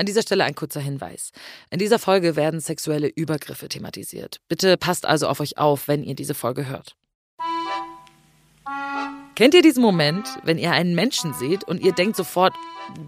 An 0.00 0.06
dieser 0.06 0.22
Stelle 0.22 0.44
ein 0.44 0.54
kurzer 0.54 0.80
Hinweis. 0.80 1.32
In 1.70 1.80
dieser 1.80 1.98
Folge 1.98 2.36
werden 2.36 2.60
sexuelle 2.60 3.08
Übergriffe 3.08 3.68
thematisiert. 3.68 4.40
Bitte 4.46 4.76
passt 4.76 5.04
also 5.04 5.26
auf 5.26 5.40
euch 5.40 5.58
auf, 5.58 5.88
wenn 5.88 6.04
ihr 6.04 6.14
diese 6.14 6.34
Folge 6.34 6.66
hört. 6.66 6.94
Kennt 9.34 9.54
ihr 9.54 9.62
diesen 9.62 9.82
Moment, 9.82 10.28
wenn 10.44 10.56
ihr 10.56 10.70
einen 10.70 10.94
Menschen 10.94 11.34
seht 11.34 11.64
und 11.64 11.80
ihr 11.80 11.92
denkt 11.92 12.14
sofort, 12.14 12.54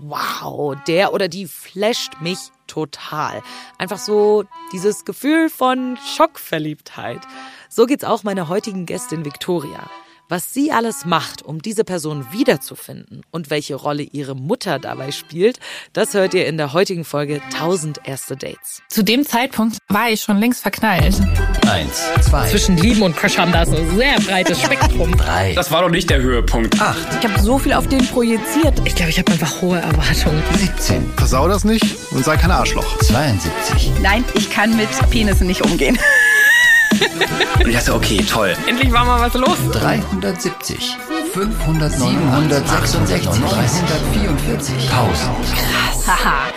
wow, 0.00 0.74
der 0.88 1.12
oder 1.12 1.28
die 1.28 1.46
flasht 1.46 2.20
mich 2.20 2.38
total. 2.66 3.40
Einfach 3.78 3.98
so 3.98 4.44
dieses 4.72 5.04
Gefühl 5.04 5.48
von 5.48 5.96
Schockverliebtheit. 5.96 7.20
So 7.68 7.86
geht's 7.86 8.02
auch 8.02 8.24
meiner 8.24 8.48
heutigen 8.48 8.84
Gästin 8.84 9.24
Victoria. 9.24 9.88
Was 10.32 10.54
sie 10.54 10.70
alles 10.70 11.04
macht, 11.04 11.42
um 11.42 11.60
diese 11.60 11.82
Person 11.82 12.24
wiederzufinden 12.30 13.22
und 13.32 13.50
welche 13.50 13.74
Rolle 13.74 14.04
ihre 14.04 14.36
Mutter 14.36 14.78
dabei 14.78 15.10
spielt, 15.10 15.58
das 15.92 16.14
hört 16.14 16.34
ihr 16.34 16.46
in 16.46 16.56
der 16.56 16.72
heutigen 16.72 17.02
Folge 17.04 17.42
1000 17.52 18.02
erste 18.04 18.36
Dates. 18.36 18.80
Zu 18.88 19.02
dem 19.02 19.26
Zeitpunkt 19.26 19.78
war 19.88 20.08
ich 20.08 20.20
schon 20.20 20.38
längst 20.38 20.62
verknallt. 20.62 21.16
Eins, 21.68 22.04
zwei, 22.20 22.48
Zwischen 22.48 22.76
Lieben 22.76 23.02
und 23.02 23.16
Crush 23.16 23.38
haben 23.38 23.50
da 23.50 23.66
so 23.66 23.74
ein 23.74 23.96
sehr 23.96 24.20
breites 24.20 24.62
Spektrum. 24.62 25.16
drei, 25.16 25.52
Das 25.54 25.72
war 25.72 25.82
doch 25.82 25.90
nicht 25.90 26.08
der 26.08 26.20
Höhepunkt. 26.22 26.80
acht, 26.80 27.08
Ich 27.20 27.28
habe 27.28 27.42
so 27.42 27.58
viel 27.58 27.72
auf 27.72 27.88
den 27.88 28.06
projiziert. 28.06 28.80
Ich 28.84 28.94
glaube, 28.94 29.10
ich 29.10 29.18
habe 29.18 29.32
einfach 29.32 29.60
hohe 29.60 29.80
Erwartungen. 29.80 30.40
17, 30.56 31.12
Versau 31.16 31.48
das 31.48 31.64
nicht 31.64 31.84
und 32.12 32.24
sei 32.24 32.36
kein 32.36 32.52
Arschloch. 32.52 32.98
72. 32.98 33.90
Nein, 34.00 34.24
ich 34.34 34.48
kann 34.48 34.76
mit 34.76 34.90
Penissen 35.10 35.48
nicht 35.48 35.62
umgehen. 35.62 35.98
Und 37.60 37.68
ich 37.68 37.76
dachte, 37.76 37.94
okay, 37.94 38.18
toll. 38.28 38.54
Endlich 38.66 38.92
war 38.92 39.04
mal 39.04 39.20
was 39.20 39.34
los. 39.34 39.56
370, 39.72 40.96
500, 41.32 41.92
766, 41.92 43.30
344, 43.30 44.74
1000. 44.90 45.30
Haha, 46.06 46.52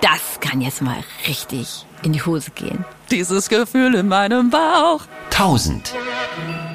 das 0.00 0.40
kann 0.40 0.60
jetzt 0.60 0.82
mal 0.82 1.02
richtig 1.26 1.84
in 2.02 2.12
die 2.12 2.22
Hose 2.22 2.50
gehen. 2.54 2.84
Dieses 3.10 3.48
Gefühl 3.48 3.94
in 3.94 4.08
meinem 4.08 4.50
Bauch. 4.50 5.02
1000. 5.30 5.94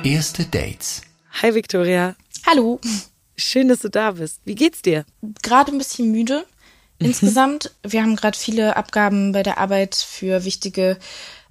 Erste 0.03 0.45
Dates. 0.45 1.01
Hi 1.41 1.53
Victoria, 1.53 2.15
Hallo, 2.45 2.79
schön, 3.35 3.67
dass 3.67 3.79
du 3.79 3.89
da 3.89 4.11
bist. 4.11 4.39
Wie 4.45 4.55
geht's 4.55 4.81
dir? 4.81 5.03
gerade 5.41 5.71
ein 5.71 5.77
bisschen 5.77 6.11
müde 6.11 6.45
insgesamt. 6.97 7.71
Wir 7.83 8.01
haben 8.01 8.15
gerade 8.15 8.37
viele 8.37 8.75
Abgaben 8.77 9.33
bei 9.33 9.43
der 9.43 9.57
Arbeit 9.57 9.95
für 9.95 10.45
wichtige 10.45 10.97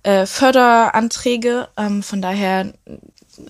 äh, 0.06 0.24
Förderanträge. 0.24 1.68
Ähm, 1.76 2.02
von 2.02 2.22
daher 2.22 2.72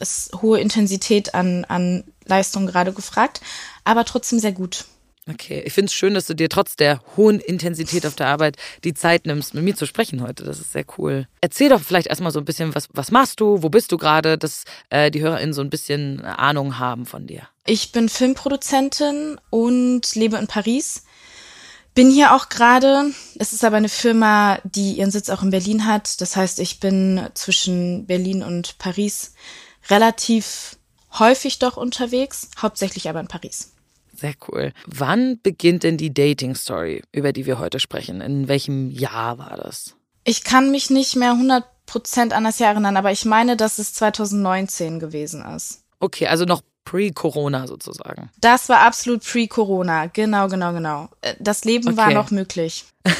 ist 0.01 0.33
hohe 0.41 0.59
Intensität 0.59 1.35
an, 1.35 1.65
an 1.67 2.05
Leistung 2.25 2.67
gerade 2.67 2.93
gefragt, 2.93 3.41
aber 3.85 4.05
trotzdem 4.05 4.39
sehr 4.39 4.53
gut. 4.53 4.87
Okay, 5.29 5.63
ich 5.67 5.73
finde 5.73 5.87
es 5.87 5.95
schön, 5.95 6.15
dass 6.15 6.27
du 6.27 6.35
dir 6.35 6.49
trotz 6.49 6.77
der 6.77 7.01
hohen 7.17 7.41
Intensität 7.41 8.07
auf 8.07 8.15
der 8.15 8.29
Arbeit 8.29 8.57
die 8.85 8.95
Zeit 8.95 9.27
nimmst, 9.27 9.55
mit 9.55 9.65
mir 9.65 9.75
zu 9.75 9.85
sprechen 9.85 10.23
heute. 10.23 10.45
Das 10.45 10.61
ist 10.61 10.73
sehr 10.73 10.85
cool. 10.99 11.27
Erzähl 11.41 11.69
doch 11.69 11.81
vielleicht 11.81 12.07
erstmal 12.07 12.31
so 12.31 12.39
ein 12.39 12.45
bisschen, 12.45 12.75
was, 12.77 12.89
was 12.93 13.11
machst 13.11 13.41
du, 13.41 13.63
wo 13.63 13.69
bist 13.69 13.91
du 13.91 13.99
gerade, 13.99 14.39
dass 14.39 14.65
äh, 14.89 15.11
die 15.11 15.21
HörerInnen 15.21 15.53
so 15.53 15.63
ein 15.63 15.71
bisschen 15.71 16.25
Ahnung 16.25 16.79
haben 16.79 17.07
von 17.07 17.27
dir. 17.27 17.43
Ich 17.67 17.91
bin 17.91 18.09
Filmproduzentin 18.09 19.41
und 19.51 20.15
lebe 20.15 20.37
in 20.37 20.47
Paris. 20.47 21.03
Bin 21.97 22.11
hier 22.11 22.35
auch 22.35 22.51
gerade. 22.51 23.11
Es 23.39 23.55
ist 23.55 23.65
aber 23.65 23.79
eine 23.79 23.89
Firma, 23.89 24.59
die 24.65 24.99
ihren 24.99 25.11
Sitz 25.11 25.31
auch 25.31 25.43
in 25.43 25.49
Berlin 25.49 25.87
hat. 25.87 26.21
Das 26.21 26.37
heißt, 26.37 26.61
ich 26.61 26.79
bin 26.79 27.27
zwischen 27.33 28.05
Berlin 28.07 28.43
und 28.43 28.77
Paris 28.77 29.33
relativ 29.89 30.77
häufig 31.19 31.59
doch 31.59 31.79
unterwegs, 31.79 32.51
hauptsächlich 32.61 33.09
aber 33.09 33.21
in 33.21 33.29
Paris. 33.29 33.73
Sehr 34.15 34.35
cool. 34.47 34.75
Wann 34.87 35.41
beginnt 35.43 35.85
denn 35.85 35.97
die 35.97 36.13
Dating-Story, 36.13 37.03
über 37.13 37.33
die 37.33 37.47
wir 37.47 37.59
heute 37.59 37.81
sprechen? 37.81 38.21
In 38.21 38.47
welchem 38.47 38.91
Jahr 38.91 39.39
war 39.39 39.57
das? 39.57 39.95
Ich 40.25 40.45
kann 40.45 40.71
mich 40.71 40.91
nicht 40.91 41.17
mehr 41.17 41.33
100% 41.33 42.33
an 42.33 42.45
das 42.45 42.59
Jahr 42.59 42.73
erinnern, 42.73 42.99
aber 42.99 43.11
ich 43.11 43.25
meine, 43.25 43.57
dass 43.57 43.79
es 43.79 43.95
2019 43.95 45.01
gewesen 45.01 45.43
ist. 45.47 45.83
Okay, 45.99 46.27
also 46.27 46.45
noch 46.45 46.61
pre-Corona 46.87 47.67
sozusagen. 47.67 48.31
Das 48.41 48.71
war 48.71 48.79
absolut 48.81 49.23
pre-Corona. 49.23 50.07
Genau, 50.07 50.49
genau, 50.49 50.73
genau. 50.73 51.11
Äh, 51.21 51.35
Das 51.39 51.65
Leben 51.67 51.97
war 51.99 52.07
Okay. 52.07 52.15
noch 52.15 52.31
möglich. 52.31 52.85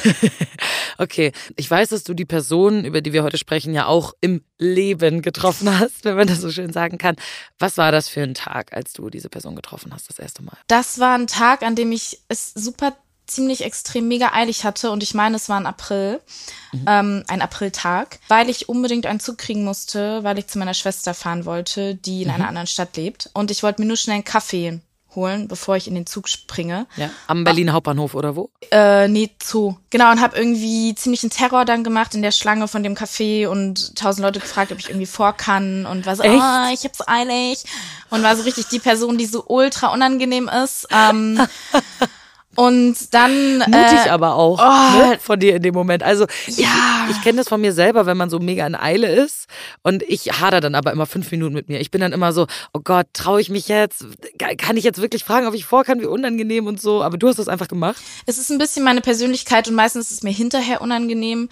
Okay, 0.99 1.31
ich 1.55 1.69
weiß, 1.69 1.89
dass 1.89 2.03
du 2.03 2.15
die 2.15 2.25
Person, 2.25 2.83
über 2.83 3.01
die 3.01 3.13
wir 3.13 3.21
heute 3.21 3.37
sprechen, 3.37 3.71
ja 3.71 3.85
auch 3.85 4.13
im 4.19 4.41
Leben 4.57 5.21
getroffen 5.21 5.77
hast, 5.79 6.03
wenn 6.05 6.15
man 6.15 6.27
das 6.27 6.41
so 6.41 6.49
schön 6.51 6.73
sagen 6.73 6.97
kann. 6.97 7.15
Was 7.59 7.77
war 7.77 7.91
das 7.91 8.09
für 8.09 8.23
ein 8.23 8.33
Tag, 8.33 8.73
als 8.75 8.93
du 8.93 9.11
diese 9.11 9.29
Person 9.29 9.55
getroffen 9.55 9.93
hast, 9.93 10.09
das 10.09 10.17
erste 10.17 10.41
Mal? 10.41 10.57
Das 10.67 10.97
war 10.97 11.15
ein 11.15 11.27
Tag, 11.27 11.61
an 11.61 11.75
dem 11.75 11.91
ich 11.91 12.19
es 12.29 12.51
super 12.55 12.93
ziemlich 13.27 13.63
extrem 13.63 14.07
mega 14.07 14.31
eilig 14.33 14.63
hatte 14.63 14.91
und 14.91 15.03
ich 15.03 15.13
meine, 15.13 15.35
es 15.35 15.49
war 15.49 15.59
ein 15.59 15.65
April, 15.65 16.21
ähm, 16.85 17.23
ein 17.27 17.41
Apriltag, 17.41 18.19
weil 18.27 18.49
ich 18.49 18.69
unbedingt 18.69 19.05
einen 19.05 19.19
Zug 19.19 19.37
kriegen 19.37 19.63
musste, 19.63 20.23
weil 20.23 20.39
ich 20.39 20.47
zu 20.47 20.57
meiner 20.59 20.73
Schwester 20.73 21.13
fahren 21.13 21.45
wollte, 21.45 21.95
die 21.95 22.23
in 22.23 22.29
einer 22.29 22.47
anderen 22.47 22.67
Stadt 22.67 22.97
lebt 22.97 23.29
und 23.33 23.51
ich 23.51 23.63
wollte 23.63 23.81
mir 23.81 23.87
nur 23.87 23.97
schnell 23.97 24.15
einen 24.15 24.23
Kaffee 24.23 24.79
holen, 25.17 25.49
bevor 25.49 25.75
ich 25.75 25.89
in 25.89 25.95
den 25.95 26.05
Zug 26.05 26.29
springe. 26.29 26.85
Ja. 26.95 27.09
Am 27.25 27.43
Berliner 27.43 27.73
Hauptbahnhof 27.73 28.15
oder 28.15 28.37
wo? 28.37 28.49
Äh, 28.71 29.09
nee, 29.09 29.31
Zoo. 29.43 29.75
Genau, 29.89 30.11
und 30.11 30.21
habe 30.21 30.37
irgendwie 30.37 30.95
ziemlich 30.95 31.23
einen 31.23 31.31
Terror 31.31 31.65
dann 31.65 31.83
gemacht 31.83 32.15
in 32.15 32.21
der 32.21 32.31
Schlange 32.31 32.69
von 32.69 32.83
dem 32.83 32.95
Café 32.95 33.47
und 33.47 33.95
tausend 33.97 34.23
Leute 34.23 34.39
gefragt, 34.39 34.71
ob 34.71 34.79
ich 34.79 34.89
irgendwie 34.89 35.05
vor 35.05 35.33
kann 35.33 35.85
und 35.85 36.05
war 36.05 36.15
so, 36.15 36.23
Echt? 36.23 36.35
oh, 36.35 36.73
ich 36.73 36.83
hab's 36.85 37.05
eilig. 37.05 37.65
Und 38.09 38.23
war 38.23 38.37
so 38.37 38.43
richtig 38.43 38.67
die 38.67 38.79
Person, 38.79 39.17
die 39.17 39.25
so 39.25 39.43
ultra 39.47 39.91
unangenehm 39.93 40.49
ist. 40.63 40.87
Ähm, 40.91 41.41
und 42.57 43.13
dann. 43.13 43.59
Mutig 43.59 44.05
äh, 44.05 44.09
aber 44.09 44.33
auch 44.33 44.59
oh. 44.59 44.97
ne, 44.97 45.19
von 45.19 45.39
dir 45.39 45.55
in 45.55 45.61
dem 45.61 45.75
Moment. 45.75 46.01
Also 46.01 46.25
ich, 46.47 46.57
Ja. 46.57 47.07
ich 47.09 47.21
kenne 47.21 47.37
das 47.37 47.47
von 47.47 47.61
mir 47.61 47.71
selber, 47.71 48.07
wenn 48.07 48.17
man 48.17 48.31
so 48.31 48.39
mega 48.39 48.65
in 48.65 48.73
Eile 48.73 49.13
ist 49.13 49.45
und 49.83 50.01
ich 50.01 50.41
hader 50.41 50.59
dann 50.59 50.73
aber 50.73 50.91
immer 50.91 51.05
fünf 51.05 51.29
Minuten 51.29 51.53
mit 51.53 51.69
mir. 51.69 51.79
Ich 51.79 51.91
bin 51.91 52.01
dann 52.01 52.13
immer 52.13 52.33
so, 52.33 52.47
oh 52.73 52.79
Gott, 52.83 53.05
traue 53.13 53.39
ich 53.39 53.51
mich 53.51 53.67
jetzt? 53.67 54.05
Kann 54.57 54.75
ich 54.75 54.83
jetzt 54.83 54.99
wirklich 54.99 55.23
fragen, 55.23 55.45
ob 55.45 55.53
ich 55.53 55.65
vor 55.65 55.83
kann? 55.83 56.01
Wie 56.01 56.07
unangenehm 56.07 56.65
und 56.65 56.81
so. 56.81 57.03
Aber 57.03 57.17
du 57.17 57.27
hast 57.27 57.37
das 57.37 57.47
einfach 57.47 57.67
gemacht. 57.67 57.97
Es 58.25 58.39
ist 58.39 58.49
ein 58.49 58.57
bisschen 58.57 58.83
meine 58.83 59.01
Persönlichkeit 59.01 59.67
und 59.67 59.75
meistens 59.75 60.09
ist 60.09 60.17
es 60.17 60.23
mir 60.23 60.33
hinterher 60.33 60.81
unangenehm. 60.81 61.49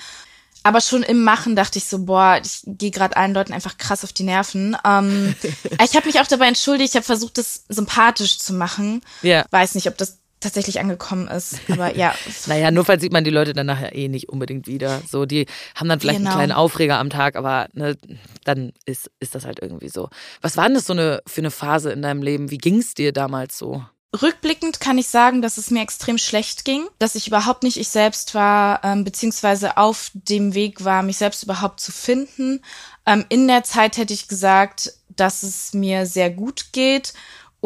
Aber 0.63 0.81
schon 0.81 1.03
im 1.03 1.23
Machen 1.23 1.55
dachte 1.55 1.77
ich 1.77 1.85
so, 1.85 2.05
boah, 2.05 2.41
ich 2.44 2.61
gehe 2.65 2.89
gerade 2.89 3.15
allen 3.15 3.35
Leuten 3.35 3.53
einfach 3.53 3.77
krass 3.77 4.03
auf 4.03 4.11
die 4.11 4.23
Nerven. 4.23 4.75
Ähm, 4.83 5.35
ich 5.83 5.95
habe 5.95 6.07
mich 6.07 6.19
auch 6.19 6.25
dabei 6.25 6.47
entschuldigt, 6.47 6.89
ich 6.89 6.95
habe 6.95 7.05
versucht, 7.05 7.38
das 7.38 7.65
sympathisch 7.69 8.39
zu 8.39 8.55
machen. 8.55 9.01
Ja. 9.21 9.45
Weiß 9.51 9.75
nicht, 9.75 9.88
ob 9.88 9.99
das 9.99 10.17
tatsächlich 10.45 10.79
angekommen 10.79 11.28
ist. 11.28 11.59
Aber 11.69 11.95
ja, 11.95 12.13
Naja, 12.47 12.72
nur 12.72 12.85
falls 12.85 13.01
sieht 13.01 13.11
man 13.11 13.23
die 13.23 13.31
Leute 13.31 13.53
dann 13.53 13.66
nachher 13.66 13.94
eh 13.95 14.07
nicht 14.07 14.29
unbedingt 14.29 14.67
wieder. 14.67 15.01
So, 15.09 15.25
die 15.25 15.47
haben 15.75 15.89
dann 15.89 16.00
vielleicht 16.00 16.19
Genau. 16.19 16.29
einen 16.29 16.38
kleinen 16.38 16.51
Aufreger 16.53 17.00
am 17.00 17.09
Tag, 17.09 17.35
aber 17.35 17.67
ne, 17.73 17.97
dann 18.44 18.72
ist, 18.85 19.11
ist 19.19 19.35
das 19.35 19.45
halt 19.45 19.59
irgendwie 19.61 19.89
so. 19.89 20.09
Was 20.41 20.56
war 20.56 20.66
denn 20.66 20.75
das 20.75 20.85
so 20.85 20.94
eine, 20.94 21.22
für 21.28 21.41
eine 21.41 21.51
Phase 21.51 21.91
in 21.91 22.01
deinem 22.01 22.22
Leben? 22.22 22.51
Wie 22.51 22.57
ging 22.57 22.78
es 22.78 22.94
dir 22.94 23.11
damals 23.11 23.57
so? 23.57 23.83
Rückblickend 24.22 24.79
kann 24.79 24.97
ich 24.97 25.07
sagen, 25.07 25.41
dass 25.41 25.57
es 25.57 25.72
mir 25.72 25.81
extrem 25.81 26.17
schlecht 26.17 26.63
ging, 26.63 26.88
dass 27.00 27.16
ich 27.16 27.27
überhaupt 27.27 27.63
nicht 27.63 27.77
ich 27.77 27.89
selbst 27.89 28.33
war, 28.33 28.81
ähm, 28.83 29.03
beziehungsweise 29.03 29.75
auf 29.75 30.12
dem 30.13 30.53
Weg 30.53 30.85
war, 30.85 31.03
mich 31.03 31.17
selbst 31.17 31.44
überhaupt 31.44 31.81
zu 31.81 31.91
finden. 31.91 32.62
Ähm, 33.06 33.25
in 33.29 33.47
der 33.47 33.63
Zeit 33.63 33.97
hätte 33.97 34.13
ich 34.13 34.27
gesagt, 34.29 34.94
dass 35.09 35.44
es 35.44 35.73
mir 35.73 36.06
sehr 36.06 36.29
gut 36.29 36.67
geht 36.72 37.13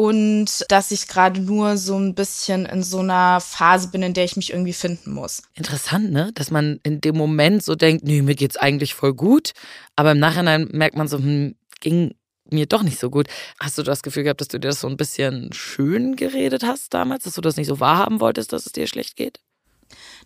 und 0.00 0.64
dass 0.68 0.92
ich 0.92 1.08
gerade 1.08 1.42
nur 1.42 1.76
so 1.76 1.94
ein 1.98 2.14
bisschen 2.14 2.64
in 2.64 2.82
so 2.82 3.00
einer 3.00 3.38
Phase 3.38 3.88
bin, 3.88 4.02
in 4.02 4.14
der 4.14 4.24
ich 4.24 4.34
mich 4.34 4.50
irgendwie 4.50 4.72
finden 4.72 5.12
muss. 5.12 5.42
Interessant, 5.52 6.10
ne? 6.10 6.30
Dass 6.34 6.50
man 6.50 6.80
in 6.84 7.02
dem 7.02 7.18
Moment 7.18 7.62
so 7.62 7.74
denkt, 7.74 8.02
nee, 8.02 8.22
mir 8.22 8.34
geht's 8.34 8.56
eigentlich 8.56 8.94
voll 8.94 9.12
gut, 9.12 9.52
aber 9.96 10.12
im 10.12 10.18
Nachhinein 10.18 10.68
merkt 10.72 10.96
man 10.96 11.06
so, 11.06 11.18
hm, 11.18 11.54
ging 11.80 12.14
mir 12.50 12.64
doch 12.64 12.82
nicht 12.82 12.98
so 12.98 13.10
gut. 13.10 13.26
Hast 13.60 13.76
du 13.76 13.82
das 13.82 14.02
Gefühl 14.02 14.22
gehabt, 14.22 14.40
dass 14.40 14.48
du 14.48 14.58
dir 14.58 14.68
das 14.68 14.80
so 14.80 14.88
ein 14.88 14.96
bisschen 14.96 15.52
schön 15.52 16.16
geredet 16.16 16.62
hast 16.62 16.94
damals, 16.94 17.24
dass 17.24 17.34
du 17.34 17.42
das 17.42 17.58
nicht 17.58 17.66
so 17.66 17.78
wahrhaben 17.78 18.20
wolltest, 18.20 18.54
dass 18.54 18.64
es 18.64 18.72
dir 18.72 18.86
schlecht 18.86 19.16
geht? 19.16 19.40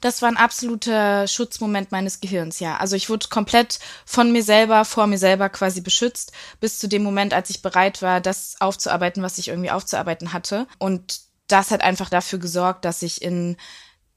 Das 0.00 0.22
war 0.22 0.28
ein 0.28 0.36
absoluter 0.36 1.26
Schutzmoment 1.26 1.92
meines 1.92 2.20
Gehirns, 2.20 2.60
ja. 2.60 2.76
Also 2.76 2.96
ich 2.96 3.08
wurde 3.08 3.28
komplett 3.28 3.78
von 4.04 4.32
mir 4.32 4.42
selber, 4.42 4.84
vor 4.84 5.06
mir 5.06 5.18
selber 5.18 5.48
quasi 5.48 5.80
beschützt, 5.80 6.32
bis 6.60 6.78
zu 6.78 6.88
dem 6.88 7.02
Moment, 7.02 7.32
als 7.32 7.50
ich 7.50 7.62
bereit 7.62 8.02
war, 8.02 8.20
das 8.20 8.56
aufzuarbeiten, 8.60 9.22
was 9.22 9.38
ich 9.38 9.48
irgendwie 9.48 9.70
aufzuarbeiten 9.70 10.32
hatte. 10.32 10.66
Und 10.78 11.20
das 11.46 11.70
hat 11.70 11.82
einfach 11.82 12.10
dafür 12.10 12.38
gesorgt, 12.38 12.84
dass 12.84 13.02
ich 13.02 13.22
in 13.22 13.56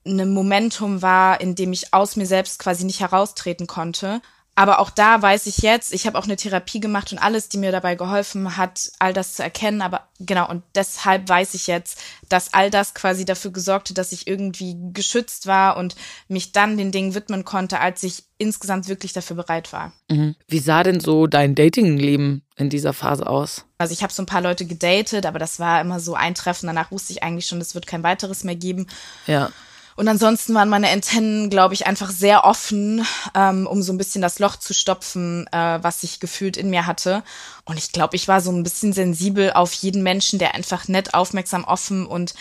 einem 0.05 0.33
Momentum 0.33 1.01
war, 1.01 1.41
in 1.41 1.55
dem 1.55 1.73
ich 1.73 1.93
aus 1.93 2.15
mir 2.15 2.25
selbst 2.25 2.59
quasi 2.59 2.85
nicht 2.85 3.01
heraustreten 3.01 3.67
konnte. 3.67 4.21
Aber 4.57 4.79
auch 4.79 4.89
da 4.89 5.21
weiß 5.21 5.45
ich 5.45 5.59
jetzt, 5.59 5.93
ich 5.93 6.07
habe 6.07 6.17
auch 6.17 6.23
eine 6.23 6.35
Therapie 6.35 6.79
gemacht 6.79 7.11
und 7.11 7.19
alles, 7.19 7.47
die 7.47 7.59
mir 7.59 7.71
dabei 7.71 7.93
geholfen 7.93 8.57
hat, 8.57 8.91
all 8.97 9.13
das 9.13 9.35
zu 9.35 9.43
erkennen. 9.43 9.83
Aber 9.83 10.07
genau, 10.19 10.49
und 10.49 10.63
deshalb 10.73 11.29
weiß 11.29 11.53
ich 11.53 11.67
jetzt, 11.67 12.01
dass 12.27 12.55
all 12.55 12.71
das 12.71 12.95
quasi 12.95 13.23
dafür 13.23 13.51
gesorgt 13.51 13.89
hat, 13.89 13.99
dass 13.99 14.11
ich 14.11 14.25
irgendwie 14.25 14.75
geschützt 14.93 15.45
war 15.45 15.77
und 15.77 15.95
mich 16.27 16.53
dann 16.53 16.75
den 16.75 16.91
Dingen 16.91 17.13
widmen 17.13 17.45
konnte, 17.45 17.79
als 17.79 18.01
ich 18.01 18.23
insgesamt 18.39 18.87
wirklich 18.87 19.13
dafür 19.13 19.35
bereit 19.35 19.71
war. 19.73 19.93
Mhm. 20.09 20.35
Wie 20.47 20.59
sah 20.59 20.81
denn 20.81 21.01
so 21.01 21.27
dein 21.27 21.53
Datingleben 21.53 22.41
in 22.55 22.71
dieser 22.71 22.93
Phase 22.93 23.27
aus? 23.27 23.63
Also 23.77 23.93
ich 23.93 24.01
habe 24.01 24.11
so 24.11 24.23
ein 24.23 24.27
paar 24.27 24.41
Leute 24.41 24.65
gedatet, 24.65 25.27
aber 25.27 25.37
das 25.37 25.59
war 25.59 25.79
immer 25.81 25.99
so 25.99 26.15
ein 26.15 26.33
Treffen. 26.33 26.65
Danach 26.65 26.89
wusste 26.89 27.13
ich 27.13 27.21
eigentlich 27.21 27.45
schon, 27.45 27.61
es 27.61 27.75
wird 27.75 27.85
kein 27.85 28.01
weiteres 28.01 28.43
mehr 28.43 28.55
geben. 28.55 28.87
Ja. 29.27 29.51
Und 29.97 30.07
ansonsten 30.07 30.53
waren 30.53 30.69
meine 30.69 30.89
Antennen, 30.89 31.49
glaube 31.49 31.73
ich, 31.73 31.87
einfach 31.87 32.11
sehr 32.11 32.45
offen, 32.45 33.03
ähm, 33.33 33.65
um 33.65 33.81
so 33.81 33.91
ein 33.91 33.97
bisschen 33.97 34.21
das 34.21 34.37
Loch 34.37 34.55
zu 34.55 34.75
stopfen, 34.75 35.47
äh, 35.51 35.79
was 35.81 36.03
ich 36.03 36.19
gefühlt 36.19 36.55
in 36.55 36.69
mir 36.69 36.85
hatte. 36.85 37.23
Und 37.65 37.77
ich 37.77 37.91
glaube, 37.91 38.15
ich 38.15 38.27
war 38.27 38.39
so 38.39 38.51
ein 38.51 38.61
bisschen 38.61 38.93
sensibel 38.93 39.51
auf 39.51 39.73
jeden 39.73 40.03
Menschen, 40.03 40.37
der 40.37 40.53
einfach 40.53 40.87
nett, 40.87 41.15
aufmerksam, 41.15 41.63
offen 41.63 42.05
und 42.05 42.35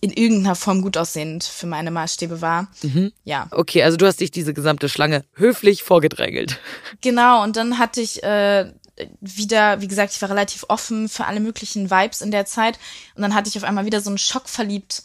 in 0.00 0.10
irgendeiner 0.10 0.54
Form 0.56 0.80
gut 0.80 0.96
aussehend 0.96 1.44
für 1.44 1.66
meine 1.66 1.90
Maßstäbe 1.90 2.40
war. 2.40 2.68
Ja. 3.24 3.46
Okay, 3.50 3.82
also 3.82 3.98
du 3.98 4.06
hast 4.06 4.20
dich 4.20 4.30
diese 4.30 4.54
gesamte 4.54 4.88
Schlange 4.88 5.24
höflich 5.34 5.82
vorgedrängelt. 5.82 6.58
Genau, 7.02 7.42
und 7.42 7.56
dann 7.56 7.78
hatte 7.78 8.00
ich 8.00 8.22
äh, 8.22 8.72
wieder, 9.20 9.82
wie 9.82 9.86
gesagt, 9.86 10.14
ich 10.14 10.22
war 10.22 10.30
relativ 10.30 10.64
offen 10.68 11.10
für 11.10 11.26
alle 11.26 11.40
möglichen 11.40 11.90
Vibes 11.90 12.22
in 12.22 12.30
der 12.30 12.46
Zeit. 12.46 12.78
Und 13.14 13.20
dann 13.20 13.34
hatte 13.34 13.50
ich 13.50 13.56
auf 13.58 13.64
einmal 13.64 13.84
wieder 13.84 14.00
so 14.00 14.08
einen 14.08 14.18
schockverliebt 14.18 15.02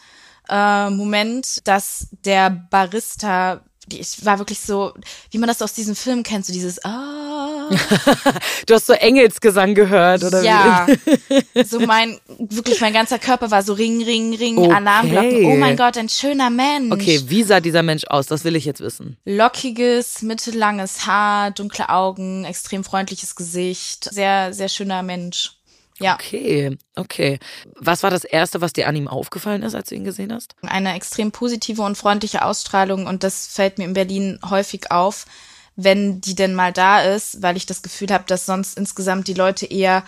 äh, 0.49 0.89
Moment, 0.89 1.67
dass 1.67 2.07
der 2.25 2.49
Barista, 2.49 3.61
die, 3.87 3.99
ich 3.99 4.25
war 4.25 4.39
wirklich 4.39 4.59
so, 4.59 4.93
wie 5.31 5.37
man 5.37 5.47
das 5.47 5.61
aus 5.61 5.73
diesem 5.73 5.95
Film 5.95 6.23
kennt, 6.23 6.45
so 6.45 6.53
dieses 6.53 6.83
Ah. 6.83 7.69
Du 8.65 8.73
hast 8.73 8.85
so 8.87 8.93
Engelsgesang 8.93 9.75
gehört, 9.75 10.23
oder 10.23 10.41
ja, 10.41 10.87
wie? 10.87 11.63
so 11.63 11.79
mein, 11.81 12.17
wirklich 12.37 12.79
mein 12.81 12.93
ganzer 12.93 13.19
Körper 13.19 13.51
war 13.51 13.61
so 13.63 13.73
Ring, 13.73 14.01
Ring, 14.03 14.33
Ring, 14.35 14.57
Okay. 14.57 14.71
Alarmglocken. 14.73 15.45
Oh 15.45 15.55
mein 15.55 15.75
Gott, 15.77 15.97
ein 15.97 16.09
schöner 16.09 16.49
Mensch. 16.49 16.93
Okay, 16.93 17.21
wie 17.27 17.43
sah 17.43 17.59
dieser 17.59 17.83
Mensch 17.83 18.05
aus? 18.05 18.27
Das 18.27 18.43
will 18.43 18.55
ich 18.55 18.65
jetzt 18.65 18.79
wissen. 18.81 19.17
lockiges, 19.25 20.21
mittellanges 20.21 21.05
Haar, 21.05 21.51
dunkle 21.51 21.89
Augen, 21.89 22.45
extrem 22.45 22.83
freundliches 22.83 23.35
Gesicht, 23.35 24.09
sehr, 24.11 24.53
sehr 24.53 24.69
schöner 24.69 25.03
Mensch. 25.03 25.53
Ja, 25.99 26.15
Okay, 26.15 26.77
okay. 26.95 27.39
Was 27.75 28.03
war 28.03 28.09
das 28.09 28.23
Erste, 28.23 28.61
was 28.61 28.73
dir 28.73 28.87
an 28.87 28.95
ihm 28.95 29.07
aufgefallen 29.07 29.63
ist, 29.63 29.75
als 29.75 29.89
du 29.89 29.95
ihn 29.95 30.03
gesehen 30.03 30.33
hast? 30.33 30.55
eine 30.61 30.93
extrem 30.95 31.31
positive 31.31 31.81
und 31.81 31.97
freundliche 31.97 32.43
Ausstrahlung 32.43 33.07
und 33.07 33.23
das 33.23 33.47
fällt 33.47 33.77
mir 33.77 33.85
in 33.85 33.93
Berlin 33.93 34.39
häufig 34.47 34.91
auf, 34.91 35.25
wenn 35.75 36.21
die 36.21 36.35
denn 36.35 36.55
mal 36.55 36.73
da 36.73 37.01
ist, 37.01 37.41
weil 37.41 37.55
ich 37.57 37.65
das 37.65 37.81
Gefühl 37.83 38.09
habe, 38.09 38.23
dass 38.27 38.45
sonst 38.45 38.77
insgesamt 38.77 39.27
die 39.27 39.33
Leute 39.35 39.65
eher, 39.65 40.03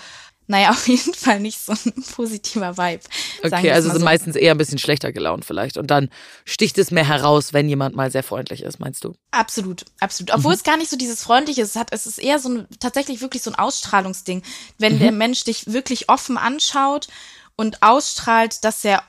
naja, 0.50 0.70
auf 0.72 0.88
jeden 0.88 1.14
Fall 1.14 1.40
nicht 1.40 1.60
so 1.60 1.72
ein 1.72 2.04
positiver 2.16 2.76
Vibe. 2.76 3.04
Okay, 3.44 3.72
also 3.72 3.90
sind 3.90 4.00
so. 4.00 4.06
meistens 4.06 4.36
eher 4.36 4.52
ein 4.52 4.58
bisschen 4.58 4.80
schlechter 4.80 5.12
gelaunt 5.12 5.46
vielleicht. 5.46 5.78
Und 5.78 5.88
dann 5.92 6.10
sticht 6.44 6.78
es 6.80 6.92
mehr 6.92 7.08
heraus, 7.08 7.54
wenn 7.54 7.70
jemand 7.70 7.96
mal 7.96 8.12
sehr 8.12 8.24
freundlich 8.24 8.64
ist, 8.64 8.80
meinst 8.80 9.04
du? 9.04 9.14
Absolut, 9.32 9.86
absolut. 10.00 10.34
Obwohl 10.34 10.54
es 10.54 10.64
gar 10.64 10.76
nicht 10.76 10.90
so 10.90 10.98
dieses 10.98 11.22
Freundliche 11.22 11.62
ist, 11.62 11.70
es 11.70 11.76
hat, 11.76 11.90
es 11.92 12.08
ist 12.08 12.18
eher 12.18 12.40
so 12.40 12.50
ein, 12.50 12.68
tatsächlich 12.80 13.22
wirklich 13.22 13.44
so 13.44 13.52
ein 13.52 13.56
Ausstrahlungsding. 13.56 14.42
Wenn 14.80 15.00
der 15.00 15.12
Mensch 15.12 15.44
dich 15.44 15.72
wirklich 15.72 16.10
offen 16.10 16.38
anschaut 16.38 17.08
und 17.56 17.84
ausstrahlt, 17.84 18.64
dass 18.64 18.84
er 18.84 19.04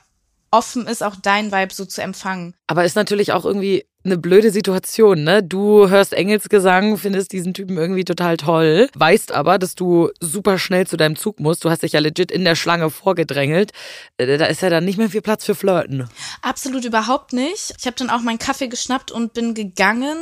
offen 0.51 0.85
ist, 0.85 1.01
auch 1.01 1.15
dein 1.15 1.51
Vibe 1.51 1.73
so 1.73 1.85
zu 1.85 2.03
empfangen. 2.03 2.53
Aber 2.67 2.85
ist 2.85 2.95
natürlich 2.95 3.31
auch 3.31 3.45
irgendwie 3.45 3.85
eine 4.03 4.17
blöde 4.17 4.51
Situation, 4.51 5.23
ne? 5.23 5.43
Du 5.43 5.89
hörst 5.89 6.13
Engelsgesang, 6.13 6.97
findest 6.97 7.31
diesen 7.33 7.53
Typen 7.53 7.77
irgendwie 7.77 8.03
total 8.03 8.37
toll, 8.37 8.89
weißt 8.95 9.31
aber, 9.31 9.59
dass 9.59 9.75
du 9.75 10.09
super 10.19 10.57
schnell 10.57 10.87
zu 10.87 10.97
deinem 10.97 11.15
Zug 11.15 11.39
musst. 11.39 11.63
Du 11.63 11.69
hast 11.69 11.83
dich 11.83 11.91
ja 11.93 11.99
legit 11.99 12.31
in 12.31 12.43
der 12.43 12.55
Schlange 12.55 12.89
vorgedrängelt. 12.89 13.71
Äh, 14.17 14.37
Da 14.37 14.45
ist 14.45 14.61
ja 14.61 14.69
dann 14.69 14.85
nicht 14.85 14.97
mehr 14.97 15.09
viel 15.09 15.21
Platz 15.21 15.45
für 15.45 15.55
Flirten. 15.55 16.09
Absolut 16.41 16.83
überhaupt 16.85 17.33
nicht. 17.33 17.73
Ich 17.77 17.85
habe 17.85 17.95
dann 17.97 18.09
auch 18.09 18.21
meinen 18.21 18.39
Kaffee 18.39 18.67
geschnappt 18.67 19.11
und 19.11 19.33
bin 19.33 19.53
gegangen. 19.53 20.17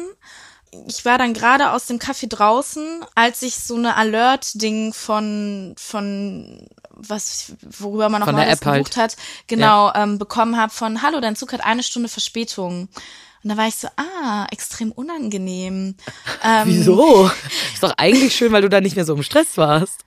Ich 0.87 1.03
war 1.05 1.17
dann 1.17 1.33
gerade 1.33 1.71
aus 1.71 1.87
dem 1.87 1.97
Kaffee 1.97 2.27
draußen, 2.27 3.03
als 3.15 3.41
ich 3.41 3.55
so 3.55 3.75
eine 3.75 3.95
Alert-Ding 3.95 4.93
von 4.93 5.73
von 5.77 6.67
was 7.01 7.53
worüber 7.79 8.09
man 8.09 8.19
noch 8.19 8.27
Von 8.27 8.35
mal 8.35 8.41
der 8.41 8.51
das 8.51 8.59
App 8.59 8.65
halt. 8.67 8.77
gebucht 8.83 8.97
hat, 8.97 9.15
genau 9.47 9.91
ähm, 9.95 10.19
bekommen 10.19 10.57
habe 10.57 10.71
von 10.71 11.01
Hallo, 11.01 11.21
dein 11.21 11.35
Zug 11.37 11.53
hat 11.53 11.63
eine 11.63 11.81
Stunde 11.81 12.09
Verspätung. 12.09 12.89
Und 13.43 13.49
da 13.49 13.57
war 13.57 13.67
ich 13.67 13.75
so, 13.75 13.87
ah, 13.95 14.47
extrem 14.51 14.91
unangenehm. 14.91 15.95
Ähm, 16.43 16.67
Wieso? 16.67 17.29
Ist 17.73 17.83
doch 17.83 17.93
eigentlich 17.97 18.33
schön, 18.33 18.51
weil 18.53 18.61
du 18.61 18.69
da 18.69 18.79
nicht 18.79 18.95
mehr 18.95 19.03
so 19.03 19.13
im 19.13 19.23
Stress 19.23 19.57
warst. 19.57 20.05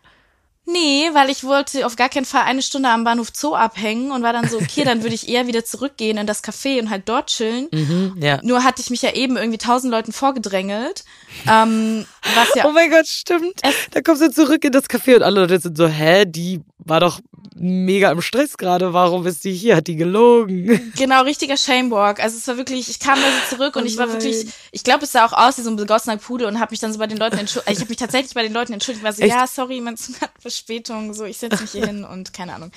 Nee, 0.64 1.11
weil 1.12 1.29
ich 1.29 1.43
wollte 1.43 1.84
auf 1.84 1.96
gar 1.96 2.08
keinen 2.08 2.25
Fall 2.25 2.43
eine 2.44 2.62
Stunde 2.62 2.88
am 2.88 3.02
Bahnhof 3.02 3.31
Zoo 3.34 3.55
abhängen 3.55 4.12
und 4.12 4.23
war 4.23 4.32
dann 4.32 4.49
so, 4.49 4.58
okay, 4.58 4.84
dann 4.84 5.02
würde 5.02 5.14
ich 5.14 5.29
eher 5.29 5.49
wieder 5.49 5.64
zurückgehen 5.64 6.19
in 6.19 6.26
das 6.26 6.44
Café 6.44 6.81
und 6.81 6.88
halt 6.88 7.08
dort 7.08 7.29
chillen. 7.29 7.69
Mhm, 7.82 8.14
ja. 8.20 8.38
Nur 8.43 8.62
hatte 8.62 8.81
ich 8.81 8.90
mich 8.90 9.02
ja 9.02 9.12
eben 9.12 9.37
irgendwie 9.37 9.58
tausend 9.58 9.90
Leuten 9.90 10.12
vorgedrängelt. 10.12 11.05
Ähm, 11.50 12.06
was 12.37 12.55
ja 12.55 12.64
Oh 12.64 12.70
mein 12.70 12.90
Gott, 12.90 13.08
stimmt. 13.08 13.61
Da 13.90 14.00
kommst 14.02 14.23
du 14.23 14.31
zurück 14.31 14.64
in 14.64 14.70
das 14.73 14.88
Café 14.88 15.17
und 15.17 15.23
alle 15.23 15.40
Leute 15.40 15.58
sind 15.58 15.76
so, 15.76 15.88
hä, 15.88 16.25
die 16.26 16.61
war 16.79 17.00
doch 17.00 17.20
mega 17.62 18.10
im 18.10 18.20
Stress 18.20 18.56
gerade. 18.56 18.92
Warum 18.92 19.26
ist 19.26 19.44
die 19.44 19.52
hier? 19.52 19.76
Hat 19.76 19.86
die 19.86 19.96
gelogen? 19.96 20.92
genau 20.96 21.22
richtiger 21.22 21.56
Shamewalk. 21.56 22.20
Also 22.22 22.36
es 22.36 22.46
war 22.48 22.56
wirklich, 22.56 22.90
ich 22.90 22.98
kam 22.98 23.18
da 23.20 23.26
so 23.48 23.56
zurück 23.56 23.76
und 23.76 23.86
ich 23.86 23.96
war 23.96 24.08
wirklich, 24.12 24.46
ich 24.72 24.84
glaube, 24.84 25.04
es 25.04 25.12
sah 25.12 25.24
auch 25.24 25.32
aus 25.32 25.58
wie 25.58 25.62
so 25.62 25.70
ein 25.70 25.76
begossener 25.76 26.16
Pudel 26.16 26.46
und 26.48 26.58
habe 26.60 26.72
mich 26.72 26.80
dann 26.80 26.92
so 26.92 26.98
bei 26.98 27.06
den 27.06 27.18
Leuten 27.18 27.38
entschuldigt. 27.38 27.72
Ich 27.72 27.78
habe 27.80 27.88
mich 27.88 27.98
tatsächlich 27.98 28.34
bei 28.34 28.42
den 28.42 28.52
Leuten 28.52 28.72
entschuldigt. 28.72 29.04
War 29.04 29.12
so, 29.12 29.22
Echt? 29.22 29.32
ja, 29.32 29.46
sorry, 29.46 29.80
mein 29.80 29.96
Zug 29.96 30.20
hat 30.20 30.30
Verspätung. 30.38 31.14
So, 31.14 31.24
ich 31.24 31.38
setze 31.38 31.62
mich 31.62 31.70
hier 31.70 31.86
hin 31.86 32.04
und 32.04 32.32
keine 32.32 32.54
Ahnung. 32.54 32.72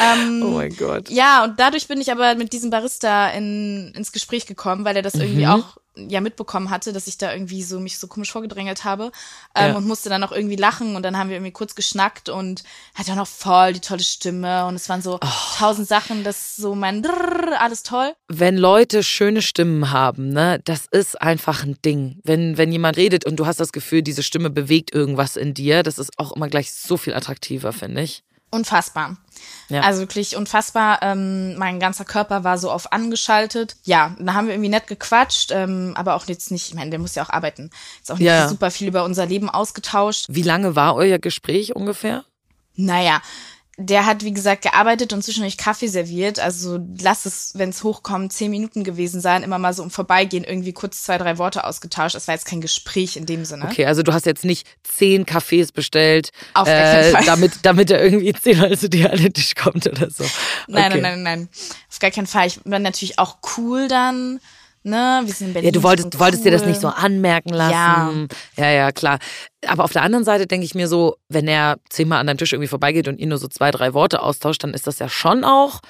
Ähm, 0.00 0.42
Oh 0.46 0.50
mein 0.52 0.74
Gott. 0.76 1.10
Ja, 1.10 1.44
und 1.44 1.60
dadurch 1.60 1.86
bin 1.86 2.00
ich 2.00 2.10
aber 2.10 2.34
mit 2.34 2.52
diesem 2.52 2.70
Barista 2.70 3.28
in, 3.30 3.92
ins 3.94 4.12
Gespräch 4.12 4.46
gekommen, 4.46 4.84
weil 4.84 4.96
er 4.96 5.02
das 5.02 5.14
irgendwie 5.14 5.44
Mhm. 5.44 5.50
auch 5.50 5.76
ja 5.94 6.20
mitbekommen 6.22 6.70
hatte, 6.70 6.92
dass 6.94 7.06
ich 7.06 7.18
da 7.18 7.32
irgendwie 7.32 7.62
so 7.62 7.78
mich 7.78 7.98
so 7.98 8.06
komisch 8.06 8.32
vorgedrängelt 8.32 8.84
habe 8.84 9.12
ähm, 9.54 9.72
Ja. 9.72 9.76
und 9.76 9.86
musste 9.86 10.08
dann 10.08 10.24
auch 10.24 10.32
irgendwie 10.32 10.56
lachen 10.56 10.96
und 10.96 11.02
dann 11.02 11.18
haben 11.18 11.28
wir 11.28 11.36
irgendwie 11.36 11.52
kurz 11.52 11.74
geschnackt 11.74 12.28
und 12.30 12.62
hat 12.94 13.10
auch 13.10 13.14
noch 13.14 13.26
voll 13.26 13.74
die 13.74 13.80
tolle 13.80 14.02
Stimme 14.02 14.64
und 14.66 14.74
es 14.74 14.88
waren 14.88 15.02
so 15.02 15.18
Oh. 15.22 15.28
tausend 15.58 15.86
Sachen, 15.88 16.24
das 16.24 16.56
so 16.56 16.74
mein 16.74 17.02
Drrrr, 17.02 17.60
alles 17.60 17.82
toll. 17.82 18.14
Wenn 18.28 18.56
Leute 18.56 19.02
schöne 19.02 19.42
Stimmen 19.42 19.90
haben, 19.90 20.30
ne, 20.30 20.60
das 20.64 20.86
ist 20.90 21.20
einfach 21.20 21.62
ein 21.62 21.76
Ding. 21.84 22.20
Wenn, 22.24 22.56
wenn 22.56 22.72
jemand 22.72 22.96
redet 22.96 23.26
und 23.26 23.36
du 23.36 23.44
hast 23.46 23.60
das 23.60 23.72
Gefühl, 23.72 24.00
diese 24.02 24.22
Stimme 24.22 24.48
bewegt 24.48 24.94
irgendwas 24.94 25.36
in 25.36 25.52
dir, 25.52 25.82
das 25.82 25.98
ist 25.98 26.18
auch 26.18 26.32
immer 26.32 26.48
gleich 26.48 26.72
so 26.72 26.96
viel 26.96 27.12
attraktiver, 27.14 27.72
finde 27.74 28.00
ich. 28.02 28.22
Unfassbar. 28.50 29.16
Ja. 29.68 29.82
Also 29.82 30.00
wirklich 30.00 30.36
unfassbar. 30.36 31.00
Ähm, 31.02 31.56
mein 31.56 31.80
ganzer 31.80 32.04
Körper 32.04 32.44
war 32.44 32.58
so 32.58 32.70
auf 32.70 32.92
angeschaltet. 32.92 33.76
Ja, 33.84 34.14
da 34.18 34.34
haben 34.34 34.46
wir 34.46 34.54
irgendwie 34.54 34.68
nett 34.70 34.86
gequatscht, 34.86 35.50
ähm, 35.52 35.92
aber 35.96 36.14
auch 36.14 36.26
jetzt 36.26 36.50
nicht, 36.50 36.68
ich 36.68 36.74
meine, 36.74 36.90
der 36.90 36.98
muss 36.98 37.14
ja 37.14 37.24
auch 37.24 37.30
arbeiten. 37.30 37.70
Ist 38.00 38.10
auch 38.12 38.18
nicht 38.18 38.26
Ja. 38.26 38.48
super 38.48 38.70
viel 38.70 38.88
über 38.88 39.04
unser 39.04 39.26
Leben 39.26 39.48
ausgetauscht. 39.48 40.26
Wie 40.28 40.42
lange 40.42 40.76
war 40.76 40.94
euer 40.94 41.18
Gespräch 41.18 41.74
ungefähr? 41.74 42.24
Naja, 42.74 43.20
der 43.82 44.06
hat, 44.06 44.24
wie 44.24 44.32
gesagt, 44.32 44.62
gearbeitet 44.62 45.12
und 45.12 45.22
zwischendurch 45.22 45.56
Kaffee 45.56 45.88
serviert. 45.88 46.38
Also 46.38 46.78
lass 47.00 47.26
es, 47.26 47.52
wenn 47.54 47.70
es 47.70 47.82
hochkommt, 47.82 48.32
zehn 48.32 48.50
Minuten 48.50 48.84
gewesen 48.84 49.20
sein, 49.20 49.42
immer 49.42 49.58
mal 49.58 49.72
so 49.72 49.82
im 49.82 49.90
Vorbeigehen 49.90 50.44
irgendwie 50.44 50.72
kurz 50.72 51.02
zwei, 51.02 51.18
drei 51.18 51.38
Worte 51.38 51.64
ausgetauscht. 51.64 52.14
Es 52.14 52.28
war 52.28 52.34
jetzt 52.34 52.46
kein 52.46 52.60
Gespräch 52.60 53.16
in 53.16 53.26
dem 53.26 53.44
Sinne. 53.44 53.64
Okay, 53.64 53.86
also 53.86 54.02
du 54.02 54.12
hast 54.12 54.26
jetzt 54.26 54.44
nicht 54.44 54.66
zehn 54.82 55.26
Kaffees 55.26 55.72
bestellt, 55.72 56.30
Auf 56.54 56.66
gar 56.66 56.76
keinen 56.76 57.12
Fall. 57.12 57.24
damit, 57.24 57.52
damit 57.62 57.90
er 57.90 58.02
irgendwie 58.02 58.32
zehn 58.40 58.58
Leute 58.58 58.78
zu 58.78 58.88
dir 58.88 59.12
an 59.12 59.18
den 59.18 59.32
Tisch 59.32 59.54
kommt 59.54 59.86
oder 59.86 60.10
so. 60.10 60.24
Nein, 60.68 60.92
okay. 60.92 61.00
nein, 61.00 61.22
nein, 61.22 61.22
nein. 61.22 61.48
Auf 61.90 61.98
gar 61.98 62.10
keinen 62.10 62.26
Fall. 62.26 62.46
Ich 62.46 62.60
war 62.64 62.78
natürlich 62.78 63.18
auch 63.18 63.38
cool 63.56 63.88
dann. 63.88 64.40
Ne, 64.84 65.22
wir 65.24 65.32
sind 65.32 65.48
in 65.48 65.52
Berlin. 65.52 65.68
Ja, 65.68 65.72
du 65.72 65.82
wolltest, 65.82 66.14
du 66.14 66.18
wolltest 66.18 66.44
dir 66.44 66.50
das 66.50 66.62
cool. 66.62 66.68
nicht 66.68 66.80
so 66.80 66.88
anmerken 66.88 67.50
lassen. 67.50 68.28
Ja, 68.56 68.70
ja, 68.70 68.90
klar. 68.90 69.18
Aber 69.66 69.84
auf 69.84 69.92
der 69.92 70.02
anderen 70.02 70.24
Seite 70.24 70.46
denke 70.46 70.64
ich 70.64 70.74
mir 70.74 70.88
so, 70.88 71.16
wenn 71.28 71.46
er 71.46 71.78
zehnmal 71.88 72.18
an 72.18 72.26
deinem 72.26 72.38
Tisch 72.38 72.52
irgendwie 72.52 72.68
vorbeigeht 72.68 73.06
und 73.06 73.18
ihr 73.18 73.28
nur 73.28 73.38
so 73.38 73.46
zwei, 73.46 73.70
drei 73.70 73.94
Worte 73.94 74.22
austauscht, 74.22 74.64
dann 74.64 74.74
ist 74.74 74.88
das 74.88 74.98
ja 74.98 75.08
schon 75.08 75.44
auch 75.44 75.80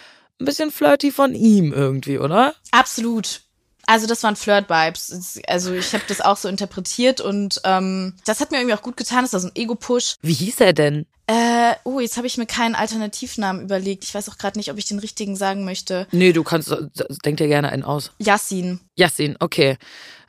ein 0.41 0.45
bisschen 0.45 0.71
flirty 0.71 1.11
von 1.11 1.35
ihm 1.35 1.73
irgendwie, 1.73 2.19
oder? 2.19 2.55
Absolut. 2.71 3.43
Also 3.87 4.07
das 4.07 4.23
waren 4.23 4.37
Flirt-Vibes. 4.37 5.41
Also 5.49 5.73
ich 5.73 5.93
habe 5.93 6.05
das 6.07 6.21
auch 6.21 6.37
so 6.37 6.49
interpretiert 6.49 7.21
und 7.21 7.61
ähm, 7.65 8.15
das 8.25 8.41
hat 8.41 8.51
mir 8.51 8.59
irgendwie 8.59 8.75
auch 8.75 8.83
gut 8.83 8.97
getan. 8.97 9.25
Das 9.25 9.33
war 9.33 9.41
so 9.41 9.49
ein 9.49 9.57
Ego-Push. 9.57 10.17
Wie 10.23 10.33
hieß 10.33 10.61
er 10.61 10.73
denn? 10.73 11.07
Äh, 11.27 11.75
oh, 11.85 12.01
jetzt 12.01 12.17
habe 12.17 12.27
ich 12.27 12.37
mir 12.37 12.47
keinen 12.47 12.75
Alternativnamen 12.75 13.63
überlegt. 13.63 14.05
Ich 14.05 14.15
weiß 14.15 14.29
auch 14.29 14.39
gerade 14.39 14.59
nicht, 14.59 14.71
ob 14.71 14.79
ich 14.79 14.87
den 14.87 14.99
richtigen 14.99 15.37
sagen 15.37 15.65
möchte. 15.65 16.07
Nee, 16.11 16.33
du 16.33 16.43
kannst, 16.43 16.75
denk 17.25 17.37
dir 17.37 17.49
gerne 17.49 17.71
einen 17.71 17.85
aus. 17.85 18.11
Yassin. 18.19 18.81
Yassin, 18.97 19.37
okay. 19.41 19.79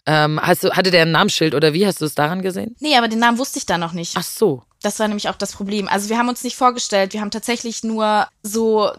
Ähm, 0.05 0.39
hast 0.41 0.63
du, 0.63 0.71
hatte 0.71 0.91
der 0.91 1.03
ein 1.03 1.11
Namensschild 1.11 1.55
oder 1.55 1.73
wie 1.73 1.87
hast 1.87 2.01
du 2.01 2.05
es 2.05 2.13
daran 2.13 2.41
gesehen? 2.41 2.75
Nee, 2.79 2.97
aber 2.97 3.07
den 3.07 3.19
Namen 3.19 3.37
wusste 3.37 3.57
ich 3.57 3.65
da 3.65 3.77
noch 3.77 3.93
nicht. 3.93 4.13
Ach 4.17 4.23
so. 4.23 4.63
Das 4.81 4.99
war 4.99 5.07
nämlich 5.07 5.29
auch 5.29 5.35
das 5.35 5.53
Problem. 5.53 5.87
Also 5.87 6.09
wir 6.09 6.17
haben 6.17 6.27
uns 6.27 6.43
nicht 6.43 6.57
vorgestellt, 6.57 7.13
wir 7.13 7.21
haben 7.21 7.31
tatsächlich 7.31 7.83
nur 7.83 8.27
so 8.43 8.91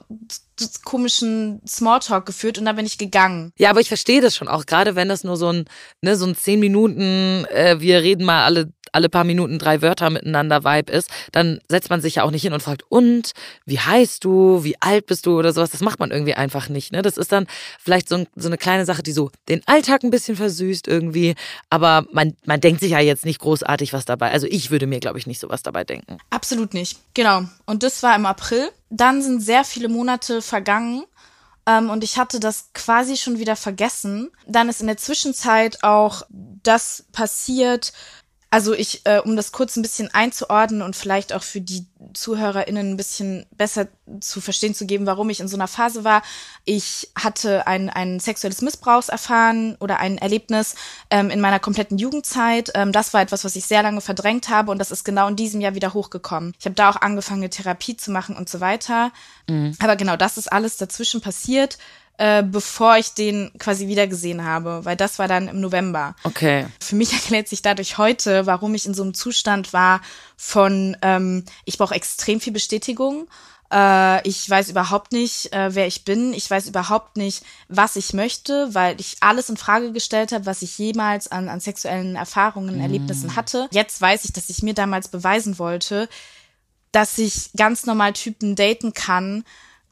so 0.59 0.69
komischen 0.85 1.61
Smalltalk 1.67 2.27
geführt 2.27 2.59
und 2.59 2.65
dann 2.65 2.77
bin 2.77 2.87
ich 2.87 2.97
gegangen. 2.97 3.53
Ja, 3.59 3.71
aber 3.71 3.81
ich 3.81 3.89
verstehe 3.89 4.21
das 4.21 4.37
schon 4.37 4.49
auch, 4.49 4.67
gerade 4.67 4.95
wenn 4.95 5.09
das 5.09 5.25
nur 5.25 5.37
so 5.37 5.53
ein, 5.53 5.65
ne, 6.01 6.17
so 6.17 6.27
ein 6.27 6.37
zehn 6.37 6.61
Minuten, 6.61 7.45
äh, 7.47 7.81
wir 7.81 8.03
reden 8.03 8.25
mal 8.25 8.45
alle, 8.45 8.73
alle 8.95 9.09
paar 9.09 9.25
Minuten 9.25 9.59
drei 9.59 9.83
Wörter 9.83 10.11
miteinander 10.11 10.65
Vibe 10.65 10.93
ist, 10.93 11.11
dann 11.33 11.61
setzt 11.69 11.91
man 11.91 12.01
sich 12.01 12.17
ja 12.17 12.23
auch 12.23 12.31
nicht 12.31 12.43
hin 12.43 12.53
und 12.53 12.63
fragt, 12.63 12.85
und, 12.89 13.33
wie 13.67 13.79
heißt 13.79 14.25
du, 14.25 14.65
wie 14.65 14.81
alt 14.81 15.07
bist 15.07 15.27
du 15.27 15.39
oder 15.39 15.53
sowas, 15.53 15.71
das 15.71 15.81
macht 15.81 15.99
man 15.99 16.11
irgendwie 16.11 16.35
einfach 16.35 16.69
nicht, 16.69 16.93
ne? 16.93 17.03
Das 17.03 17.17
ist 17.17 17.33
dann 17.33 17.47
vielleicht 17.79 18.09
so, 18.09 18.17
ein, 18.17 18.27
so 18.37 18.49
eine 18.49 18.59
kleine 18.59 18.85
Sache, 18.85 19.03
die 19.03 19.13
so 19.13 19.31
den 19.49 19.63
Alltag 19.67 20.03
ein 20.05 20.11
bisschen 20.11 20.37
versüßt 20.37 20.89
irgendwie, 20.89 21.35
aber 21.71 22.07
man, 22.13 22.35
man 22.45 22.61
denkt 22.61 22.81
sich 22.81 22.93
ja 22.93 23.01
jetzt 23.01 23.25
nicht 23.25 23.41
großartig 23.41 23.93
was 23.93 24.05
dabei. 24.05 24.31
Also 24.31 24.47
ich 24.49 24.71
würde 24.71 24.87
mir, 24.87 25.01
glaube 25.01 25.19
ich, 25.19 25.27
nicht 25.27 25.41
sowas 25.41 25.63
dabei 25.63 25.85
denken. 25.85 26.19
Absolut 26.31 26.75
nicht. 26.75 26.99
Genau. 27.15 27.43
Und 27.67 27.83
das 27.83 28.03
war 28.03 28.15
im 28.17 28.27
April. 28.27 28.71
Dann 28.91 29.23
sind 29.23 29.41
sehr 29.41 29.65
viele 29.65 29.89
Monate 29.89 30.43
vergangen. 30.43 31.05
Ähm, 31.67 31.91
und 31.91 32.05
ich 32.05 32.19
hatte 32.19 32.41
das 32.41 32.71
quasi 32.75 33.17
schon 33.17 33.39
wieder 33.39 33.57
vergessen. 33.57 34.31
Dann 34.47 34.69
ist 34.69 34.81
in 34.81 34.87
der 34.87 34.97
Zwischenzeit 34.97 35.83
auch 35.83 36.23
das 36.31 37.05
passiert, 37.13 37.93
also 38.54 38.73
ich, 38.73 39.00
äh, 39.02 39.18
um 39.18 39.34
das 39.34 39.50
kurz 39.50 39.75
ein 39.75 39.82
bisschen 39.82 40.14
einzuordnen 40.14 40.82
und 40.82 40.94
vielleicht 40.94 41.32
auch 41.32 41.42
für 41.42 41.61
die 41.61 41.87
ZuhörerInnen 42.12 42.92
ein 42.92 42.96
bisschen 42.96 43.46
besser 43.50 43.88
zu 44.20 44.40
verstehen 44.40 44.76
zu 44.76 44.87
geben, 44.87 45.06
warum 45.06 45.28
ich 45.28 45.40
in 45.40 45.49
so 45.49 45.56
einer 45.56 45.66
Phase 45.66 46.04
war. 46.04 46.23
Ich 46.64 47.11
hatte 47.16 47.66
ein, 47.66 47.90
ein 47.90 48.20
sexuelles 48.20 48.62
Missbrauchserfahren 48.62 49.75
oder 49.80 49.99
ein 49.99 50.18
Erlebnis 50.18 50.76
ähm, 51.11 51.30
in 51.30 51.40
meiner 51.40 51.58
kompletten 51.58 51.99
Jugendzeit. 51.99 52.70
Ähm, 52.76 52.92
das 52.92 53.12
war 53.12 53.23
etwas, 53.23 53.42
was 53.44 53.56
ich 53.56 53.64
sehr 53.64 53.82
lange 53.82 54.00
verdrängt 54.00 54.49
habe 54.50 54.70
und 54.70 54.78
das 54.78 54.92
ist 54.92 55.02
genau 55.02 55.26
in 55.26 55.34
diesem 55.34 55.61
Jahr 55.61 55.75
wieder 55.75 55.92
hochgekommen. 55.92 56.54
Ich 56.56 56.64
habe 56.64 56.76
da 56.76 56.90
auch 56.90 57.00
angefangen, 57.00 57.42
eine 57.42 57.50
Therapie 57.50 57.96
zu 57.96 58.12
machen 58.12 58.37
und 58.37 58.49
so 58.49 58.61
weiter. 58.61 59.11
Mhm. 59.49 59.76
Aber 59.80 59.96
genau, 59.96 60.16
das 60.16 60.38
ist 60.38 60.52
alles 60.52 60.76
dazwischen 60.76 61.20
passiert 61.20 61.76
äh, 62.16 62.42
bevor 62.42 62.97
ich 62.97 63.14
den 63.14 63.50
quasi 63.59 63.88
wiedergesehen 63.88 64.44
habe, 64.44 64.85
weil 64.85 64.97
das 64.97 65.18
war 65.18 65.26
dann 65.26 65.49
im 65.49 65.61
November. 65.61 66.14
Okay. 66.23 66.66
Für 66.80 66.94
mich 66.94 67.12
erklärt 67.12 67.49
sich 67.49 67.62
dadurch 67.62 67.99
heute, 67.99 68.47
warum 68.47 68.75
ich 68.75 68.87
in 68.87 68.94
so 68.94 69.02
einem 69.02 69.14
Zustand 69.14 69.73
war 69.73 70.00
von, 70.37 70.97
ähm, 71.02 71.44
ich 71.64 71.78
brauche 71.78 71.94
extrem 71.94 72.40
viel 72.40 72.52
Bestätigung. 72.52 73.26
Äh, 73.73 74.26
ich 74.28 74.49
weiß 74.49 74.71
überhaupt 74.71 75.11
nicht, 75.11 75.52
äh, 75.52 75.75
wer 75.75 75.88
ich 75.88 76.04
bin. 76.04 76.33
Ich 76.33 76.49
weiß 76.49 76.68
überhaupt 76.68 77.16
nicht, 77.16 77.42
was 77.68 77.97
ich 77.97 78.12
möchte, 78.12 78.73
weil 78.75 79.00
ich 79.00 79.16
alles 79.21 79.49
in 79.49 79.56
Frage 79.56 79.90
gestellt 79.90 80.30
habe, 80.30 80.47
was 80.47 80.62
ich 80.62 80.78
jemals 80.78 81.26
an, 81.33 81.49
an 81.49 81.59
sexuellen 81.59 82.14
Erfahrungen, 82.14 82.80
Erlebnissen 82.80 83.30
mm. 83.30 83.37
hatte. 83.37 83.68
Jetzt 83.73 84.00
weiß 84.00 84.25
ich, 84.25 84.33
dass 84.33 84.50
ich 84.50 84.62
mir 84.62 84.75
damals 84.75 85.09
beweisen 85.09 85.59
wollte, 85.59 86.09
dass 86.92 87.18
ich 87.18 87.50
ganz 87.56 87.87
normal 87.87 88.12
Typen 88.12 88.54
daten 88.54 88.92
kann, 88.92 89.44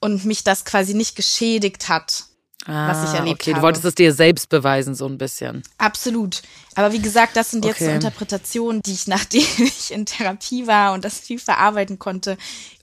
und 0.02 0.24
mich 0.24 0.44
das 0.44 0.64
quasi 0.64 0.94
nicht 0.94 1.16
geschädigt 1.16 1.88
hat, 1.88 2.24
ah, 2.66 2.88
was 2.88 3.04
ich 3.04 3.14
ah, 3.14 3.18
erlebt 3.18 3.42
okay. 3.42 3.52
habe. 3.52 3.60
Du 3.60 3.66
wolltest 3.66 3.84
es 3.84 3.94
dir 3.94 4.12
selbst 4.12 4.48
beweisen, 4.48 4.94
so 4.94 5.06
ein 5.06 5.16
bisschen. 5.16 5.62
Absolut. 5.78 6.42
Aber 6.74 6.92
wie 6.92 7.00
gesagt, 7.00 7.36
das 7.36 7.52
sind 7.52 7.64
jetzt 7.64 7.76
okay. 7.76 7.86
so 7.86 7.90
Interpretationen, 7.92 8.82
die 8.82 8.92
ich, 8.92 9.06
nachdem 9.06 9.46
ich 9.58 9.92
in 9.92 10.04
Therapie 10.04 10.66
war 10.66 10.92
und 10.92 11.04
das 11.04 11.20
viel 11.20 11.38
verarbeiten 11.38 11.98
konnte, 11.98 12.36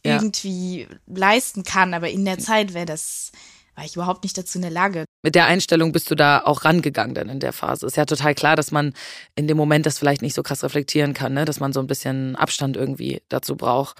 ja. 0.05 0.15
irgendwie 0.15 0.87
leisten 1.07 1.63
kann. 1.63 1.93
Aber 1.93 2.09
in 2.09 2.23
der 2.25 2.39
Zeit 2.39 2.73
wäre 2.73 2.85
das 2.85 3.31
war 3.79 3.85
ich 3.85 3.95
überhaupt 3.95 4.23
nicht 4.23 4.37
dazu 4.37 4.57
in 4.57 4.63
der 4.63 4.71
Lage. 4.71 5.05
Mit 5.21 5.35
der 5.35 5.47
Einstellung 5.47 5.91
bist 5.91 6.09
du 6.09 6.15
da 6.15 6.41
auch 6.45 6.63
rangegangen 6.63 7.13
dann 7.13 7.27
in 7.29 7.39
der 7.39 7.51
Phase. 7.51 7.85
Ist 7.85 7.97
ja 7.97 8.05
total 8.05 8.33
klar, 8.35 8.55
dass 8.55 8.71
man 8.71 8.93
in 9.35 9.47
dem 9.47 9.57
Moment 9.57 9.85
das 9.85 9.99
vielleicht 9.99 10.21
nicht 10.21 10.33
so 10.33 10.43
krass 10.43 10.63
reflektieren 10.63 11.13
kann, 11.13 11.33
ne? 11.33 11.45
dass 11.45 11.59
man 11.59 11.73
so 11.73 11.81
ein 11.81 11.87
bisschen 11.87 12.35
Abstand 12.37 12.77
irgendwie 12.77 13.21
dazu 13.27 13.57
braucht. 13.57 13.97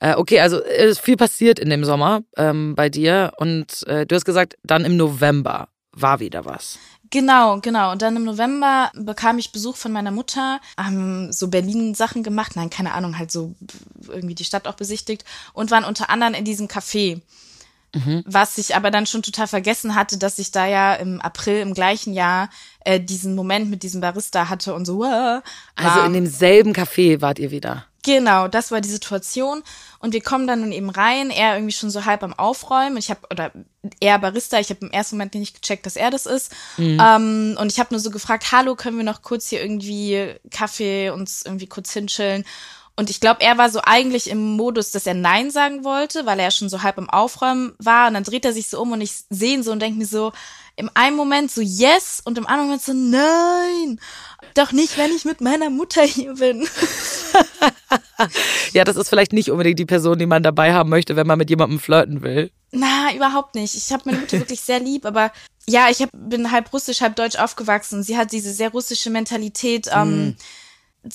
Äh, 0.00 0.14
okay, 0.14 0.40
also 0.40 0.60
ist 0.60 1.00
viel 1.00 1.16
passiert 1.16 1.58
in 1.58 1.68
dem 1.68 1.84
Sommer 1.84 2.22
ähm, 2.36 2.74
bei 2.74 2.88
dir 2.88 3.32
und 3.36 3.86
äh, 3.86 4.06
du 4.06 4.14
hast 4.14 4.24
gesagt, 4.24 4.56
dann 4.62 4.84
im 4.84 4.96
November 4.96 5.68
war 5.92 6.20
wieder 6.20 6.46
was. 6.46 6.78
Genau, 7.12 7.60
genau. 7.60 7.92
Und 7.92 8.00
dann 8.00 8.16
im 8.16 8.24
November 8.24 8.90
bekam 8.94 9.36
ich 9.36 9.52
Besuch 9.52 9.76
von 9.76 9.92
meiner 9.92 10.10
Mutter, 10.10 10.60
haben 10.78 11.30
so 11.30 11.48
Berlin-Sachen 11.48 12.22
gemacht, 12.22 12.56
nein, 12.56 12.70
keine 12.70 12.94
Ahnung, 12.94 13.18
halt 13.18 13.30
so 13.30 13.54
irgendwie 14.08 14.34
die 14.34 14.46
Stadt 14.46 14.66
auch 14.66 14.76
besichtigt 14.76 15.26
und 15.52 15.70
waren 15.70 15.84
unter 15.84 16.08
anderem 16.08 16.32
in 16.32 16.46
diesem 16.46 16.68
Café. 16.68 17.20
Mhm. 17.94 18.22
Was 18.26 18.58
ich 18.58 18.74
aber 18.74 18.90
dann 18.90 19.06
schon 19.06 19.22
total 19.22 19.46
vergessen 19.46 19.94
hatte, 19.94 20.16
dass 20.16 20.38
ich 20.38 20.50
da 20.50 20.66
ja 20.66 20.94
im 20.94 21.20
April 21.20 21.60
im 21.60 21.74
gleichen 21.74 22.14
Jahr 22.14 22.48
äh, 22.84 23.00
diesen 23.00 23.34
Moment 23.34 23.68
mit 23.70 23.82
diesem 23.82 24.00
Barista 24.00 24.48
hatte 24.48 24.74
und 24.74 24.86
so. 24.86 25.04
Äh, 25.04 25.40
also 25.76 26.00
in 26.06 26.14
demselben 26.14 26.72
Café 26.72 27.20
wart 27.20 27.38
ihr 27.38 27.50
wieder. 27.50 27.86
Genau, 28.04 28.48
das 28.48 28.72
war 28.72 28.80
die 28.80 28.88
Situation. 28.88 29.62
Und 30.00 30.12
wir 30.12 30.22
kommen 30.22 30.48
dann 30.48 30.62
nun 30.62 30.72
eben 30.72 30.90
rein, 30.90 31.30
er 31.30 31.54
irgendwie 31.54 31.72
schon 31.72 31.90
so 31.90 32.04
halb 32.04 32.24
am 32.24 32.34
Aufräumen. 32.34 32.96
Ich 32.96 33.10
habe, 33.10 33.20
oder 33.30 33.52
er 34.00 34.18
Barista, 34.18 34.58
ich 34.58 34.70
habe 34.70 34.86
im 34.86 34.90
ersten 34.90 35.16
Moment 35.16 35.34
nicht 35.34 35.62
gecheckt, 35.62 35.86
dass 35.86 35.94
er 35.94 36.10
das 36.10 36.26
ist. 36.26 36.52
Mhm. 36.78 36.98
Ähm, 37.00 37.56
und 37.60 37.70
ich 37.70 37.78
habe 37.78 37.94
nur 37.94 38.00
so 38.00 38.10
gefragt, 38.10 38.50
hallo, 38.50 38.74
können 38.74 38.96
wir 38.96 39.04
noch 39.04 39.22
kurz 39.22 39.48
hier 39.48 39.62
irgendwie 39.62 40.34
Kaffee 40.50 41.10
uns 41.10 41.42
irgendwie 41.44 41.68
kurz 41.68 41.92
hinschillen? 41.92 42.44
Und 42.94 43.08
ich 43.08 43.20
glaube, 43.20 43.40
er 43.40 43.56
war 43.56 43.70
so 43.70 43.80
eigentlich 43.82 44.28
im 44.28 44.56
Modus, 44.56 44.90
dass 44.90 45.06
er 45.06 45.14
Nein 45.14 45.50
sagen 45.50 45.82
wollte, 45.82 46.26
weil 46.26 46.38
er 46.38 46.50
schon 46.50 46.68
so 46.68 46.82
halb 46.82 46.98
im 46.98 47.08
Aufräumen 47.08 47.72
war. 47.78 48.08
Und 48.08 48.14
dann 48.14 48.24
dreht 48.24 48.44
er 48.44 48.52
sich 48.52 48.68
so 48.68 48.80
um 48.80 48.92
und 48.92 49.00
ich 49.00 49.12
sehe 49.30 49.54
ihn 49.54 49.62
so 49.62 49.72
und 49.72 49.80
denke 49.80 49.98
mir 49.98 50.06
so, 50.06 50.32
im 50.76 50.90
einen 50.94 51.16
Moment 51.16 51.50
so 51.50 51.60
yes 51.60 52.20
und 52.24 52.38
im 52.38 52.46
anderen 52.46 52.66
Moment 52.66 52.82
so 52.82 52.92
nein. 52.92 54.00
Doch 54.54 54.72
nicht, 54.72 54.98
wenn 54.98 55.10
ich 55.10 55.24
mit 55.24 55.40
meiner 55.40 55.70
Mutter 55.70 56.02
hier 56.02 56.34
bin. 56.34 56.66
ja, 58.72 58.84
das 58.84 58.96
ist 58.96 59.08
vielleicht 59.08 59.32
nicht 59.32 59.50
unbedingt 59.50 59.78
die 59.78 59.86
Person, 59.86 60.18
die 60.18 60.26
man 60.26 60.42
dabei 60.42 60.72
haben 60.74 60.90
möchte, 60.90 61.16
wenn 61.16 61.26
man 61.26 61.38
mit 61.38 61.50
jemandem 61.50 61.78
flirten 61.78 62.22
will. 62.22 62.50
Na, 62.72 63.14
überhaupt 63.14 63.54
nicht. 63.54 63.74
Ich 63.74 63.92
habe 63.92 64.02
meine 64.06 64.18
Mutter 64.18 64.38
wirklich 64.38 64.60
sehr 64.60 64.80
lieb, 64.80 65.06
aber 65.06 65.32
ja, 65.66 65.88
ich 65.90 66.02
hab, 66.02 66.10
bin 66.12 66.50
halb 66.50 66.72
russisch, 66.72 67.00
halb 67.00 67.16
deutsch 67.16 67.36
aufgewachsen. 67.36 68.02
Sie 68.02 68.16
hat 68.16 68.32
diese 68.32 68.52
sehr 68.52 68.70
russische 68.70 69.10
Mentalität. 69.10 69.88
Ähm, 69.92 70.28
mm 70.28 70.36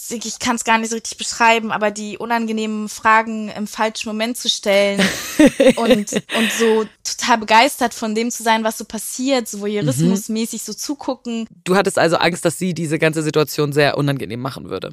ich 0.09 0.39
kann 0.39 0.57
es 0.57 0.65
gar 0.65 0.77
nicht 0.77 0.89
so 0.89 0.95
richtig 0.95 1.17
beschreiben, 1.17 1.71
aber 1.71 1.91
die 1.91 2.17
unangenehmen 2.17 2.89
Fragen 2.89 3.49
im 3.49 3.67
falschen 3.67 4.09
Moment 4.09 4.37
zu 4.37 4.49
stellen 4.49 4.99
und, 5.77 6.11
und 6.13 6.51
so 6.57 6.85
total 7.03 7.37
begeistert 7.37 7.93
von 7.93 8.13
dem 8.13 8.29
zu 8.29 8.43
sein, 8.43 8.63
was 8.63 8.77
so 8.77 8.85
passiert, 8.85 9.47
so 9.47 9.61
voyeurismusmäßig 9.61 10.63
so 10.63 10.73
zugucken. 10.73 11.47
Du 11.63 11.75
hattest 11.75 11.97
also 11.97 12.17
Angst, 12.17 12.43
dass 12.43 12.57
sie 12.57 12.73
diese 12.73 12.99
ganze 12.99 13.23
Situation 13.23 13.71
sehr 13.71 13.97
unangenehm 13.97 14.41
machen 14.41 14.69
würde. 14.69 14.91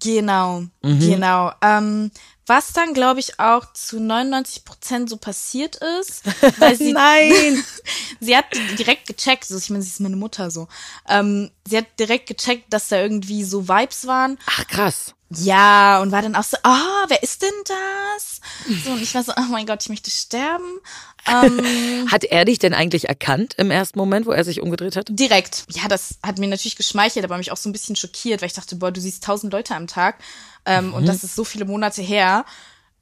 Genau, 0.00 0.64
mhm. 0.82 1.00
genau. 1.00 1.52
Ähm, 1.62 2.10
was 2.46 2.72
dann, 2.72 2.94
glaube 2.94 3.20
ich, 3.20 3.40
auch 3.40 3.72
zu 3.72 4.00
99 4.00 4.64
Prozent 4.64 5.10
so 5.10 5.16
passiert 5.16 5.76
ist. 6.00 6.22
Weil 6.58 6.76
sie, 6.76 6.92
Nein! 6.92 7.64
sie 8.20 8.36
hat 8.36 8.46
direkt 8.78 9.06
gecheckt, 9.06 9.44
also 9.50 9.58
ich 9.58 9.70
meine, 9.70 9.82
sie 9.82 9.90
ist 9.90 10.00
meine 10.00 10.16
Mutter 10.16 10.50
so. 10.50 10.68
Ähm, 11.08 11.50
sie 11.68 11.78
hat 11.78 11.86
direkt 11.98 12.28
gecheckt, 12.28 12.72
dass 12.72 12.88
da 12.88 13.00
irgendwie 13.00 13.42
so 13.44 13.68
Vibes 13.68 14.06
waren. 14.06 14.38
Ach, 14.46 14.66
krass. 14.68 15.15
Ja, 15.28 16.00
und 16.00 16.12
war 16.12 16.22
dann 16.22 16.36
auch 16.36 16.44
so, 16.44 16.56
ah, 16.62 16.80
oh, 16.80 17.04
wer 17.08 17.22
ist 17.22 17.42
denn 17.42 17.48
das? 17.64 18.40
So, 18.84 18.92
und 18.92 19.02
ich 19.02 19.12
war 19.14 19.24
so, 19.24 19.32
oh 19.36 19.50
mein 19.50 19.66
Gott, 19.66 19.82
ich 19.82 19.88
möchte 19.88 20.10
sterben. 20.10 20.78
Ähm, 21.26 22.06
hat 22.12 22.22
er 22.24 22.44
dich 22.44 22.60
denn 22.60 22.74
eigentlich 22.74 23.08
erkannt 23.08 23.54
im 23.56 23.72
ersten 23.72 23.98
Moment, 23.98 24.26
wo 24.26 24.30
er 24.30 24.44
sich 24.44 24.60
umgedreht 24.60 24.94
hat? 24.94 25.08
Direkt. 25.10 25.64
Ja, 25.70 25.88
das 25.88 26.18
hat 26.22 26.38
mir 26.38 26.46
natürlich 26.46 26.76
geschmeichelt, 26.76 27.24
aber 27.24 27.38
mich 27.38 27.50
auch 27.50 27.56
so 27.56 27.68
ein 27.68 27.72
bisschen 27.72 27.96
schockiert, 27.96 28.40
weil 28.40 28.46
ich 28.46 28.52
dachte, 28.52 28.76
boah, 28.76 28.92
du 28.92 29.00
siehst 29.00 29.24
tausend 29.24 29.52
Leute 29.52 29.74
am 29.74 29.88
Tag 29.88 30.18
ähm, 30.64 30.88
mhm. 30.88 30.94
und 30.94 31.08
das 31.08 31.24
ist 31.24 31.34
so 31.34 31.42
viele 31.42 31.64
Monate 31.64 32.02
her. 32.02 32.44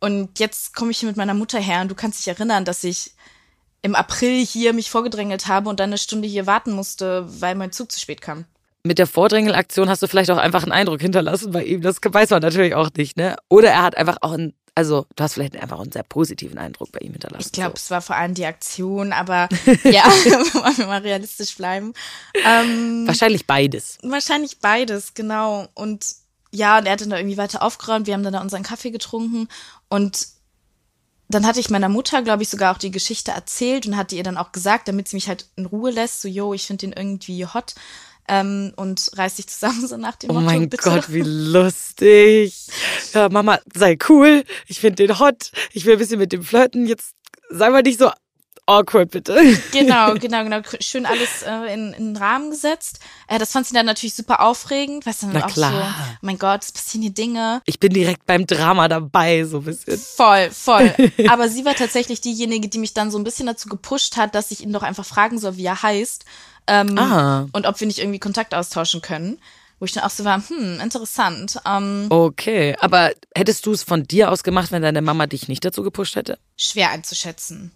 Und 0.01 0.39
jetzt 0.39 0.75
komme 0.75 0.93
ich 0.93 0.99
hier 0.99 1.09
mit 1.09 1.19
meiner 1.19 1.35
Mutter 1.35 1.61
her 1.61 1.83
und 1.83 1.89
du 1.89 1.95
kannst 1.95 2.19
dich 2.21 2.29
erinnern, 2.29 2.65
dass 2.65 2.85
ich 2.85 3.13
im 3.83 3.95
April 3.95 4.45
hier 4.45 4.73
mich 4.73 4.91
vorgedrängelt 4.91 5.47
habe 5.47 5.69
und 5.69 5.79
dann 5.79 5.91
eine 5.91 5.99
Stunde 5.99 6.27
hier 6.27 6.47
warten 6.47 6.73
musste, 6.73 7.27
weil 7.41 7.55
mein 7.55 7.73
Zug 7.73 7.93
zu 7.93 8.01
spät 8.01 8.23
kam 8.23 8.47
mit 8.85 8.99
der 8.99 9.07
Vordrängelaktion 9.07 9.89
hast 9.89 10.03
du 10.03 10.07
vielleicht 10.07 10.31
auch 10.31 10.37
einfach 10.37 10.63
einen 10.63 10.73
Eindruck 10.73 11.01
hinterlassen 11.01 11.53
bei 11.53 11.65
ihm. 11.65 11.81
Das 11.81 11.97
weiß 12.03 12.31
man 12.31 12.43
natürlich 12.43 12.75
auch 12.75 12.91
nicht, 12.97 13.17
ne? 13.17 13.37
Oder 13.49 13.71
er 13.71 13.83
hat 13.83 13.97
einfach 13.97 14.19
auch 14.21 14.33
einen, 14.33 14.53
also 14.75 15.07
du 15.17 15.25
hast 15.25 15.35
vielleicht 15.35 15.57
einfach 15.57 15.81
einen 15.81 15.91
sehr 15.91 16.03
positiven 16.03 16.59
Eindruck 16.59 16.93
bei 16.93 17.01
ihm 17.01 17.13
hinterlassen. 17.13 17.47
Ich 17.47 17.53
glaube, 17.53 17.79
so. 17.79 17.85
es 17.85 17.91
war 17.91 18.03
vor 18.03 18.17
allem 18.17 18.35
die 18.35 18.45
Aktion, 18.45 19.15
aber 19.15 19.49
ja, 19.85 20.05
wollen 20.53 20.77
wir 20.77 20.87
mal 20.87 21.01
realistisch 21.01 21.57
bleiben. 21.57 21.95
Ähm, 22.45 23.07
wahrscheinlich 23.07 23.47
beides. 23.47 23.97
Wahrscheinlich 24.03 24.59
beides, 24.59 25.15
genau. 25.15 25.67
Und 25.73 26.05
ja, 26.53 26.79
und 26.79 26.85
er 26.85 26.93
hat 26.93 27.01
dann 27.01 27.11
da 27.11 27.17
irgendwie 27.17 27.39
weiter 27.39 27.63
aufgeräumt. 27.63 28.07
Wir 28.07 28.15
haben 28.15 28.23
dann 28.23 28.35
da 28.35 28.43
unseren 28.43 28.63
Kaffee 28.63 28.91
getrunken 28.91 29.49
und 29.89 30.29
dann 31.29 31.47
hatte 31.47 31.59
ich 31.59 31.71
meiner 31.71 31.89
Mutter, 31.89 32.21
glaube 32.21 32.43
ich, 32.43 32.51
sogar 32.51 32.75
auch 32.75 32.79
die 32.79 32.91
Geschichte 32.91 33.31
erzählt 33.31 33.87
und 33.87 33.97
hatte 33.97 34.15
ihr 34.15 34.23
dann 34.23 34.37
auch 34.37 34.53
gesagt, 34.53 34.89
damit 34.89 35.09
sie 35.09 35.17
mich 35.17 35.27
halt 35.27 35.47
in 35.57 35.65
Ruhe 35.65 35.91
lässt, 35.91 36.21
so, 36.21 36.29
yo, 36.29 36.53
ich 36.53 36.67
finde 36.67 36.87
den 36.87 36.93
irgendwie 36.93 37.47
hot 37.47 37.75
ähm, 38.29 38.73
und 38.77 39.11
reiß 39.15 39.37
dich 39.37 39.49
zusammen, 39.49 39.87
so 39.87 39.97
nach 39.97 40.17
dem 40.17 40.31
oh 40.31 40.35
Motto. 40.35 40.47
Oh 40.47 40.51
mein 40.51 40.69
bitte. 40.69 40.83
Gott, 40.83 41.13
wie 41.13 41.21
lustig. 41.25 42.69
Ja, 43.13 43.29
Mama, 43.29 43.59
sei 43.75 43.99
cool. 44.09 44.45
Ich 44.67 44.81
finde 44.81 45.07
den 45.07 45.19
hot. 45.19 45.53
Ich 45.73 45.85
will 45.85 45.95
ein 45.95 45.99
bisschen 45.99 46.19
mit 46.19 46.33
dem 46.33 46.43
flirten. 46.43 46.87
Jetzt 46.87 47.15
sei 47.51 47.71
mal 47.71 47.83
nicht 47.83 47.99
so 47.99 48.11
awkward, 48.67 49.11
bitte. 49.11 49.35
Genau, 49.73 50.15
genau, 50.21 50.45
genau. 50.45 50.61
Schön 50.81 51.07
alles 51.07 51.43
äh, 51.43 51.73
in, 51.73 51.93
in 51.93 52.15
den 52.15 52.17
Rahmen 52.17 52.51
gesetzt. 52.51 53.01
Äh, 53.29 53.39
das 53.39 53.53
fand 53.53 53.67
sie 53.67 53.75
dann 53.75 53.87
natürlich 53.87 54.15
super 54.15 54.41
aufregend. 54.41 55.07
Weißt 55.07 55.23
du, 55.23 55.27
dann 55.27 55.37
Na 55.37 55.47
auch 55.47 55.53
klar. 55.53 55.73
so, 55.73 55.79
oh 55.79 56.17
mein 56.23 56.39
Gott, 56.39 56.65
es 56.65 56.73
passieren 56.73 57.03
hier 57.03 57.13
Dinge. 57.13 57.63
Ich 57.67 57.79
bin 57.79 57.93
direkt 57.93 58.27
beim 58.27 58.47
Drama 58.47 58.89
dabei, 58.89 59.45
so 59.45 59.59
ein 59.59 59.65
bisschen. 59.65 59.99
Voll, 59.99 60.51
voll. 60.51 60.95
Aber 61.29 61.49
sie 61.49 61.65
war 61.65 61.75
tatsächlich 61.75 62.21
diejenige, 62.21 62.69
die 62.69 62.79
mich 62.79 62.95
dann 62.95 63.11
so 63.11 63.19
ein 63.19 63.25
bisschen 63.25 63.47
dazu 63.47 63.69
gepusht 63.69 64.17
hat, 64.17 64.35
dass 64.35 64.51
ich 64.51 64.63
ihn 64.63 64.73
doch 64.73 64.83
einfach 64.83 65.05
fragen 65.05 65.39
soll, 65.39 65.57
wie 65.57 65.67
er 65.67 65.83
heißt. 65.83 66.25
Ähm, 66.67 66.99
ah. 66.99 67.47
Und 67.53 67.67
ob 67.67 67.81
wir 67.81 67.87
nicht 67.87 67.99
irgendwie 67.99 68.19
Kontakt 68.19 68.55
austauschen 68.55 69.03
können. 69.03 69.39
Wo 69.81 69.87
ich 69.87 69.93
dann 69.93 70.05
auch 70.05 70.11
so 70.11 70.25
war, 70.25 70.41
hm, 70.49 70.81
interessant. 70.81 71.61
Ähm, 71.67 72.07
okay, 72.09 72.77
aber 72.79 73.11
hättest 73.35 73.67
du 73.67 73.73
es 73.73 73.83
von 73.83 74.05
dir 74.05 74.31
aus 74.31 74.45
gemacht, 74.45 74.71
wenn 74.71 74.83
deine 74.83 75.03
Mama 75.03 75.27
dich 75.27 75.49
nicht 75.49 75.65
dazu 75.65 75.83
gepusht 75.83 76.15
hätte? 76.15 76.39
Schwer 76.57 76.91
einzuschätzen. 76.91 77.73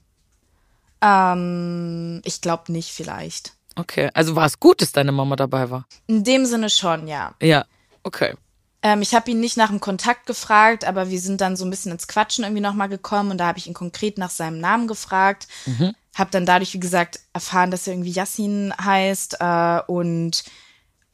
Ähm, 1.02 2.22
ich 2.24 2.40
glaube 2.40 2.72
nicht, 2.72 2.90
vielleicht. 2.90 3.52
Okay, 3.76 4.10
also 4.14 4.36
war 4.36 4.46
es 4.46 4.60
gut, 4.60 4.80
dass 4.80 4.92
deine 4.92 5.12
Mama 5.12 5.36
dabei 5.36 5.70
war? 5.70 5.86
In 6.06 6.24
dem 6.24 6.46
Sinne 6.46 6.70
schon, 6.70 7.08
ja. 7.08 7.34
Ja, 7.42 7.64
okay. 8.04 8.34
Ähm, 8.82 9.02
ich 9.02 9.14
habe 9.14 9.30
ihn 9.30 9.40
nicht 9.40 9.56
nach 9.56 9.70
dem 9.70 9.80
Kontakt 9.80 10.26
gefragt, 10.26 10.84
aber 10.84 11.10
wir 11.10 11.20
sind 11.20 11.40
dann 11.40 11.56
so 11.56 11.64
ein 11.64 11.70
bisschen 11.70 11.92
ins 11.92 12.08
Quatschen 12.08 12.44
irgendwie 12.44 12.62
nochmal 12.62 12.88
gekommen 12.88 13.30
und 13.32 13.38
da 13.38 13.46
habe 13.46 13.58
ich 13.58 13.66
ihn 13.66 13.74
konkret 13.74 14.18
nach 14.18 14.30
seinem 14.30 14.60
Namen 14.60 14.86
gefragt. 14.86 15.48
Mhm. 15.66 15.94
Habe 16.14 16.30
dann 16.30 16.46
dadurch, 16.46 16.74
wie 16.74 16.80
gesagt, 16.80 17.20
erfahren, 17.32 17.70
dass 17.70 17.86
er 17.86 17.94
irgendwie 17.94 18.10
Yassin 18.10 18.72
heißt 18.82 19.36
äh, 19.40 19.80
und 19.86 20.44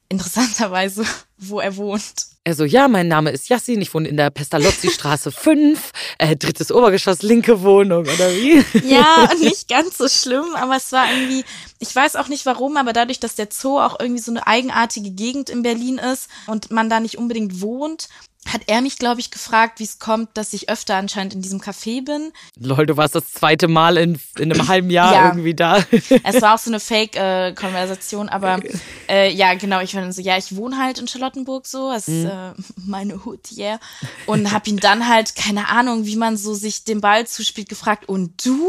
interessanterweise, 0.08 1.04
wo 1.38 1.61
er 1.61 1.76
wohnt. 1.76 2.14
Er 2.46 2.54
so, 2.54 2.64
ja, 2.64 2.88
mein 2.88 3.08
Name 3.08 3.30
ist 3.30 3.49
Yassin, 3.49 3.80
ich 3.80 3.94
wohne 3.94 4.06
in 4.06 4.18
der 4.18 4.30
Pestalozzi-Straße 4.30 5.32
5, 5.32 5.92
äh, 6.18 6.37
drittes 6.37 6.70
Obergeschoss, 6.70 7.23
linke 7.23 7.62
Wohnung, 7.62 8.02
oder 8.02 8.30
wie? 8.32 8.62
Ja, 8.87 9.30
nicht 9.40 9.66
ganz 9.68 9.96
so 9.96 10.08
schlimm, 10.08 10.54
aber 10.54 10.76
es 10.76 10.92
war 10.92 11.11
irgendwie, 11.11 11.44
ich 11.78 11.94
weiß 11.94 12.16
auch 12.16 12.28
nicht 12.28 12.44
warum, 12.44 12.76
aber 12.76 12.92
dadurch, 12.92 13.18
dass 13.18 13.34
der 13.34 13.49
Zoo 13.50 13.78
auch 13.78 13.99
irgendwie 13.99 14.20
so 14.20 14.30
eine 14.30 14.46
eigenartige 14.46 15.11
Gegend 15.11 15.49
in 15.49 15.62
Berlin 15.62 15.96
ist 15.96 16.28
und 16.46 16.70
man 16.70 16.90
da 16.90 17.00
nicht 17.00 17.16
unbedingt 17.16 17.62
wohnt, 17.62 18.08
hat 18.52 18.62
er 18.66 18.80
mich, 18.80 18.98
glaube 18.98 19.20
ich, 19.20 19.30
gefragt, 19.30 19.78
wie 19.80 19.84
es 19.84 19.98
kommt, 19.98 20.36
dass 20.36 20.52
ich 20.52 20.68
öfter 20.68 20.96
anscheinend 20.96 21.34
in 21.34 21.42
diesem 21.42 21.60
Café 21.60 22.04
bin. 22.04 22.32
Lol, 22.58 22.86
du 22.86 22.96
warst 22.96 23.14
das 23.14 23.32
zweite 23.32 23.68
Mal 23.68 23.96
in, 23.96 24.20
in 24.38 24.52
einem 24.52 24.68
halben 24.68 24.90
Jahr 24.90 25.12
Ja. 25.12 25.26
irgendwie 25.28 25.54
da. 25.54 25.82
Es 26.22 26.40
war 26.42 26.54
auch 26.54 26.58
so 26.58 26.70
eine 26.70 26.80
Fake-Konversation, 26.80 28.28
aber 28.28 28.60
äh, 29.08 29.30
ja, 29.32 29.54
genau, 29.54 29.80
ich 29.80 29.94
war 29.94 30.02
dann 30.02 30.12
so, 30.12 30.20
ja, 30.20 30.36
ich 30.36 30.56
wohne 30.56 30.76
halt 30.78 30.98
in 30.98 31.08
Charlottenburg 31.08 31.66
so, 31.66 31.90
das 31.90 32.08
ist 32.08 32.24
äh, 32.24 32.52
meine 32.76 33.24
Hut, 33.24 33.52
yeah. 33.56 33.78
Und 34.26 34.52
hab 34.52 34.66
ihn 34.66 34.76
dann 34.78 35.08
halt, 35.08 35.34
keine 35.36 35.68
Ahnung, 35.68 36.06
wie 36.06 36.16
man 36.16 36.36
so 36.36 36.54
sich 36.54 36.84
den 36.84 37.00
Ball 37.00 37.26
zuspielt, 37.26 37.68
gefragt, 37.68 38.08
und 38.08 38.44
du? 38.44 38.68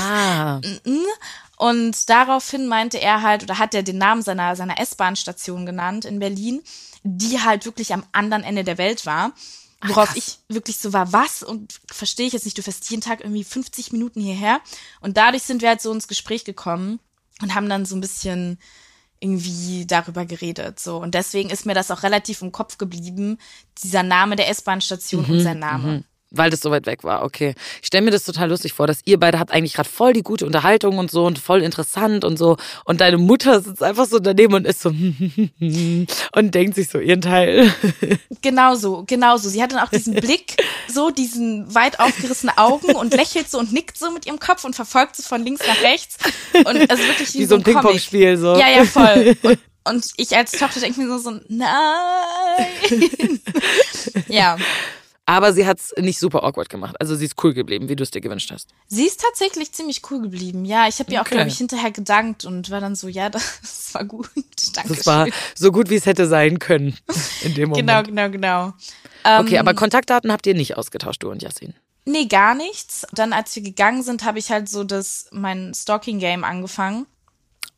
Ah, 0.00 0.60
Und 1.56 2.08
daraufhin 2.08 2.66
meinte 2.68 2.98
er 2.98 3.20
halt, 3.20 3.42
oder 3.42 3.58
hat 3.58 3.74
er 3.74 3.82
den 3.82 3.98
Namen 3.98 4.22
seiner, 4.22 4.56
seiner 4.56 4.80
S-Bahn-Station 4.80 5.66
genannt 5.66 6.06
in 6.06 6.18
Berlin, 6.18 6.62
die 7.02 7.40
halt 7.40 7.64
wirklich 7.64 7.92
am 7.92 8.04
anderen 8.12 8.44
Ende 8.44 8.64
der 8.64 8.78
Welt 8.78 9.06
war. 9.06 9.32
Worauf 9.82 10.10
krass. 10.10 10.16
ich 10.16 10.54
wirklich 10.54 10.76
so 10.76 10.92
war, 10.92 11.12
was? 11.12 11.42
Und 11.42 11.80
verstehe 11.90 12.26
ich 12.26 12.34
jetzt 12.34 12.44
nicht, 12.44 12.58
du 12.58 12.62
fährst 12.62 12.90
jeden 12.90 13.00
Tag 13.00 13.20
irgendwie 13.20 13.44
50 13.44 13.92
Minuten 13.92 14.20
hierher. 14.20 14.60
Und 15.00 15.16
dadurch 15.16 15.42
sind 15.42 15.62
wir 15.62 15.70
halt 15.70 15.80
so 15.80 15.90
ins 15.90 16.06
Gespräch 16.06 16.44
gekommen 16.44 17.00
und 17.40 17.54
haben 17.54 17.68
dann 17.68 17.86
so 17.86 17.96
ein 17.96 18.02
bisschen 18.02 18.58
irgendwie 19.20 19.86
darüber 19.86 20.26
geredet. 20.26 20.80
So. 20.80 20.98
Und 20.98 21.14
deswegen 21.14 21.50
ist 21.50 21.64
mir 21.66 21.74
das 21.74 21.90
auch 21.90 22.02
relativ 22.02 22.42
im 22.42 22.52
Kopf 22.52 22.76
geblieben, 22.76 23.38
dieser 23.82 24.02
Name 24.02 24.36
der 24.36 24.48
S-Bahn-Station 24.50 25.24
und 25.24 25.40
sein 25.40 25.58
Name. 25.58 26.04
Weil 26.30 26.50
das 26.50 26.60
so 26.60 26.70
weit 26.70 26.86
weg 26.86 27.04
war, 27.04 27.24
okay. 27.24 27.54
Ich 27.80 27.88
stelle 27.88 28.04
mir 28.04 28.10
das 28.10 28.24
total 28.24 28.48
lustig 28.50 28.72
vor, 28.72 28.86
dass 28.86 29.00
ihr 29.04 29.18
beide 29.18 29.38
habt 29.38 29.50
eigentlich 29.50 29.74
gerade 29.74 29.88
voll 29.88 30.12
die 30.12 30.22
gute 30.22 30.46
Unterhaltung 30.46 30.98
und 30.98 31.10
so 31.10 31.24
und 31.24 31.38
voll 31.38 31.62
interessant 31.62 32.24
und 32.24 32.38
so. 32.38 32.56
Und 32.84 33.00
deine 33.00 33.18
Mutter 33.18 33.60
sitzt 33.60 33.82
einfach 33.82 34.06
so 34.06 34.18
daneben 34.18 34.54
und 34.54 34.66
ist 34.66 34.80
so 34.80 34.90
und 34.90 36.54
denkt 36.54 36.76
sich 36.76 36.88
so 36.88 36.98
ihren 36.98 37.20
Teil. 37.20 37.72
Genau 38.42 38.74
so, 38.74 39.04
genau 39.06 39.36
so. 39.36 39.48
Sie 39.48 39.62
hat 39.62 39.72
dann 39.72 39.80
auch 39.80 39.90
diesen 39.90 40.14
Blick, 40.14 40.56
so 40.88 41.10
diesen 41.10 41.74
weit 41.74 42.00
aufgerissenen 42.00 42.56
Augen 42.56 42.94
und 42.94 43.12
lächelt 43.14 43.50
so 43.50 43.58
und 43.58 43.72
nickt 43.72 43.98
so 43.98 44.10
mit 44.10 44.24
ihrem 44.24 44.38
Kopf 44.38 44.64
und 44.64 44.74
verfolgt 44.74 45.16
so 45.16 45.22
von 45.22 45.44
links 45.44 45.66
nach 45.66 45.82
rechts. 45.82 46.16
Und 46.54 46.90
also 46.90 47.02
wirklich 47.04 47.34
wie, 47.34 47.40
Wie 47.40 47.44
so 47.44 47.56
ein 47.56 47.62
Comic. 47.62 47.80
Ping-Pong-Spiel, 47.80 48.38
so. 48.38 48.56
Ja, 48.56 48.68
ja, 48.70 48.84
voll. 48.84 49.36
Und, 49.42 49.58
und 49.84 50.06
ich 50.16 50.36
als 50.36 50.52
Tochter 50.52 50.80
denke 50.80 51.00
mir 51.00 51.08
so, 51.08 51.18
so 51.18 51.40
nein. 51.48 53.40
ja. 54.28 54.56
Aber 55.30 55.52
sie 55.52 55.64
hat's 55.64 55.94
nicht 55.96 56.18
super 56.18 56.42
awkward 56.42 56.68
gemacht. 56.68 56.96
Also 56.98 57.14
sie 57.14 57.24
ist 57.24 57.34
cool 57.44 57.54
geblieben, 57.54 57.88
wie 57.88 57.94
du 57.94 58.02
es 58.02 58.10
dir 58.10 58.20
gewünscht 58.20 58.50
hast. 58.50 58.70
Sie 58.88 59.06
ist 59.06 59.20
tatsächlich 59.20 59.70
ziemlich 59.70 60.02
cool 60.10 60.20
geblieben. 60.22 60.64
Ja, 60.64 60.88
ich 60.88 60.98
habe 60.98 61.12
ihr 61.12 61.20
auch, 61.20 61.26
Okay. 61.26 61.36
glaube 61.36 61.50
ich, 61.50 61.56
hinterher 61.56 61.92
gedankt 61.92 62.44
und 62.44 62.68
war 62.70 62.80
dann 62.80 62.96
so, 62.96 63.06
ja, 63.06 63.30
das 63.30 63.90
war 63.92 64.04
gut. 64.04 64.28
Danke. 64.74 64.92
Das 64.92 65.06
war 65.06 65.28
so 65.54 65.70
gut, 65.70 65.88
wie 65.88 65.94
es 65.94 66.06
hätte 66.06 66.26
sein 66.26 66.58
können 66.58 66.96
in 67.42 67.54
dem 67.54 67.68
Moment. 67.68 67.86
Genau, 67.88 68.02
genau, 68.02 68.28
genau. 68.30 68.72
Ähm, 69.24 69.46
Okay, 69.46 69.58
aber 69.58 69.72
Kontaktdaten 69.74 70.32
habt 70.32 70.48
ihr 70.48 70.54
nicht 70.54 70.76
ausgetauscht, 70.76 71.22
du 71.22 71.30
und 71.30 71.42
Yassin. 71.42 71.74
Nee, 72.06 72.26
gar 72.26 72.56
nichts. 72.56 73.06
Dann, 73.12 73.32
als 73.32 73.54
wir 73.54 73.62
gegangen 73.62 74.02
sind, 74.02 74.24
habe 74.24 74.40
ich 74.40 74.50
halt 74.50 74.68
so 74.68 74.82
das, 74.82 75.26
mein 75.30 75.72
Stalking-Game 75.74 76.42
angefangen. 76.42 77.06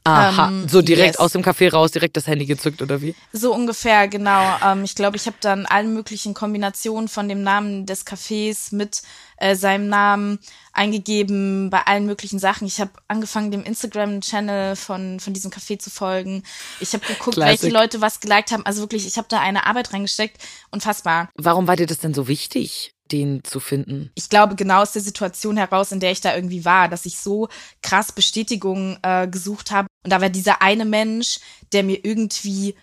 Aha, 0.04 0.48
Ähm, 0.48 0.68
so 0.68 0.82
direkt 0.82 1.14
yes. 1.14 1.16
aus 1.18 1.32
dem 1.32 1.42
Café 1.42 1.70
raus, 1.70 1.92
direkt 1.92 2.16
das 2.16 2.26
Handy 2.26 2.44
gezückt 2.46 2.82
oder 2.82 3.00
wie? 3.00 3.14
So 3.32 3.54
ungefähr, 3.54 4.08
genau. 4.08 4.56
Ähm, 4.64 4.82
ich 4.82 4.94
glaube, 4.96 5.16
ich 5.16 5.26
habe 5.26 5.36
dann 5.40 5.64
alle 5.66 5.86
möglichen 5.86 6.34
Kombinationen 6.34 7.08
von 7.08 7.28
dem 7.28 7.42
Namen 7.42 7.86
des 7.86 8.04
Cafés 8.04 8.74
mit 8.74 9.02
äh, 9.36 9.54
seinem 9.54 9.88
Namen 9.88 10.40
eingegeben 10.72 11.70
bei 11.70 11.82
allen 11.86 12.06
möglichen 12.06 12.38
Sachen. 12.38 12.66
Ich 12.66 12.80
habe 12.80 12.90
angefangen, 13.06 13.50
dem 13.52 13.62
Instagram-Channel 13.62 14.74
von, 14.76 15.20
von 15.20 15.32
diesem 15.32 15.50
Café 15.52 15.78
zu 15.78 15.90
folgen. 15.90 16.42
Ich 16.80 16.92
habe 16.94 17.06
geguckt, 17.06 17.34
Classic. 17.36 17.62
welche 17.62 17.74
Leute 17.74 18.00
was 18.00 18.20
geliked 18.20 18.50
haben. 18.50 18.66
Also 18.66 18.80
wirklich, 18.80 19.06
ich 19.06 19.18
habe 19.18 19.28
da 19.28 19.38
eine 19.40 19.66
Arbeit 19.66 19.92
reingesteckt. 19.92 20.42
Unfassbar. 20.70 21.28
Warum 21.36 21.68
war 21.68 21.76
dir 21.76 21.86
das 21.86 21.98
denn 21.98 22.14
so 22.14 22.26
wichtig, 22.26 22.94
den 23.12 23.44
zu 23.44 23.60
finden? 23.60 24.10
ich 24.14 24.28
glaube, 24.28 24.56
genau 24.56 24.82
aus 24.82 24.92
der 24.92 25.02
Situation 25.02 25.56
heraus, 25.56 25.92
in 25.92 26.00
der 26.00 26.12
ich 26.12 26.20
da 26.20 26.34
irgendwie 26.34 26.64
war, 26.64 26.88
dass 26.88 27.06
ich 27.06 27.18
so 27.18 27.48
krass 27.82 28.12
Bestätigung 28.12 28.98
äh, 29.02 29.28
gesucht 29.28 29.70
habe. 29.70 29.88
Und 30.04 30.12
da 30.12 30.20
war 30.20 30.30
dieser 30.30 30.62
eine 30.62 30.84
Mensch, 30.84 31.40
der 31.72 31.82
mir 31.82 32.04
irgendwie 32.04 32.74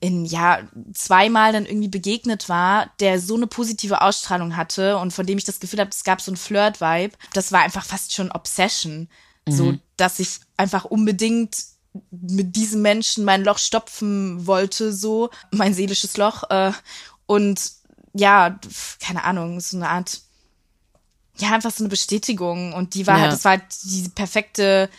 in, 0.00 0.24
ja, 0.24 0.60
zweimal 0.92 1.52
dann 1.52 1.64
irgendwie 1.64 1.88
begegnet 1.88 2.48
war, 2.48 2.90
der 2.98 3.20
so 3.20 3.36
eine 3.36 3.46
positive 3.46 4.02
Ausstrahlung 4.02 4.56
hatte 4.56 4.98
und 4.98 5.12
von 5.12 5.26
dem 5.26 5.38
ich 5.38 5.44
das 5.44 5.60
Gefühl 5.60 5.78
habe, 5.78 5.90
es 5.90 6.02
gab 6.02 6.20
so 6.20 6.32
ein 6.32 6.36
Flirt-Vibe. 6.36 7.14
Das 7.34 7.52
war 7.52 7.60
einfach 7.60 7.84
fast 7.84 8.12
schon 8.12 8.32
Obsession. 8.32 9.08
So, 9.48 9.74
dass 9.96 10.20
ich 10.20 10.38
einfach 10.56 10.84
unbedingt 10.84 11.56
mit 12.10 12.54
diesem 12.56 12.82
Menschen 12.82 13.24
mein 13.24 13.44
Loch 13.44 13.58
stopfen 13.58 14.46
wollte, 14.46 14.92
so, 14.92 15.30
mein 15.50 15.74
seelisches 15.74 16.16
Loch. 16.16 16.48
Äh, 16.50 16.72
und 17.26 17.60
ja, 18.14 18.58
keine 19.00 19.24
Ahnung, 19.24 19.60
so 19.60 19.76
eine 19.76 19.88
Art 19.88 20.20
ja, 21.38 21.50
einfach 21.52 21.70
so 21.70 21.82
eine 21.82 21.88
Bestätigung. 21.88 22.72
Und 22.72 22.94
die 22.94 23.06
war 23.06 23.16
Ja. 23.16 23.22
halt, 23.22 23.32
das 23.32 23.44
war 23.44 23.52
halt 23.52 23.64
die 23.84 24.08
perfekte 24.14 24.90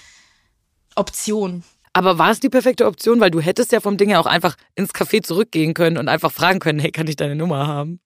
Option. 0.96 1.64
Aber 1.94 2.18
war 2.18 2.32
es 2.32 2.40
die 2.40 2.50
perfekte 2.50 2.86
Option? 2.88 3.20
Weil 3.20 3.32
du 3.32 3.40
hättest 3.40 3.72
ja 3.72 3.80
vom 3.80 3.98
Ding 3.98 4.10
her 4.10 4.20
auch 4.20 4.26
einfach 4.26 4.56
ins 4.76 4.94
Café 4.94 5.22
zurückgehen 5.22 5.74
können 5.76 5.98
und 5.98 6.10
einfach 6.10 6.32
fragen 6.32 6.60
können, 6.60 6.80
hey, 6.80 6.92
kann 6.92 7.08
ich 7.08 7.16
deine 7.16 7.36
Nummer 7.36 7.68
haben? 7.68 8.00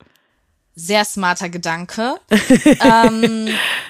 Sehr 0.80 1.06
smarter 1.06 1.50
Gedanke. 1.50 2.18
ähm, 2.30 3.48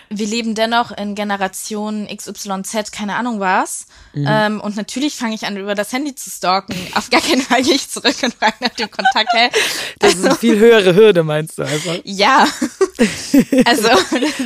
wir 0.09 0.25
leben 0.25 0.55
dennoch 0.55 0.91
in 0.97 1.15
Generation 1.15 2.07
XYZ, 2.07 2.93
keine 2.93 3.17
Ahnung 3.17 3.41
was. 3.41 3.87
Mhm. 4.13 4.25
Ähm, 4.25 4.61
und 4.61 4.77
natürlich 4.77 5.15
fange 5.15 5.35
ich 5.35 5.45
an, 5.45 5.57
über 5.57 5.75
das 5.75 5.91
Handy 5.91 6.15
zu 6.15 6.29
stalken. 6.29 6.77
Auf 6.95 7.09
gar 7.09 7.19
keinen 7.19 7.41
Fall 7.41 7.61
gehe 7.61 7.73
ich 7.73 7.89
zurück 7.89 8.15
und 8.23 8.33
frage 8.35 8.55
nach 8.61 8.69
dem 8.69 8.89
Kontakt. 8.89 9.33
Hä? 9.33 9.49
Das 9.99 10.13
ist 10.13 10.25
eine 10.25 10.35
viel 10.35 10.57
höhere 10.57 10.95
Hürde, 10.95 11.23
meinst 11.23 11.57
du 11.57 11.63
einfach? 11.63 11.97
Ja. 12.05 12.47
also, 13.65 13.89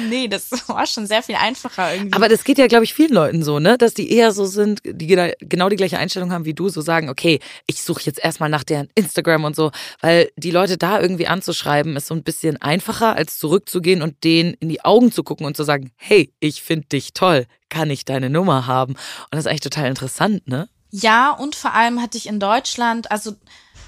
nee, 0.09 0.27
das 0.27 0.47
war 0.67 0.87
schon 0.87 1.05
sehr 1.05 1.21
viel 1.21 1.35
einfacher 1.35 1.93
irgendwie. 1.93 2.13
Aber 2.13 2.27
das 2.27 2.43
geht 2.43 2.57
ja, 2.57 2.65
glaube 2.65 2.85
ich, 2.85 2.95
vielen 2.95 3.13
Leuten 3.13 3.43
so, 3.43 3.59
ne? 3.59 3.77
Dass 3.77 3.93
die 3.93 4.11
eher 4.11 4.31
so 4.31 4.45
sind, 4.45 4.81
die 4.83 5.05
gena- 5.05 5.35
genau 5.41 5.69
die 5.69 5.75
gleiche 5.75 5.99
Einstellung 5.99 6.31
haben 6.31 6.45
wie 6.45 6.55
du, 6.55 6.69
so 6.69 6.81
sagen, 6.81 7.07
okay, 7.07 7.39
ich 7.67 7.83
suche 7.83 8.01
jetzt 8.05 8.19
erstmal 8.19 8.49
nach 8.49 8.63
deren 8.63 8.89
Instagram 8.95 9.43
und 9.43 9.55
so, 9.55 9.71
weil 10.01 10.31
die 10.37 10.49
Leute 10.49 10.79
da 10.79 10.99
irgendwie 10.99 11.27
anzuschreiben, 11.27 11.95
ist 11.95 12.07
so 12.07 12.15
ein 12.15 12.23
bisschen 12.23 12.30
einfacher, 12.61 13.15
als 13.15 13.37
zurückzugehen 13.37 14.01
und 14.01 14.23
denen 14.23 14.53
in 14.55 14.69
die 14.69 14.83
Augen 14.83 15.11
zu 15.11 15.23
gucken 15.23 15.45
und 15.45 15.55
zu 15.55 15.63
sagen, 15.63 15.91
hey, 15.95 16.33
ich 16.39 16.61
finde 16.61 16.87
dich 16.87 17.13
toll, 17.13 17.47
kann 17.69 17.89
ich 17.89 18.05
deine 18.05 18.29
Nummer 18.29 18.67
haben? 18.67 18.93
Und 18.93 19.31
das 19.31 19.41
ist 19.41 19.47
eigentlich 19.47 19.61
total 19.61 19.87
interessant, 19.87 20.47
ne? 20.47 20.69
Ja, 20.91 21.31
und 21.31 21.55
vor 21.55 21.73
allem 21.73 22.01
hatte 22.01 22.17
ich 22.17 22.27
in 22.27 22.39
Deutschland, 22.39 23.11
also 23.11 23.33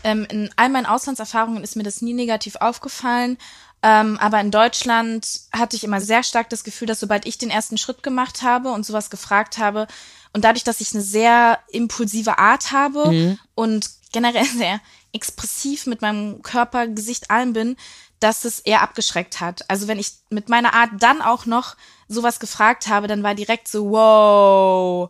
ähm, 0.04 0.26
in 0.30 0.50
all 0.56 0.70
meinen 0.70 0.86
Auslandserfahrungen 0.86 1.64
ist 1.64 1.76
mir 1.76 1.84
das 1.84 2.02
nie 2.02 2.14
negativ 2.14 2.56
aufgefallen. 2.58 3.38
Ähm, 3.82 4.18
aber 4.20 4.40
in 4.40 4.52
Deutschland 4.52 5.28
hatte 5.52 5.76
ich 5.76 5.84
immer 5.84 6.00
sehr 6.00 6.24
stark 6.24 6.50
das 6.50 6.64
Gefühl, 6.64 6.88
dass 6.88 7.02
sobald 7.02 7.26
ich 7.26 7.38
den 7.38 7.50
ersten 7.50 7.78
Schritt 7.78 8.02
gemacht 8.02 8.42
habe 8.42 8.72
und 8.72 8.86
sowas 8.86 9.10
gefragt 9.10 9.58
habe 9.58 9.88
und 10.32 10.46
dadurch, 10.46 10.64
dass 10.64 10.80
ich 10.80 10.94
eine 10.94 11.04
sehr 11.04 11.60
impulsive 11.70 12.38
Art 12.38 12.72
habe 12.72 13.38
und 13.56 13.90
generell 14.14 14.46
sehr 14.58 14.80
expressiv 15.12 15.86
mit 15.86 16.02
meinem 16.02 16.42
Körper, 16.42 16.88
Gesicht, 16.88 17.30
allem 17.30 17.52
bin, 17.52 17.76
dass 18.24 18.46
es 18.46 18.60
eher 18.60 18.82
abgeschreckt 18.82 19.42
hat. 19.42 19.70
Also 19.70 19.88
wenn 19.88 20.00
ich 20.00 20.14
mit 20.30 20.48
meiner 20.48 20.74
Art 20.74 20.92
dann 21.00 21.22
auch 21.22 21.46
noch 21.46 21.76
sowas 22.08 22.40
gefragt 22.40 22.88
habe, 22.88 23.08
dann 23.08 23.22
war 23.22 23.36
direkt 23.36 23.68
so, 23.68 23.92
wow, 23.92 25.10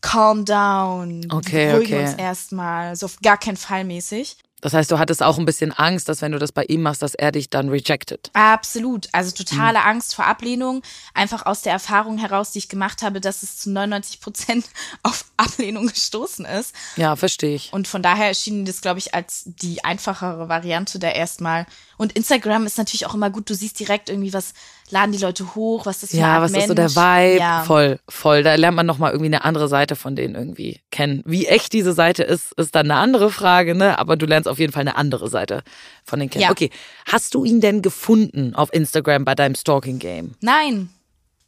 calm 0.00 0.44
down. 0.44 1.26
Okay, 1.30 1.70
beruhigen 1.70 1.94
okay. 1.94 2.08
uns 2.08 2.14
erstmal. 2.14 2.96
So 2.96 3.06
auf 3.06 3.18
gar 3.22 3.38
keinen 3.38 3.56
Fall 3.56 3.84
mäßig. 3.84 4.36
Das 4.60 4.72
heißt, 4.74 4.90
du 4.90 4.98
hattest 4.98 5.22
auch 5.22 5.38
ein 5.38 5.44
bisschen 5.46 5.72
Angst, 5.72 6.08
dass 6.08 6.20
wenn 6.22 6.32
du 6.32 6.38
das 6.38 6.52
bei 6.52 6.64
ihm 6.64 6.82
machst, 6.82 7.02
dass 7.02 7.14
er 7.14 7.32
dich 7.32 7.48
dann 7.50 7.68
rejected. 7.70 8.30
Absolut. 8.34 9.08
Also 9.12 9.30
totale 9.32 9.78
Mhm. 9.78 9.86
Angst 9.86 10.14
vor 10.14 10.26
Ablehnung. 10.26 10.82
Einfach 11.14 11.46
aus 11.46 11.62
der 11.62 11.72
Erfahrung 11.72 12.18
heraus, 12.18 12.52
die 12.52 12.58
ich 12.58 12.68
gemacht 12.68 13.02
habe, 13.02 13.20
dass 13.20 13.42
es 13.42 13.58
zu 13.58 13.70
99 13.70 14.20
Prozent 14.20 14.66
auf 15.02 15.24
Ablehnung 15.36 15.86
gestoßen 15.86 16.44
ist. 16.44 16.74
Ja, 16.96 17.16
verstehe 17.16 17.54
ich. 17.54 17.72
Und 17.72 17.88
von 17.88 18.02
daher 18.02 18.26
erschien 18.28 18.64
das, 18.64 18.80
glaube 18.80 18.98
ich, 18.98 19.14
als 19.14 19.42
die 19.46 19.82
einfachere 19.84 20.48
Variante 20.48 20.98
da 20.98 21.08
erstmal. 21.08 21.66
Und 21.96 22.12
Instagram 22.12 22.66
ist 22.66 22.78
natürlich 22.78 23.06
auch 23.06 23.14
immer 23.14 23.30
gut. 23.30 23.48
Du 23.48 23.54
siehst 23.54 23.78
direkt 23.80 24.08
irgendwie, 24.08 24.32
was 24.32 24.52
laden 24.90 25.12
die 25.12 25.18
Leute 25.18 25.54
hoch, 25.54 25.86
was 25.86 25.96
ist 25.96 26.02
das 26.04 26.10
für 26.10 26.16
Ja, 26.18 26.24
eine 26.26 26.34
Art 26.34 26.42
was 26.44 26.50
Mensch. 26.52 26.62
ist 26.64 26.68
so 26.68 26.74
der 26.74 26.90
Vibe? 26.90 27.38
Ja. 27.40 27.62
Voll, 27.64 27.98
voll. 28.08 28.42
Da 28.42 28.54
lernt 28.54 28.76
man 28.76 28.86
nochmal 28.86 29.12
irgendwie 29.12 29.26
eine 29.34 29.44
andere 29.44 29.68
Seite 29.68 29.96
von 29.96 30.16
denen 30.16 30.34
irgendwie 30.34 30.80
kennen. 30.90 31.22
Wie 31.24 31.46
echt 31.46 31.72
diese 31.72 31.92
Seite 31.92 32.22
ist, 32.22 32.52
ist 32.56 32.74
dann 32.74 32.90
eine 32.90 33.00
andere 33.00 33.30
Frage, 33.30 33.74
ne? 33.74 33.98
Aber 33.98 34.16
du 34.16 34.26
lernst 34.26 34.48
auf 34.48 34.58
jeden 34.58 34.72
Fall 34.72 34.82
eine 34.82 34.96
andere 34.96 35.28
Seite 35.28 35.62
von 36.04 36.18
denen 36.18 36.30
kennen. 36.30 36.42
Ja. 36.42 36.50
Okay. 36.50 36.70
Hast 37.06 37.34
du 37.34 37.44
ihn 37.44 37.60
denn 37.60 37.82
gefunden 37.82 38.54
auf 38.54 38.72
Instagram 38.72 39.24
bei 39.24 39.34
deinem 39.34 39.54
Stalking-Game? 39.54 40.34
Nein. 40.40 40.90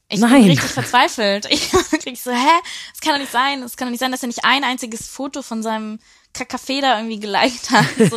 Ich 0.09 0.21
Nein. 0.21 0.43
bin 0.43 0.51
richtig 0.51 0.71
verzweifelt. 0.71 1.47
Ich 1.51 1.73
wirklich 1.73 2.21
so, 2.23 2.31
hä? 2.31 2.37
Das 2.93 3.01
kann 3.01 3.15
doch 3.15 3.21
nicht 3.21 3.33
sein. 3.33 3.63
Das 3.63 3.77
kann 3.77 3.89
doch 3.89 3.93
nicht 3.93 4.01
sein, 4.01 4.13
dass 4.13 4.23
er 4.23 4.27
nicht 4.27 4.45
ein 4.45 4.63
einziges 4.63 5.09
Foto 5.09 5.41
von 5.43 5.63
seinem 5.63 5.99
Kaffee 6.33 6.81
da 6.81 6.99
irgendwie 6.99 7.21
geliked 7.21 7.71
hat. 7.71 7.87
So. 8.11 8.17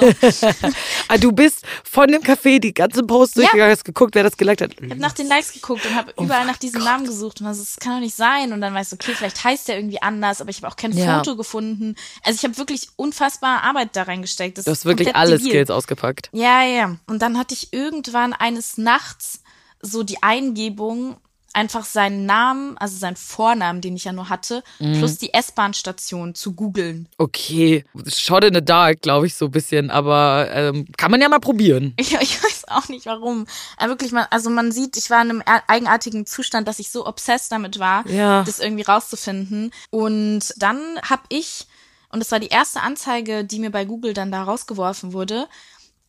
Ah, 1.07 1.17
du 1.17 1.31
bist 1.31 1.65
von 1.83 2.07
dem 2.07 2.21
Café 2.21 2.59
die 2.59 2.73
ganze 2.73 3.03
Post 3.03 3.35
Ja. 3.35 3.41
durchgegangen, 3.41 3.71
hast 3.71 3.85
geguckt, 3.85 4.15
wer 4.15 4.23
das 4.23 4.35
geliked 4.37 4.61
hat. 4.61 4.71
Ich 4.81 4.89
habe 4.89 4.99
nach 5.01 5.11
den 5.11 5.27
Likes 5.27 5.53
geguckt 5.53 5.85
und 5.85 5.95
habe 5.95 6.13
Oh 6.17 6.23
überall 6.23 6.45
nach 6.45 6.57
diesem 6.57 6.83
Namen 6.83 7.05
gesucht 7.05 7.41
und 7.41 7.47
also, 7.47 7.61
das 7.61 7.77
kann 7.77 7.93
doch 7.93 7.99
nicht 7.99 8.15
sein. 8.15 8.53
Und 8.53 8.61
dann 8.61 8.73
weißt 8.73 8.91
du, 8.93 8.95
okay, 8.95 9.13
vielleicht 9.15 9.43
heißt 9.43 9.67
der 9.67 9.77
irgendwie 9.77 10.01
anders, 10.01 10.41
aber 10.41 10.49
ich 10.49 10.57
habe 10.57 10.67
auch 10.67 10.75
kein 10.75 10.91
Ja. 10.93 11.17
Foto 11.17 11.35
gefunden. 11.35 11.95
Also 12.23 12.37
ich 12.37 12.43
habe 12.43 12.57
wirklich 12.57 12.89
unfassbare 12.95 13.63
Arbeit 13.63 13.95
da 13.95 14.03
reingesteckt. 14.03 14.57
Das 14.57 14.65
Du 14.65 14.71
hast 14.71 14.79
ist 14.79 14.85
wirklich 14.85 15.15
alle 15.15 15.37
debil. 15.37 15.49
Skills 15.51 15.69
ausgepackt. 15.69 16.29
Ja, 16.31 16.63
ja. 16.63 16.97
Und 17.07 17.21
dann 17.21 17.37
hatte 17.37 17.53
ich 17.53 17.73
irgendwann 17.73 18.33
eines 18.33 18.77
Nachts 18.77 19.41
so 19.81 20.03
die 20.03 20.23
Eingebung, 20.23 21.17
einfach 21.55 21.85
seinen 21.85 22.25
Namen, 22.25 22.77
also 22.77 22.97
seinen 22.97 23.15
Vornamen, 23.15 23.81
den 23.81 23.95
ich 23.95 24.03
ja 24.03 24.11
nur 24.11 24.29
hatte, 24.29 24.63
Mhm. 24.79 24.99
plus 24.99 25.17
die 25.17 25.33
S-Bahn-Station 25.33 26.35
zu 26.35 26.53
googeln. 26.53 27.07
Okay, 27.17 27.85
shot 28.07 28.43
in 28.43 28.53
the 28.53 28.63
dark, 28.63 29.01
glaube 29.01 29.25
ich, 29.27 29.35
so 29.35 29.45
ein 29.45 29.51
bisschen, 29.51 29.89
aber 29.89 30.49
ähm, 30.51 30.85
kann 30.97 31.11
man 31.11 31.21
ja 31.21 31.29
mal 31.29 31.39
probieren. 31.39 31.93
Ich, 31.99 32.13
ich 32.13 32.43
weiß 32.43 32.65
auch 32.67 32.89
nicht 32.89 33.05
warum. 33.05 33.47
Aber 33.77 33.89
wirklich, 33.93 34.11
man, 34.11 34.25
also 34.29 34.49
man 34.49 34.71
sieht, 34.71 34.97
ich 34.97 35.09
war 35.09 35.21
in 35.21 35.31
einem 35.31 35.43
eigenartigen 35.67 36.25
Zustand, 36.25 36.67
dass 36.67 36.79
ich 36.79 36.89
so 36.91 37.07
obsessed 37.07 37.51
damit 37.51 37.79
war, 37.79 38.07
Ja. 38.07 38.43
das 38.43 38.59
irgendwie 38.59 38.83
rauszufinden. 38.83 39.71
Und 39.89 40.53
dann 40.57 40.79
habe 41.09 41.23
ich, 41.29 41.67
und 42.09 42.19
das 42.19 42.31
war 42.31 42.39
die 42.39 42.47
erste 42.49 42.81
Anzeige, 42.81 43.45
die 43.45 43.59
mir 43.59 43.71
bei 43.71 43.85
Google 43.85 44.13
dann 44.13 44.31
da 44.31 44.43
rausgeworfen 44.43 45.13
wurde, 45.13 45.47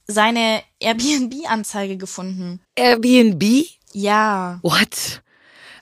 seine 0.08 0.62
Airbnb-Anzeige 0.80 1.96
gefunden. 1.96 2.60
Airbnb? 2.76 3.42
Ja. 3.92 4.58
What? 4.62 5.22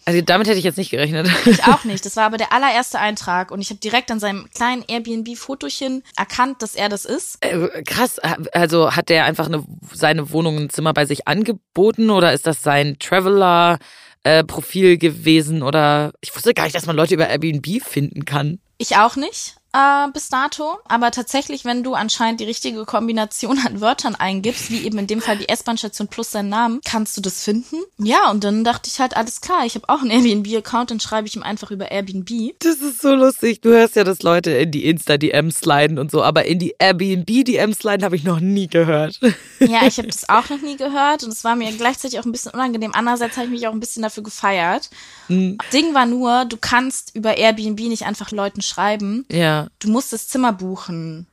Also 0.07 0.21
damit 0.21 0.47
hätte 0.47 0.59
ich 0.59 0.65
jetzt 0.65 0.77
nicht 0.77 0.91
gerechnet. 0.91 1.29
Ich 1.47 1.65
auch 1.65 1.85
nicht. 1.85 2.05
Das 2.15 2.17
war 2.17 2.25
aber 2.25 2.37
der 2.37 2.53
allererste 2.53 2.99
Eintrag 2.99 3.51
und 3.51 3.61
ich 3.61 3.71
habe 3.71 3.81
direkt 3.81 4.11
an 4.11 4.21
seinem 4.21 4.49
kleinen 4.55 4.85
Airbnb-Fotochen 4.87 6.03
erkannt, 6.17 6.61
dass 6.61 6.75
er 6.75 6.89
das 6.89 7.05
ist. 7.05 7.39
Äh, 7.41 7.83
krass, 7.85 8.19
also 8.19 8.95
hat 8.95 9.09
der 9.09 9.25
einfach 9.25 9.47
eine, 9.47 9.65
seine 9.93 10.31
Wohnung, 10.31 10.59
ein 10.59 10.71
Zimmer 10.71 10.93
bei 10.93 11.07
sich 11.07 11.27
angeboten 11.27 12.11
oder 12.11 12.35
ist 12.35 12.47
das 12.47 12.63
sein 12.63 12.97
Traveler-Profil 12.99 14.99
gewesen 14.99 15.63
oder 15.63 16.13
ich 16.21 16.35
wusste 16.35 16.53
gar 16.53 16.65
nicht, 16.65 16.77
dass 16.77 16.87
man 16.87 16.97
Leute 16.97 17.15
über 17.15 17.29
Airbnb 17.29 17.83
finden 17.83 18.25
kann. 18.25 18.59
Ich 18.77 18.97
auch 18.97 19.17
nicht 19.17 19.57
äh, 19.75 20.09
bis 20.13 20.29
dato, 20.29 20.79
aber 20.85 21.11
tatsächlich, 21.11 21.65
wenn 21.65 21.83
du 21.83 21.95
anscheinend 21.95 22.41
die 22.41 22.45
richtige 22.45 22.85
Kombination 22.85 23.59
an 23.67 23.81
Wörtern 23.81 24.15
eingibst, 24.15 24.71
wie 24.71 24.87
eben 24.87 24.99
in 24.99 25.09
dem 25.09 25.21
Fall 25.21 25.37
die 25.37 25.49
S-Bahn-Station 25.49 26.07
plus 26.07 26.31
seinen 26.31 26.49
Namen, 26.49 26.81
kannst 26.85 27.17
du 27.17 27.21
das 27.21 27.43
finden. 27.43 27.77
Ja, 27.99 28.31
und 28.31 28.45
dann 28.45 28.63
dachte 28.63 28.89
ich 28.89 29.01
halt, 29.01 29.17
alles 29.17 29.41
klar, 29.41 29.67
ich 29.67 29.75
habe 29.75 29.89
auch 29.89 30.01
einen 30.01 30.11
Airbnb-Account, 30.11 30.93
dann 30.93 31.01
schreibe 31.01 31.27
ich 31.27 31.35
ihm 31.35 31.43
einfach 31.43 31.73
über 31.73 31.91
Airbnb. 31.91 32.55
Das 32.61 32.77
ist 32.77 33.03
so 33.03 33.15
lustig. 33.15 33.61
Du 33.63 33.71
hörst 33.71 33.97
ja, 33.97 34.05
dass 34.05 34.23
Leute 34.23 34.53
in 34.53 34.71
die 34.71 34.87
Insta-DMs 34.87 35.59
sliden 35.59 35.99
und 35.99 36.11
so, 36.11 36.23
aber 36.23 36.45
in 36.45 36.61
die 36.61 36.77
Airbnb-DMs 36.79 37.79
sliden 37.79 38.05
habe 38.05 38.15
ich 38.15 38.23
noch 38.25 38.41
nie 38.41 38.69
gehört. 38.69 39.21
Ja, 39.61 39.87
ich 39.87 39.97
habe 39.97 40.09
das 40.09 40.29
auch 40.29 40.51
noch 40.51 40.61
nie 40.61 40.77
gehört 40.77 41.25
und 41.25 41.33
es 41.33 41.43
war 41.43 41.57
mir 41.57 41.71
gleichzeitig 41.73 42.19
auch 42.19 42.27
ein 42.27 42.33
bisschen 42.33 42.53
unangenehm. 42.53 42.91
Andererseits 42.93 43.37
habe 43.37 43.47
ich 43.47 43.53
mich 43.53 43.67
auch 43.67 43.73
ein 43.73 43.81
bisschen 43.81 44.03
dafür 44.03 44.23
gefeiert. 44.23 44.91
Ding 45.29 45.95
war 45.95 46.05
nur, 46.05 46.45
du 46.45 46.59
kannst 46.59 47.15
über 47.15 47.39
Airbnb 47.39 47.81
nicht 47.81 48.05
einfach 48.05 48.31
Leuten 48.31 48.61
schreiben. 48.61 49.25
Ja, 49.31 49.64
Du 49.79 49.89
musst 49.89 50.13
das 50.13 50.29
Zimmer 50.29 50.53
buchen. 50.53 51.27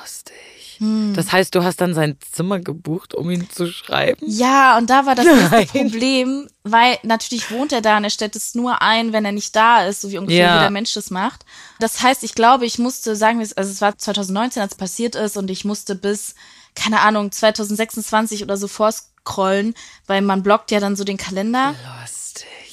lustig. 0.00 0.32
Hm. 0.78 1.12
Das 1.14 1.30
heißt, 1.32 1.54
du 1.54 1.62
hast 1.62 1.80
dann 1.80 1.94
sein 1.94 2.16
Zimmer 2.32 2.58
gebucht, 2.58 3.14
um 3.14 3.30
ihn 3.30 3.48
zu 3.50 3.70
schreiben? 3.70 4.18
Ja, 4.26 4.78
und 4.78 4.90
da 4.90 5.06
war 5.06 5.14
das. 5.14 5.26
Problem, 5.68 6.48
weil 6.64 6.98
natürlich 7.02 7.50
wohnt 7.50 7.72
er 7.72 7.80
da 7.82 7.96
und 7.98 8.04
er 8.04 8.10
stellt 8.10 8.34
es 8.36 8.54
nur 8.54 8.82
ein, 8.82 9.12
wenn 9.12 9.24
er 9.24 9.32
nicht 9.32 9.54
da 9.54 9.84
ist, 9.84 10.00
so 10.00 10.10
wie 10.10 10.18
ungefähr 10.18 10.46
Ja. 10.46 10.56
jeder 10.56 10.70
Mensch 10.70 10.94
das 10.94 11.10
macht. 11.10 11.44
Das 11.78 12.02
heißt, 12.02 12.24
ich 12.24 12.34
glaube, 12.34 12.66
ich 12.66 12.78
musste, 12.78 13.14
sagen 13.16 13.38
wir 13.38 13.44
es, 13.44 13.52
also 13.56 13.70
es 13.70 13.80
war 13.80 13.96
2019, 13.96 14.62
als 14.62 14.72
es 14.72 14.78
passiert 14.78 15.14
ist 15.14 15.36
und 15.36 15.50
ich 15.50 15.64
musste 15.64 15.94
bis, 15.94 16.34
keine 16.74 17.00
Ahnung, 17.00 17.30
2026 17.30 18.42
oder 18.42 18.56
so 18.56 18.66
vorscrollen, 18.66 19.74
weil 20.06 20.22
man 20.22 20.42
blockt 20.42 20.70
ja 20.70 20.80
dann 20.80 20.96
so 20.96 21.04
den 21.04 21.16
Kalender. 21.16 21.74
Lustig. 22.00 22.21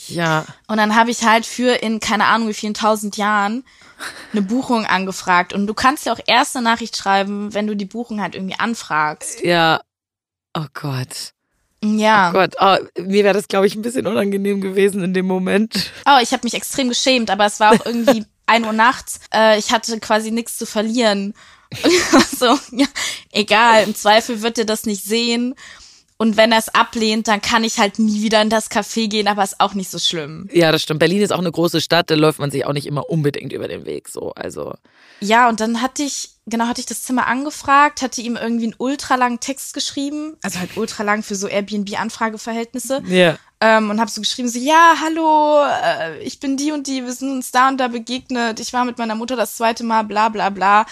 Ja. 0.10 0.46
Und 0.68 0.78
dann 0.78 0.96
habe 0.96 1.12
ich 1.12 1.24
halt 1.24 1.46
für 1.46 1.82
in 1.82 2.00
keine 2.00 2.26
Ahnung 2.26 2.50
wie 2.50 2.54
vielen 2.54 2.74
tausend 2.74 3.18
Jahren 3.18 3.64
eine 4.32 4.42
Buchung 4.42 4.86
angefragt. 4.86 5.54
Und 5.54 5.68
du 5.68 5.74
kannst 5.74 6.06
ja 6.06 6.14
auch 6.14 6.20
erst 6.26 6.56
eine 6.56 6.64
Nachricht 6.64 6.96
schreiben, 6.98 7.54
wenn 7.54 7.68
du 7.68 7.76
die 7.76 7.86
Buchung 7.86 8.22
halt 8.22 8.36
irgendwie 8.36 8.60
anfragst. 8.60 9.42
Ja. 9.42 9.82
Oh 10.56 10.66
Gott. 10.74 11.34
Ja. 11.84 12.30
Oh 12.30 12.34
Gott. 12.34 12.56
Oh, 12.60 12.78
mir 13.02 13.24
wäre 13.24 13.34
das, 13.34 13.48
glaube 13.48 13.68
ich, 13.68 13.76
ein 13.76 13.82
bisschen 13.82 14.08
unangenehm 14.08 14.62
gewesen 14.62 15.04
in 15.04 15.14
dem 15.14 15.28
Moment. 15.28 15.92
Oh, 16.06 16.20
ich 16.22 16.34
habe 16.34 16.42
mich 16.44 16.54
extrem 16.54 16.90
geschämt, 16.90 17.30
aber 17.30 17.46
es 17.46 17.60
war 17.60 17.74
auch 17.74 17.86
irgendwie 17.86 18.26
ein 18.46 18.66
Uhr 18.66 18.74
nachts. 18.74 19.20
Äh, 19.34 19.60
ich 19.60 19.72
hatte 19.72 20.00
quasi 20.00 20.32
nichts 20.32 20.58
zu 20.58 20.66
verlieren. 20.66 21.34
Und 21.84 22.30
so, 22.38 22.60
ja, 22.72 22.88
egal, 23.32 23.84
im 23.84 23.96
Zweifel 23.96 24.42
wird 24.42 24.58
er 24.58 24.66
das 24.66 24.86
nicht 24.86 25.04
sehen. 25.04 25.56
Und 26.22 26.36
wenn 26.36 26.52
er 26.52 26.58
es 26.58 26.68
ablehnt, 26.68 27.30
dann 27.30 27.42
kann 27.42 27.64
ich 27.64 27.80
halt 27.80 27.98
nie 27.98 28.22
wieder 28.22 28.42
in 28.42 28.50
das 28.50 28.70
Café 28.70 29.08
gehen, 29.08 29.30
aber 29.30 29.42
ist 29.42 29.62
auch 29.62 29.74
nicht 29.74 29.90
so 29.90 30.00
schlimm. 30.00 30.50
Ja, 30.52 30.70
das 30.70 30.82
stimmt. 30.82 31.00
Berlin 31.00 31.22
ist 31.22 31.32
auch 31.32 31.40
eine 31.40 31.52
große 31.52 31.80
Stadt, 31.80 32.10
da 32.10 32.16
läuft 32.16 32.40
man 32.40 32.52
sich 32.52 32.66
auch 32.66 32.74
nicht 32.74 32.88
immer 32.88 33.10
unbedingt 33.10 33.54
über 33.54 33.70
den 33.70 33.86
Weg. 33.86 34.10
So, 34.10 34.34
also. 34.34 34.74
Ja, 35.22 35.48
und 35.48 35.62
dann 35.62 35.82
hatte 35.82 36.04
ich, 36.04 36.32
genau, 36.46 36.68
hatte 36.68 36.82
ich 36.82 36.88
das 36.88 37.04
Zimmer 37.04 37.26
angefragt, 37.28 38.02
hatte 38.02 38.20
ihm 38.20 38.36
irgendwie 38.36 38.66
einen 38.66 38.76
ultralangen 38.78 39.40
Text 39.40 39.74
geschrieben, 39.74 40.36
also 40.44 40.60
halt 40.60 40.76
ultralang 40.76 41.24
für 41.24 41.36
so 41.36 41.48
Airbnb-Anfrageverhältnisse. 41.48 43.02
Ja. 43.08 43.38
Ähm, 43.62 43.90
und 43.90 44.02
habe 44.02 44.12
so 44.12 44.20
geschrieben, 44.20 44.50
so, 44.50 44.60
ja, 44.60 44.96
hallo, 45.02 45.64
äh, 45.84 46.22
ich 46.22 46.42
bin 46.42 46.58
die 46.58 46.74
und 46.74 46.88
die, 46.88 47.06
wir 47.06 47.14
sind 47.14 47.32
uns 47.32 47.52
da 47.52 47.70
und 47.70 47.78
da 47.78 47.88
begegnet, 47.88 48.60
ich 48.60 48.74
war 48.74 48.84
mit 48.84 48.98
meiner 48.98 49.16
Mutter 49.16 49.38
das 49.38 49.56
zweite 49.56 49.86
Mal, 49.86 50.04
bla 50.04 50.28
bla 50.28 50.50
bla. 50.50 50.86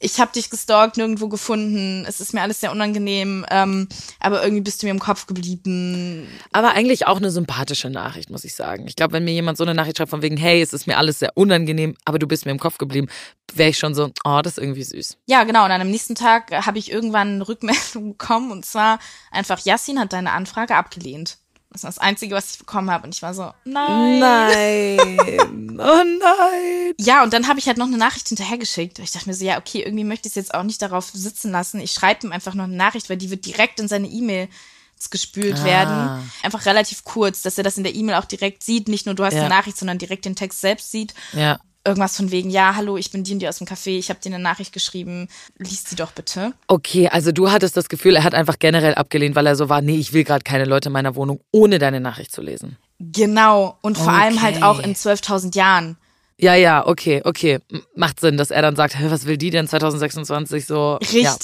Ich 0.00 0.20
habe 0.20 0.32
dich 0.32 0.50
gestalkt, 0.50 0.96
nirgendwo 0.96 1.28
gefunden, 1.28 2.04
es 2.06 2.20
ist 2.20 2.34
mir 2.34 2.42
alles 2.42 2.60
sehr 2.60 2.72
unangenehm, 2.72 3.46
ähm, 3.50 3.88
aber 4.20 4.42
irgendwie 4.42 4.62
bist 4.62 4.82
du 4.82 4.86
mir 4.86 4.90
im 4.90 4.98
Kopf 4.98 5.26
geblieben. 5.26 6.28
Aber 6.52 6.72
eigentlich 6.72 7.06
auch 7.06 7.16
eine 7.16 7.30
sympathische 7.30 7.88
Nachricht, 7.88 8.28
muss 8.28 8.44
ich 8.44 8.54
sagen. 8.54 8.86
Ich 8.86 8.96
glaube, 8.96 9.14
wenn 9.14 9.24
mir 9.24 9.32
jemand 9.32 9.56
so 9.56 9.64
eine 9.64 9.74
Nachricht 9.74 9.96
schreibt 9.96 10.10
von 10.10 10.20
wegen, 10.22 10.36
hey, 10.36 10.60
es 10.60 10.72
ist 10.72 10.86
mir 10.86 10.98
alles 10.98 11.20
sehr 11.20 11.36
unangenehm, 11.36 11.96
aber 12.04 12.18
du 12.18 12.26
bist 12.26 12.44
mir 12.44 12.50
im 12.52 12.58
Kopf 12.58 12.76
geblieben, 12.78 13.08
wäre 13.54 13.70
ich 13.70 13.78
schon 13.78 13.94
so, 13.94 14.10
oh, 14.24 14.40
das 14.42 14.58
ist 14.58 14.62
irgendwie 14.62 14.82
süß. 14.82 15.16
Ja, 15.26 15.44
genau, 15.44 15.64
und 15.64 15.70
dann 15.70 15.80
am 15.80 15.90
nächsten 15.90 16.14
Tag 16.14 16.50
äh, 16.52 16.62
habe 16.62 16.78
ich 16.78 16.90
irgendwann 16.90 17.34
eine 17.34 17.48
Rückmeldung 17.48 18.10
bekommen 18.18 18.50
und 18.50 18.66
zwar 18.66 18.98
einfach, 19.30 19.60
Yassin 19.64 19.98
hat 19.98 20.12
deine 20.12 20.32
Anfrage 20.32 20.74
abgelehnt. 20.74 21.38
Das 21.74 21.82
war 21.82 21.88
das 21.90 21.98
Einzige, 21.98 22.34
was 22.34 22.52
ich 22.52 22.58
bekommen 22.58 22.90
habe. 22.90 23.04
Und 23.04 23.14
ich 23.14 23.20
war 23.20 23.34
so, 23.34 23.50
nein. 23.64 24.20
Nein. 24.20 25.78
Oh 25.80 26.02
nein. 26.04 26.94
Ja, 27.00 27.24
und 27.24 27.32
dann 27.32 27.48
habe 27.48 27.58
ich 27.58 27.66
halt 27.66 27.76
noch 27.78 27.86
eine 27.88 27.96
Nachricht 27.98 28.28
hinterhergeschickt. 28.28 29.00
Ich 29.00 29.10
dachte 29.10 29.28
mir 29.28 29.34
so, 29.34 29.44
ja, 29.44 29.58
okay, 29.58 29.82
irgendwie 29.82 30.04
möchte 30.04 30.28
ich 30.28 30.30
es 30.32 30.36
jetzt 30.36 30.54
auch 30.54 30.62
nicht 30.62 30.80
darauf 30.80 31.10
sitzen 31.12 31.50
lassen. 31.50 31.80
Ich 31.80 31.90
schreibe 31.92 32.26
ihm 32.26 32.32
einfach 32.32 32.54
noch 32.54 32.64
eine 32.64 32.76
Nachricht, 32.76 33.10
weil 33.10 33.16
die 33.16 33.30
wird 33.30 33.44
direkt 33.44 33.80
in 33.80 33.88
seine 33.88 34.06
E-Mail 34.06 34.48
gespült 35.10 35.58
Ah. 35.58 35.64
werden. 35.64 36.30
Einfach 36.44 36.64
relativ 36.66 37.02
kurz, 37.04 37.42
dass 37.42 37.58
er 37.58 37.64
das 37.64 37.76
in 37.76 37.84
der 37.84 37.94
E-Mail 37.94 38.14
auch 38.14 38.24
direkt 38.24 38.62
sieht. 38.62 38.88
Nicht 38.88 39.04
nur 39.06 39.14
du 39.16 39.24
hast 39.24 39.34
Ja. 39.34 39.42
die 39.42 39.48
Nachricht, 39.50 39.76
sondern 39.76 39.98
direkt 39.98 40.24
den 40.24 40.36
Text 40.36 40.60
selbst 40.60 40.92
sieht. 40.92 41.12
Ja. 41.32 41.58
Irgendwas 41.86 42.16
von 42.16 42.30
wegen, 42.30 42.48
ja, 42.48 42.74
hallo, 42.76 42.96
ich 42.96 43.10
bin 43.10 43.24
die 43.24 43.34
und 43.34 43.40
die 43.40 43.48
aus 43.48 43.58
dem 43.58 43.66
Café, 43.66 43.98
ich 43.98 44.08
habe 44.08 44.18
dir 44.18 44.30
eine 44.30 44.42
Nachricht 44.42 44.72
geschrieben, 44.72 45.28
lies 45.58 45.84
sie 45.84 45.96
doch 45.96 46.12
bitte. 46.12 46.54
Okay, 46.66 47.08
also 47.08 47.30
du 47.30 47.50
hattest 47.50 47.76
das 47.76 47.90
Gefühl, 47.90 48.16
er 48.16 48.24
hat 48.24 48.34
einfach 48.34 48.58
generell 48.58 48.94
abgelehnt, 48.94 49.36
weil 49.36 49.46
er 49.46 49.54
so 49.54 49.68
war, 49.68 49.82
nee, 49.82 49.96
ich 49.96 50.14
will 50.14 50.24
gerade 50.24 50.44
keine 50.44 50.64
Leute 50.64 50.88
in 50.88 50.94
meiner 50.94 51.14
Wohnung, 51.14 51.40
ohne 51.52 51.78
deine 51.78 52.00
Nachricht 52.00 52.32
zu 52.32 52.40
lesen. 52.40 52.78
Genau, 53.00 53.76
und 53.82 53.98
vor 53.98 54.12
allem 54.12 54.40
halt 54.40 54.56
Okay. 54.56 54.64
auch 54.64 54.78
in 54.78 54.94
12.000 54.94 55.54
Jahren. 55.56 55.98
Ja, 56.38 56.54
ja, 56.54 56.86
okay, 56.86 57.20
okay. 57.24 57.58
Macht 57.94 58.18
Sinn, 58.18 58.36
dass 58.38 58.50
er 58.50 58.62
dann 58.62 58.76
sagt, 58.76 58.98
Hä, 58.98 59.04
was 59.08 59.26
will 59.26 59.36
die 59.36 59.50
denn 59.50 59.68
2026 59.68 60.66
so? 60.66 60.98
Ja. 61.12 61.36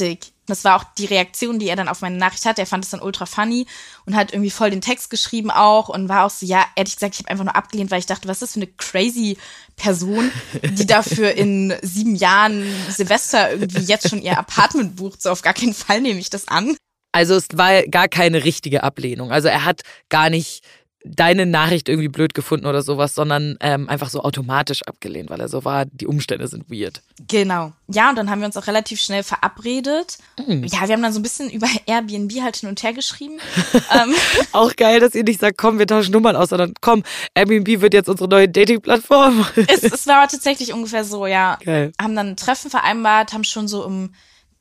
Das 0.50 0.64
war 0.64 0.76
auch 0.76 0.84
die 0.98 1.06
Reaktion, 1.06 1.58
die 1.58 1.68
er 1.68 1.76
dann 1.76 1.88
auf 1.88 2.00
meine 2.00 2.16
Nachricht 2.16 2.44
hatte. 2.44 2.60
Er 2.60 2.66
fand 2.66 2.84
es 2.84 2.90
dann 2.90 3.00
ultra 3.00 3.26
funny 3.26 3.66
und 4.06 4.14
hat 4.14 4.32
irgendwie 4.32 4.50
voll 4.50 4.70
den 4.70 4.80
Text 4.80 5.10
geschrieben 5.10 5.50
auch 5.50 5.88
und 5.88 6.08
war 6.08 6.26
auch 6.26 6.30
so, 6.30 6.44
ja, 6.44 6.64
ehrlich 6.76 6.94
gesagt, 6.94 7.14
ich 7.14 7.20
habe 7.20 7.30
einfach 7.30 7.44
nur 7.44 7.56
abgelehnt, 7.56 7.90
weil 7.90 8.00
ich 8.00 8.06
dachte, 8.06 8.28
was 8.28 8.38
ist 8.38 8.42
das 8.42 8.52
für 8.52 8.60
eine 8.60 8.66
crazy 8.66 9.38
Person, 9.76 10.30
die 10.62 10.86
dafür 10.88 11.32
in 11.32 11.74
sieben 11.82 12.16
Jahren 12.16 12.64
Silvester 12.88 13.52
irgendwie 13.52 13.82
jetzt 13.82 14.08
schon 14.08 14.22
ihr 14.22 14.38
Apartment 14.38 14.96
bucht. 14.96 15.22
So 15.22 15.30
auf 15.30 15.42
gar 15.42 15.54
keinen 15.54 15.74
Fall 15.74 16.00
nehme 16.00 16.20
ich 16.20 16.30
das 16.30 16.48
an. 16.48 16.76
Also 17.12 17.34
es 17.34 17.48
war 17.54 17.82
gar 17.82 18.08
keine 18.08 18.44
richtige 18.44 18.84
Ablehnung. 18.84 19.32
Also 19.32 19.48
er 19.48 19.64
hat 19.64 19.82
gar 20.10 20.30
nicht 20.30 20.62
deine 21.04 21.46
Nachricht 21.46 21.88
irgendwie 21.88 22.08
blöd 22.08 22.34
gefunden 22.34 22.66
oder 22.66 22.82
sowas, 22.82 23.14
sondern 23.14 23.56
ähm, 23.60 23.88
einfach 23.88 24.10
so 24.10 24.22
automatisch 24.22 24.82
abgelehnt, 24.82 25.30
weil 25.30 25.40
er 25.40 25.48
so 25.48 25.64
war, 25.64 25.86
die 25.86 26.06
Umstände 26.06 26.46
sind 26.46 26.70
weird. 26.70 27.02
Genau. 27.26 27.72
Ja, 27.88 28.10
und 28.10 28.16
dann 28.16 28.30
haben 28.30 28.40
wir 28.40 28.46
uns 28.46 28.56
auch 28.56 28.66
relativ 28.66 29.00
schnell 29.00 29.22
verabredet. 29.22 30.18
Mhm. 30.46 30.64
Ja, 30.64 30.86
wir 30.86 30.94
haben 30.94 31.02
dann 31.02 31.12
so 31.12 31.20
ein 31.20 31.22
bisschen 31.22 31.48
über 31.50 31.68
Airbnb 31.86 32.32
halt 32.42 32.56
hin 32.56 32.68
und 32.68 32.82
her 32.82 32.92
geschrieben. 32.92 33.38
ähm, 33.74 34.14
Auch 34.52 34.76
geil, 34.76 35.00
dass 35.00 35.14
ihr 35.14 35.24
nicht 35.24 35.40
sagt, 35.40 35.56
komm, 35.56 35.78
wir 35.78 35.86
tauschen 35.86 36.12
Nummern 36.12 36.36
aus, 36.36 36.50
sondern 36.50 36.74
komm, 36.80 37.02
Airbnb 37.34 37.80
wird 37.80 37.94
jetzt 37.94 38.08
unsere 38.08 38.28
neue 38.28 38.48
Dating-Plattform. 38.48 39.46
es, 39.56 39.82
es 39.82 40.06
war 40.06 40.28
tatsächlich 40.28 40.72
ungefähr 40.72 41.04
so, 41.04 41.26
ja. 41.26 41.58
Geil. 41.64 41.92
Haben 42.00 42.14
dann 42.14 42.28
ein 42.28 42.36
Treffen 42.36 42.70
vereinbart, 42.70 43.32
haben 43.32 43.44
schon 43.44 43.68
so 43.68 43.84
im 43.84 44.12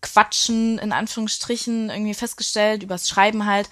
Quatschen, 0.02 0.80
in 0.80 0.94
Anführungsstrichen, 0.94 1.90
irgendwie 1.90 2.14
festgestellt, 2.14 2.84
übers 2.84 3.10
Schreiben 3.10 3.46
halt, 3.46 3.70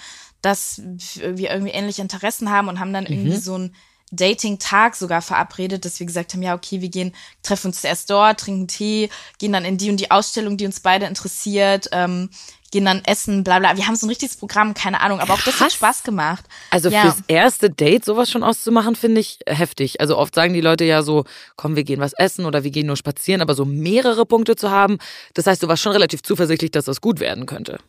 dass 0.47 0.81
wir 0.81 1.51
irgendwie 1.51 1.71
ähnliche 1.71 2.01
Interessen 2.01 2.49
haben 2.49 2.69
und 2.69 2.79
haben 2.79 2.93
dann 2.93 3.05
irgendwie 3.05 3.35
so 3.35 3.57
ein 3.57 3.75
Dating-Tag 4.11 4.95
sogar 4.95 5.21
verabredet, 5.21 5.83
dass 5.83 5.99
wir 5.99 6.07
gesagt 6.07 6.33
haben, 6.33 6.41
ja, 6.41 6.55
okay, 6.55 6.79
wir 6.81 6.89
gehen, 6.89 7.13
treffen 7.43 7.67
uns 7.67 7.81
zuerst 7.81 8.09
dort, 8.09 8.39
trinken 8.39 8.67
Tee, 8.67 9.09
gehen 9.37 9.51
dann 9.51 9.65
in 9.65 9.77
die 9.77 9.89
und 9.89 9.99
die 9.99 10.11
Ausstellung, 10.11 10.55
die 10.55 10.65
uns 10.65 10.79
beide 10.79 11.05
interessiert, 11.05 11.89
ähm, 11.91 12.29
gehen 12.71 12.85
dann 12.85 13.03
essen, 13.03 13.43
bla 13.43 13.59
bla. 13.59 13.75
Wir 13.75 13.85
haben 13.87 13.95
so 13.95 14.05
ein 14.05 14.09
richtiges 14.09 14.37
Programm, 14.37 14.73
keine 14.73 15.01
Ahnung, 15.01 15.19
aber 15.19 15.33
auch 15.33 15.41
das 15.41 15.59
hat. 15.59 15.73
Spaß 15.73 16.03
gemacht. 16.03 16.45
Also 16.69 16.89
ja. 16.89 17.01
fürs 17.01 17.17
erste 17.27 17.69
Date 17.69 18.05
sowas 18.05 18.31
schon 18.31 18.43
auszumachen, 18.43 18.95
finde 18.95 19.19
ich 19.19 19.39
heftig. 19.45 19.99
Also 19.99 20.17
oft 20.17 20.33
sagen 20.33 20.53
die 20.53 20.61
Leute 20.61 20.85
ja 20.85 21.03
so, 21.03 21.25
komm, 21.57 21.75
wir 21.75 21.83
gehen 21.83 21.99
was 21.99 22.13
essen 22.13 22.45
oder 22.45 22.63
wir 22.63 22.71
gehen 22.71 22.87
nur 22.87 22.97
spazieren, 22.97 23.41
aber 23.41 23.55
so 23.55 23.65
mehrere 23.65 24.25
Punkte 24.25 24.55
zu 24.55 24.71
haben, 24.71 24.99
das 25.33 25.47
heißt, 25.47 25.63
du 25.63 25.67
warst 25.67 25.83
schon 25.83 25.91
relativ 25.91 26.23
zuversichtlich, 26.23 26.71
dass 26.71 26.85
das 26.85 27.01
gut 27.01 27.19
werden 27.19 27.45
könnte. 27.45 27.79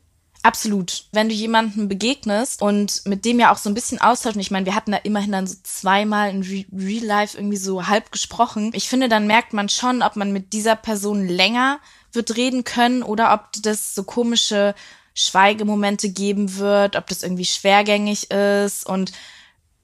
Absolut. 0.48 1.04
Wenn 1.12 1.28
du 1.28 1.34
jemandem 1.34 1.88
begegnest 1.88 2.62
und 2.62 3.04
mit 3.04 3.26
dem 3.26 3.38
ja 3.38 3.52
auch 3.52 3.58
so 3.58 3.68
ein 3.68 3.74
bisschen 3.74 4.00
austauschen, 4.00 4.40
ich 4.40 4.50
meine, 4.50 4.64
wir 4.64 4.74
hatten 4.74 4.92
da 4.92 4.96
immerhin 4.96 5.32
dann 5.32 5.46
so 5.46 5.56
zweimal 5.62 6.30
in 6.30 6.42
Re 6.42 6.64
Real 6.72 7.04
Life 7.04 7.36
irgendwie 7.36 7.58
so 7.58 7.86
halb 7.86 8.10
gesprochen. 8.10 8.70
Ich 8.72 8.88
finde, 8.88 9.10
dann 9.10 9.26
merkt 9.26 9.52
man 9.52 9.68
schon, 9.68 10.00
ob 10.00 10.16
man 10.16 10.32
mit 10.32 10.54
dieser 10.54 10.74
Person 10.74 11.28
länger 11.28 11.80
wird 12.12 12.34
reden 12.34 12.64
können 12.64 13.02
oder 13.02 13.34
ob 13.34 13.62
das 13.62 13.94
so 13.94 14.04
komische 14.04 14.74
Schweigemomente 15.12 16.08
geben 16.08 16.56
wird, 16.56 16.96
ob 16.96 17.08
das 17.08 17.22
irgendwie 17.22 17.44
schwergängig 17.44 18.30
ist. 18.30 18.86
Und 18.86 19.12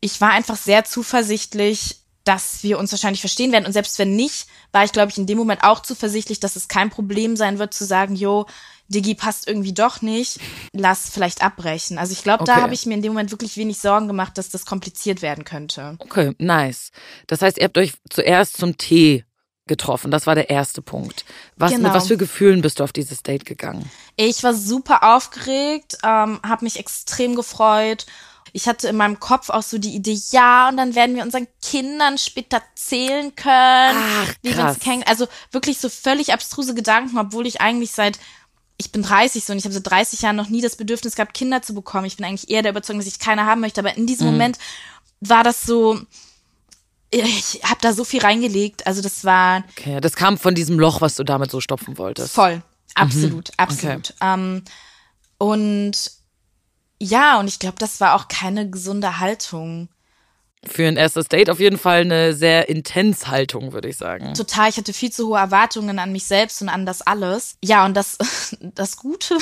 ich 0.00 0.18
war 0.22 0.30
einfach 0.30 0.56
sehr 0.56 0.86
zuversichtlich, 0.86 1.96
dass 2.24 2.62
wir 2.62 2.78
uns 2.78 2.90
wahrscheinlich 2.90 3.20
verstehen 3.20 3.52
werden. 3.52 3.66
Und 3.66 3.74
selbst 3.74 3.98
wenn 3.98 4.16
nicht, 4.16 4.46
war 4.72 4.82
ich, 4.82 4.92
glaube 4.92 5.10
ich, 5.10 5.18
in 5.18 5.26
dem 5.26 5.36
Moment 5.36 5.62
auch 5.62 5.80
zuversichtlich, 5.80 6.40
dass 6.40 6.56
es 6.56 6.68
kein 6.68 6.88
Problem 6.88 7.36
sein 7.36 7.58
wird, 7.58 7.74
zu 7.74 7.84
sagen, 7.84 8.16
jo, 8.16 8.46
Digi 8.88 9.14
passt 9.14 9.48
irgendwie 9.48 9.72
doch 9.72 10.02
nicht, 10.02 10.38
lass 10.72 11.08
vielleicht 11.10 11.42
abbrechen. 11.42 11.98
Also 11.98 12.12
ich 12.12 12.22
glaube, 12.22 12.44
da 12.44 12.52
Okay. 12.52 12.62
habe 12.62 12.74
ich 12.74 12.86
mir 12.86 12.94
in 12.94 13.02
dem 13.02 13.12
Moment 13.12 13.30
wirklich 13.30 13.56
wenig 13.56 13.78
Sorgen 13.78 14.06
gemacht, 14.08 14.36
dass 14.38 14.50
das 14.50 14.66
kompliziert 14.66 15.22
werden 15.22 15.44
könnte. 15.44 15.96
Okay, 16.00 16.34
nice. 16.38 16.90
Das 17.26 17.40
heißt, 17.42 17.58
ihr 17.58 17.64
habt 17.64 17.78
euch 17.78 17.94
zuerst 18.10 18.56
zum 18.58 18.76
Tee 18.76 19.24
getroffen. 19.66 20.10
Das 20.10 20.26
war 20.26 20.34
der 20.34 20.50
erste 20.50 20.82
Punkt. 20.82 21.24
Was, 21.56 21.70
Genau. 21.72 21.84
Mit 21.88 21.94
was 21.94 22.08
für 22.08 22.18
Gefühlen 22.18 22.60
bist 22.60 22.80
du 22.80 22.84
auf 22.84 22.92
dieses 22.92 23.22
Date 23.22 23.46
gegangen? 23.46 23.90
Ich 24.16 24.42
war 24.44 24.52
super 24.52 25.14
aufgeregt, 25.16 25.96
ähm, 26.04 26.38
habe 26.46 26.64
mich 26.64 26.78
extrem 26.78 27.34
gefreut. 27.34 28.04
Ich 28.52 28.68
hatte 28.68 28.86
in 28.88 28.96
meinem 28.96 29.18
Kopf 29.18 29.48
auch 29.50 29.62
so 29.62 29.78
die 29.78 29.94
Idee, 29.96 30.16
ja, 30.30 30.68
und 30.68 30.76
dann 30.76 30.94
werden 30.94 31.16
wir 31.16 31.24
unseren 31.24 31.48
Kindern 31.60 32.18
später 32.18 32.62
zählen 32.76 33.34
können. 33.34 33.98
Ach, 33.98 34.32
wie 34.42 34.56
wir 34.56 34.68
uns 34.68 34.78
kennen. 34.78 35.02
Also 35.06 35.26
wirklich 35.50 35.78
so 35.78 35.88
völlig 35.88 36.32
abstruse 36.32 36.74
Gedanken, 36.74 37.18
obwohl 37.18 37.46
ich 37.48 37.60
eigentlich 37.60 37.90
seit 37.92 38.20
ich 38.76 38.90
bin 38.92 39.02
30 39.02 39.44
so 39.44 39.52
und 39.52 39.58
ich 39.58 39.64
habe 39.64 39.74
seit 39.74 39.86
30 39.88 40.22
Jahren 40.22 40.36
noch 40.36 40.48
nie 40.48 40.60
das 40.60 40.76
Bedürfnis 40.76 41.14
gehabt, 41.14 41.34
Kinder 41.34 41.62
zu 41.62 41.74
bekommen. 41.74 42.06
Ich 42.06 42.16
bin 42.16 42.26
eigentlich 42.26 42.50
eher 42.50 42.62
der 42.62 42.72
Überzeugung, 42.72 43.00
dass 43.00 43.06
ich 43.08 43.18
keine 43.18 43.46
haben 43.46 43.60
möchte. 43.60 43.80
Aber 43.80 43.96
in 43.96 44.02
Mhm. 44.02 44.06
diesem 44.06 44.26
Moment 44.26 44.58
war 45.20 45.44
das 45.44 45.62
so, 45.62 46.00
ich 47.10 47.60
habe 47.62 47.80
da 47.80 47.92
so 47.92 48.04
viel 48.04 48.20
reingelegt. 48.20 48.86
Also 48.86 49.00
das 49.00 49.24
war 49.24 49.62
Okay, 49.78 50.00
das 50.00 50.16
kam 50.16 50.36
von 50.38 50.54
diesem 50.54 50.78
Loch, 50.80 51.00
was 51.00 51.14
du 51.14 51.22
damit 51.24 51.50
so 51.50 51.60
stopfen 51.60 51.98
wolltest. 51.98 52.34
Voll. 52.34 52.62
Absolut, 52.96 53.50
absolut. 53.56 54.14
Ähm, 54.20 54.62
und 55.38 55.92
ja, 57.00 57.38
und 57.40 57.48
ich 57.48 57.58
glaube, 57.58 57.76
das 57.78 58.00
war 58.00 58.14
auch 58.14 58.28
keine 58.28 58.68
gesunde 58.70 59.18
Haltung. 59.18 59.88
Für 60.66 60.86
ein 60.86 60.96
erstes 60.96 61.28
Date 61.28 61.50
auf 61.50 61.60
jeden 61.60 61.78
Fall 61.78 62.00
eine 62.02 62.34
sehr 62.34 62.68
intens 62.68 63.26
Haltung, 63.26 63.72
würde 63.72 63.88
ich 63.88 63.96
sagen. 63.96 64.34
Total, 64.34 64.70
ich 64.70 64.76
hatte 64.76 64.92
viel 64.92 65.12
zu 65.12 65.28
hohe 65.28 65.38
Erwartungen 65.38 65.98
an 65.98 66.12
mich 66.12 66.24
selbst 66.24 66.62
und 66.62 66.68
an 66.68 66.86
das 66.86 67.02
alles. 67.02 67.56
Ja, 67.62 67.84
und 67.84 67.94
das, 67.94 68.18
das 68.60 68.96
Gute, 68.96 69.36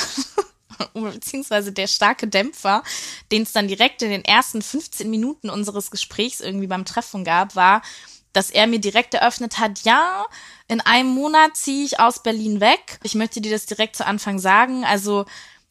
beziehungsweise 0.95 1.73
der 1.73 1.87
starke 1.87 2.27
Dämpfer, 2.29 2.83
den 3.31 3.43
es 3.43 3.53
dann 3.53 3.69
direkt 3.69 4.03
in 4.03 4.11
den 4.11 4.25
ersten 4.25 4.63
15 4.63 5.09
Minuten 5.09 5.51
unseres 5.51 5.91
Gesprächs 5.91 6.41
irgendwie 6.41 6.67
beim 6.67 6.85
Treffen 6.85 7.25
gab, 7.25 7.57
war, 7.57 7.83
dass 8.33 8.51
er 8.51 8.67
mir 8.67 8.81
direkt 8.81 9.15
eröffnet 9.15 9.59
hat, 9.59 9.81
ja, 9.83 10.25
in 10.69 10.81
einem 10.81 11.11
Monat 11.11 11.57
ziehe 11.57 11.85
ich 11.85 12.01
aus 12.01 12.23
Berlin 12.23 12.61
weg. 12.61 12.99
Ich 13.03 13.15
möchte 13.15 13.41
dir 13.41 13.53
das 13.53 13.67
direkt 13.67 13.97
zu 13.97 14.07
Anfang 14.07 14.39
sagen. 14.39 14.85
Also 14.85 15.27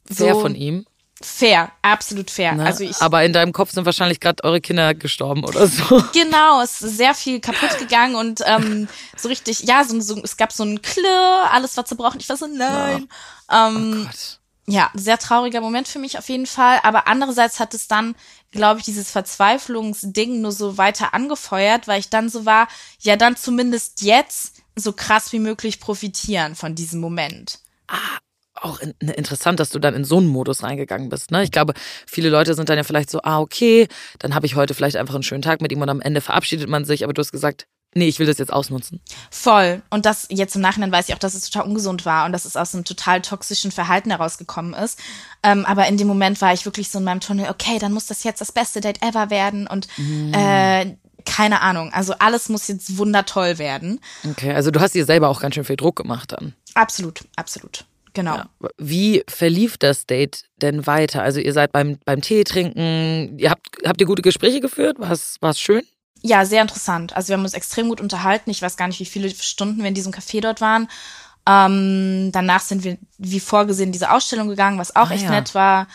Sehr 0.08 0.36
so 0.36 0.42
von 0.42 0.56
ihm. 0.56 0.86
Fair, 1.26 1.72
absolut 1.82 2.30
fair. 2.30 2.54
Ne? 2.54 2.66
Also 2.66 2.84
ich 2.84 3.02
Aber 3.02 3.24
in 3.24 3.34
deinem 3.34 3.54
Kopf 3.54 3.72
sind 3.72 3.86
wahrscheinlich 3.86 4.20
gerade 4.20 4.44
eure 4.44 4.62
Kinder 4.62 4.94
gestorben 4.94 5.44
oder 5.44 5.68
so. 5.68 6.04
Genau, 6.14 6.62
es 6.62 6.82
ist 6.82 6.98
sehr 6.98 7.14
viel 7.14 7.40
kaputt 7.40 7.78
gegangen 7.80 8.16
und 8.16 8.42
ähm, 8.46 8.88
so 9.16 9.28
richtig, 9.28 9.62
ja, 9.64 9.84
so, 9.84 10.00
so, 10.02 10.22
es 10.24 10.38
gab 10.38 10.52
so 10.52 10.64
ein 10.64 10.82
Klirr, 10.82 11.50
alles 11.52 11.78
war 11.78 11.86
zerbrochen. 11.86 12.20
Ich 12.20 12.30
war 12.30 12.38
so, 12.38 12.48
nein. 12.48 13.08
Ähm, 13.52 14.06
Gott. 14.06 14.40
ja, 14.68 14.90
sehr 14.94 15.18
trauriger 15.18 15.62
Moment 15.62 15.88
für 15.88 16.00
mich 16.00 16.18
auf 16.18 16.30
jeden 16.30 16.46
Fall. 16.46 16.80
Aber 16.84 17.08
andererseits 17.08 17.60
hat 17.60 17.74
es 17.74 17.88
dann, 17.88 18.16
glaube 18.52 18.80
ich, 18.80 18.86
dieses 18.86 19.12
Verzweiflungsding 19.12 20.42
nur 20.42 20.52
so 20.52 20.78
weiter 20.78 21.14
angefeuert, 21.14 21.88
weil 21.88 22.00
ich 22.00 22.10
dann 22.10 22.30
so 22.30 22.46
war, 22.46 22.68
ja, 23.00 23.16
dann 23.16 23.36
zumindest 23.36 24.02
jetzt 24.02 24.62
so 24.76 24.94
krass 24.94 25.32
wie 25.34 25.40
möglich 25.40 25.80
profitieren 25.80 26.56
von 26.56 26.76
diesem 26.76 27.00
Moment. 27.00 27.60
Auch 28.62 28.80
in, 28.80 28.94
ne, 29.02 29.14
interessant, 29.14 29.60
dass 29.60 29.70
du 29.70 29.80
dann 29.80 29.96
in 29.96 30.06
so 30.06 30.18
einen 30.18 30.28
Modus 30.28 30.64
reingegangen 30.64 31.10
bist. 31.10 31.32
Ne? 31.32 31.44
Ich 31.44 31.52
glaube, 31.52 31.74
viele 32.06 32.30
Leute 32.30 32.54
sind 32.54 32.70
dann 32.70 32.78
ja 32.78 32.84
vielleicht 32.84 33.10
so, 33.10 33.20
ah, 33.24 33.40
okay, 33.40 33.88
dann 34.20 34.36
habe 34.36 34.46
ich 34.46 34.56
heute 34.56 34.74
vielleicht 34.74 34.98
einfach 34.98 35.16
einen 35.16 35.24
schönen 35.24 35.42
Tag 35.42 35.62
mit 35.62 35.72
ihm 35.72 35.82
und 35.82 35.90
am 35.90 36.00
Ende 36.00 36.22
verabschiedet 36.22 36.70
man 36.70 36.86
sich, 36.86 37.04
aber 37.04 37.14
du 37.14 37.20
hast 37.20 37.32
gesagt, 37.32 37.66
nee, 37.94 38.08
ich 38.08 38.20
will 38.20 38.28
das 38.28 38.38
jetzt 38.38 38.54
ausnutzen. 38.54 39.02
Voll. 39.30 39.82
Und 39.90 40.06
das 40.06 40.28
jetzt 40.30 40.56
im 40.56 40.62
Nachhinein 40.62 40.92
weiß 40.92 41.10
ich 41.10 41.16
auch, 41.16 41.20
dass 41.20 41.34
es 41.34 41.50
total 41.50 41.68
ungesund 41.68 42.06
war 42.06 42.26
und 42.26 42.32
dass 42.32 42.46
es 42.46 42.56
aus 42.56 42.74
einem 42.74 42.84
total 42.84 43.22
toxischen 43.22 43.72
Verhalten 43.72 44.12
herausgekommen 44.12 44.74
ist. 44.74 45.00
Ähm, 45.44 45.66
aber 45.66 45.88
in 45.88 45.98
dem 45.98 46.08
Moment 46.08 46.40
war 46.42 46.54
ich 46.54 46.66
wirklich 46.66 46.90
so 46.90 47.00
in 47.00 47.06
meinem 47.06 47.20
Tunnel, 47.20 47.50
okay, 47.50 47.80
dann 47.80 47.92
muss 47.94 48.06
das 48.06 48.24
jetzt 48.24 48.42
das 48.42 48.52
beste 48.52 48.80
Date 48.82 49.02
ever 49.02 49.30
werden 49.30 49.68
und 49.68 49.88
äh, 50.34 50.96
keine 51.26 51.62
Ahnung. 51.62 51.92
Also 51.94 52.14
alles 52.20 52.50
muss 52.50 52.68
jetzt 52.68 52.98
wundertoll 52.98 53.58
werden. 53.58 54.00
Okay, 54.30 54.54
also 54.54 54.72
du 54.72 54.80
hast 54.80 54.96
dir 54.96 55.06
selber 55.06 55.30
auch 55.30 55.42
ganz 55.42 55.56
schön 55.56 55.66
viel 55.66 55.76
Druck 55.76 55.96
gemacht 55.96 56.32
dann. 56.32 56.56
Absolut, 56.74 57.26
absolut. 57.36 57.86
Genau. 58.14 58.36
Ja. 58.36 58.50
Wie 58.78 59.24
verlief 59.28 59.78
das 59.78 60.06
Date 60.06 60.44
denn 60.62 60.86
weiter? 60.86 61.24
Also 61.24 61.40
ihr 61.40 61.54
seid 61.54 61.72
beim, 61.72 61.98
beim 62.06 62.22
Tee 62.22 62.44
trinken, 62.44 63.38
ihr 63.40 63.50
habt, 63.50 63.68
habt 63.86 64.02
ihr 64.02 64.08
gute 64.08 64.22
Gespräche 64.22 64.60
geführt? 64.60 64.98
War 65.00 65.12
es 65.50 65.60
schön? 65.60 65.84
Ja, 66.22 66.46
sehr 66.46 66.62
interessant. 66.62 67.16
Also 67.16 67.30
wir 67.30 67.38
haben 67.38 67.44
uns 67.44 67.54
extrem 67.54 67.90
gut 67.90 68.02
unterhalten. 68.02 68.50
Ich 68.52 68.62
weiß 68.62 68.78
gar 68.78 68.88
nicht, 68.88 69.00
wie 69.00 69.06
viele 69.06 69.30
Stunden 69.30 69.80
wir 69.80 69.88
in 69.88 69.94
diesem 69.96 70.12
Café 70.12 70.42
dort 70.42 70.62
waren. 70.62 70.88
Ähm, 71.48 72.32
danach 72.32 72.62
sind 72.62 72.84
wir, 72.84 72.98
wie 73.18 73.40
vorgesehen, 73.40 73.88
in 73.88 73.94
diese 73.94 74.12
Ausstellung 74.12 74.48
gegangen, 74.48 74.78
was 74.78 74.96
auch 74.96 75.10
Ah, 75.10 75.14
echt 75.14 75.24
ja. 75.24 75.32
nett 75.32 75.56
war. 75.56 75.88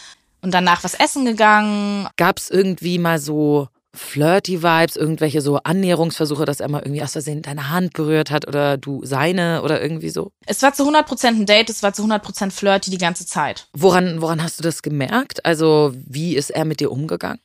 Und 0.43 0.53
danach 0.53 0.83
was 0.85 0.95
essen 0.95 1.25
gegangen. 1.25 2.09
Gab 2.17 2.39
es 2.39 2.51
irgendwie 2.51 2.99
mal 2.99 3.19
so 3.19 3.69
flirty 3.97 4.63
Vibes, 4.63 4.97
irgendwelche 4.97 5.41
so 5.41 5.57
Annäherungsversuche, 5.57 6.45
dass 6.45 6.61
er 6.61 6.69
mal 6.69 6.83
irgendwie 6.83 7.03
aus 7.03 7.13
Versehen 7.13 7.43
deine 7.43 7.71
Hand 7.71 7.95
berührt 7.95 8.31
hat 8.31 8.47
oder 8.47 8.77
du 8.77 9.05
seine 9.05 9.63
oder 9.63 9.83
irgendwie 9.83 10.11
so? 10.11 10.33
Es 10.47 10.63
war 10.63 10.73
zu 10.73 10.89
100% 10.89 11.27
ein 11.27 11.47
Date, 11.47 11.71
es 11.71 11.83
war 11.83 11.93
zu 11.93 12.03
100% 12.05 12.51
flirty 12.51 12.91
die 12.91 12.99
ganze 12.99 13.27
Zeit. 13.27 13.69
Woran, 13.73 14.21
woran 14.21 14.43
hast 14.43 14.59
du 14.59 14.63
das 14.63 14.83
gemerkt? 14.83 15.45
Also 15.45 15.93
wie 15.95 16.37
ist 16.37 16.51
er 16.51 16.65
mit 16.65 16.81
dir 16.81 16.93
umgegangen? 16.93 17.41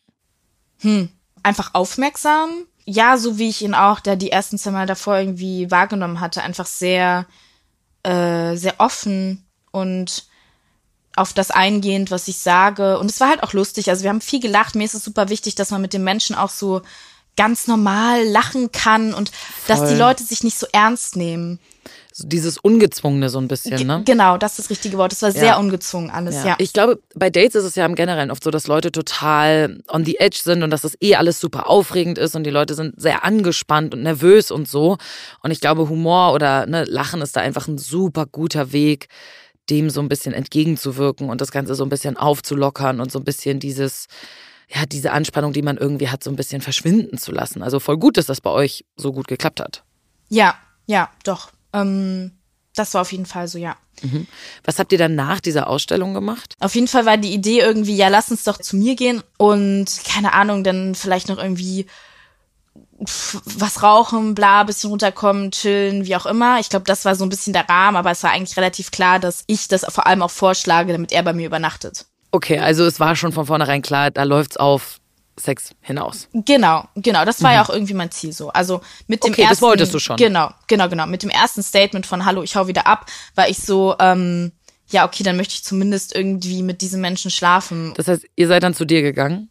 Einfach 1.43 1.73
aufmerksam. 1.73 2.49
Ja, 2.85 3.17
so 3.17 3.37
wie 3.37 3.49
ich 3.49 3.61
ihn 3.61 3.75
auch, 3.75 3.99
der 3.99 4.15
die 4.15 4.31
ersten 4.31 4.57
zwei 4.57 4.71
Mal 4.71 4.87
davor 4.87 5.17
irgendwie 5.17 5.69
wahrgenommen 5.69 6.19
hatte, 6.19 6.41
einfach 6.41 6.65
sehr, 6.65 7.27
äh, 8.03 8.55
sehr 8.55 8.75
offen 8.79 9.45
und 9.71 10.25
auf 11.15 11.33
das 11.33 11.51
eingehend, 11.51 12.11
was 12.11 12.27
ich 12.27 12.37
sage. 12.37 12.97
Und 12.99 13.11
es 13.11 13.19
war 13.19 13.29
halt 13.29 13.43
auch 13.43 13.53
lustig. 13.53 13.89
Also 13.89 14.03
wir 14.03 14.09
haben 14.09 14.21
viel 14.21 14.39
gelacht. 14.39 14.75
Mir 14.75 14.85
ist 14.85 14.93
es 14.93 15.03
super 15.03 15.29
wichtig, 15.29 15.55
dass 15.55 15.71
man 15.71 15.81
mit 15.81 15.93
den 15.93 16.03
Menschen 16.03 16.35
auch 16.35 16.49
so 16.49 16.81
ganz 17.37 17.67
normal 17.67 18.25
lachen 18.27 18.71
kann 18.71 19.13
und 19.13 19.31
dass 19.67 19.79
die 19.81 19.87
Voll. 19.87 19.97
Leute 19.97 20.23
sich 20.23 20.43
nicht 20.43 20.57
so 20.59 20.67
ernst 20.73 21.15
nehmen. 21.15 21.59
So 22.13 22.27
dieses 22.27 22.57
Ungezwungene 22.57 23.29
so 23.29 23.39
ein 23.39 23.47
bisschen, 23.47 23.77
Ge- 23.77 23.85
ne? 23.85 24.03
Genau, 24.05 24.37
das 24.37 24.51
ist 24.51 24.59
das 24.59 24.69
richtige 24.69 24.97
Wort. 24.97 25.13
Es 25.13 25.21
war 25.21 25.31
sehr 25.31 25.57
ungezwungen 25.57 26.11
alles, 26.11 26.35
ja. 26.43 26.55
Ich 26.59 26.73
glaube, 26.73 26.99
bei 27.15 27.29
Dates 27.29 27.55
ist 27.55 27.63
es 27.63 27.75
ja 27.75 27.85
im 27.85 27.95
Generellen 27.95 28.31
oft 28.31 28.43
so, 28.43 28.51
dass 28.51 28.67
Leute 28.67 28.91
total 28.91 29.79
on 29.87 30.03
the 30.03 30.19
edge 30.19 30.41
sind 30.43 30.61
und 30.61 30.71
dass 30.71 30.81
das 30.81 30.97
eh 31.01 31.15
alles 31.15 31.39
super 31.39 31.69
aufregend 31.69 32.17
ist 32.17 32.35
und 32.35 32.43
die 32.43 32.49
Leute 32.49 32.73
sind 32.73 32.99
sehr 33.01 33.23
angespannt 33.23 33.93
und 33.93 34.03
nervös 34.03 34.51
und 34.51 34.67
so. 34.67 34.97
Und 35.41 35.51
ich 35.51 35.61
glaube, 35.61 35.87
Humor 35.87 36.33
oder 36.33 36.65
ne, 36.65 36.83
Lachen 36.83 37.21
ist 37.21 37.37
da 37.37 37.41
einfach 37.41 37.69
ein 37.69 37.77
super 37.77 38.25
guter 38.25 38.73
Weg, 38.73 39.07
dem 39.71 39.89
so 39.89 40.01
ein 40.01 40.09
bisschen 40.09 40.33
entgegenzuwirken 40.33 41.29
und 41.29 41.41
das 41.41 41.51
Ganze 41.51 41.73
so 41.75 41.83
ein 41.83 41.89
bisschen 41.89 42.17
aufzulockern 42.17 42.99
und 42.99 43.11
so 43.11 43.19
ein 43.19 43.23
bisschen 43.23 43.59
dieses, 43.59 44.07
ja, 44.67 44.85
diese 44.85 45.11
Anspannung, 45.11 45.53
die 45.53 45.61
man 45.61 45.77
irgendwie 45.77 46.09
hat, 46.09 46.23
so 46.23 46.29
ein 46.29 46.35
bisschen 46.35 46.61
verschwinden 46.61 47.17
zu 47.17 47.31
lassen. 47.31 47.63
Also 47.63 47.79
voll 47.79 47.97
gut, 47.97 48.17
dass 48.17 48.27
das 48.27 48.41
bei 48.41 48.51
euch 48.51 48.85
so 48.97 49.13
gut 49.13 49.27
geklappt 49.27 49.61
hat. 49.61 49.83
Ja, 50.29 50.55
ja, 50.85 51.09
doch. 51.23 51.51
Ähm, 51.73 52.31
das 52.75 52.93
war 52.93 53.01
auf 53.01 53.11
jeden 53.11 53.25
Fall 53.25 53.47
so, 53.47 53.57
ja. 53.57 53.75
Was 54.63 54.79
habt 54.79 54.91
ihr 54.91 54.97
dann 54.97 55.15
nach 55.15 55.39
dieser 55.39 55.67
Ausstellung 55.67 56.13
gemacht? 56.13 56.55
Auf 56.59 56.75
jeden 56.75 56.87
Fall 56.87 57.05
war 57.05 57.17
die 57.17 57.33
Idee 57.33 57.59
irgendwie, 57.59 57.95
ja, 57.95 58.07
lass 58.07 58.31
uns 58.31 58.43
doch 58.43 58.57
zu 58.57 58.75
mir 58.75 58.95
gehen 58.95 59.21
und 59.37 59.85
keine 60.05 60.33
Ahnung, 60.33 60.63
dann 60.63 60.95
vielleicht 60.95 61.29
noch 61.29 61.37
irgendwie 61.37 61.85
was 63.01 63.81
rauchen, 63.81 64.35
bla, 64.35 64.63
bisschen 64.63 64.91
runterkommen, 64.91 65.51
chillen, 65.51 66.05
wie 66.05 66.15
auch 66.15 66.25
immer. 66.25 66.59
Ich 66.59 66.69
glaube, 66.69 66.85
das 66.85 67.03
war 67.05 67.15
so 67.15 67.25
ein 67.25 67.29
bisschen 67.29 67.53
der 67.53 67.67
Rahmen, 67.67 67.97
aber 67.97 68.11
es 68.11 68.21
war 68.23 68.31
eigentlich 68.31 68.55
relativ 68.57 68.91
klar, 68.91 69.19
dass 69.19 69.43
ich 69.47 69.67
das 69.67 69.85
vor 69.89 70.05
allem 70.05 70.21
auch 70.21 70.31
vorschlage, 70.31 70.91
damit 70.91 71.11
er 71.11 71.23
bei 71.23 71.33
mir 71.33 71.47
übernachtet. 71.47 72.05
Okay, 72.31 72.59
also 72.59 72.85
es 72.85 72.99
war 72.99 73.15
schon 73.15 73.31
von 73.31 73.45
vornherein 73.45 73.81
klar, 73.81 74.11
da 74.11 74.23
läuft's 74.23 74.57
auf 74.57 74.99
Sex 75.39 75.71
hinaus. 75.81 76.27
Genau, 76.33 76.85
genau. 76.95 77.25
Das 77.25 77.41
war 77.41 77.53
ja 77.53 77.63
auch 77.63 77.69
irgendwie 77.69 77.93
mein 77.93 78.11
Ziel 78.11 78.31
so. 78.31 78.49
Also 78.49 78.81
mit 79.07 79.23
dem 79.23 79.29
Mhm. 79.29 79.33
Okay, 79.33 79.41
das 79.43 79.51
ersten. 79.51 79.65
wolltest 79.65 79.93
du 79.93 79.99
schon. 79.99 80.17
Genau, 80.17 80.51
genau, 80.67 80.87
genau. 80.87 81.07
Mit 81.07 81.23
dem 81.23 81.29
ersten 81.29 81.63
Statement 81.63 82.05
von 82.05 82.25
Hallo, 82.25 82.43
ich 82.43 82.55
hau 82.55 82.67
wieder 82.67 82.85
ab, 82.85 83.07
war 83.35 83.49
ich 83.49 83.57
so, 83.57 83.95
ähm, 83.99 84.51
ja, 84.89 85.05
okay, 85.05 85.23
dann 85.23 85.37
möchte 85.37 85.55
ich 85.55 85.63
zumindest 85.63 86.13
irgendwie 86.13 86.61
mit 86.63 86.81
diesem 86.81 87.01
Menschen 87.01 87.31
schlafen. 87.31 87.93
Das 87.95 88.07
heißt, 88.07 88.25
ihr 88.35 88.47
seid 88.47 88.61
dann 88.63 88.73
zu 88.73 88.85
dir 88.85 89.01
gegangen? 89.01 89.49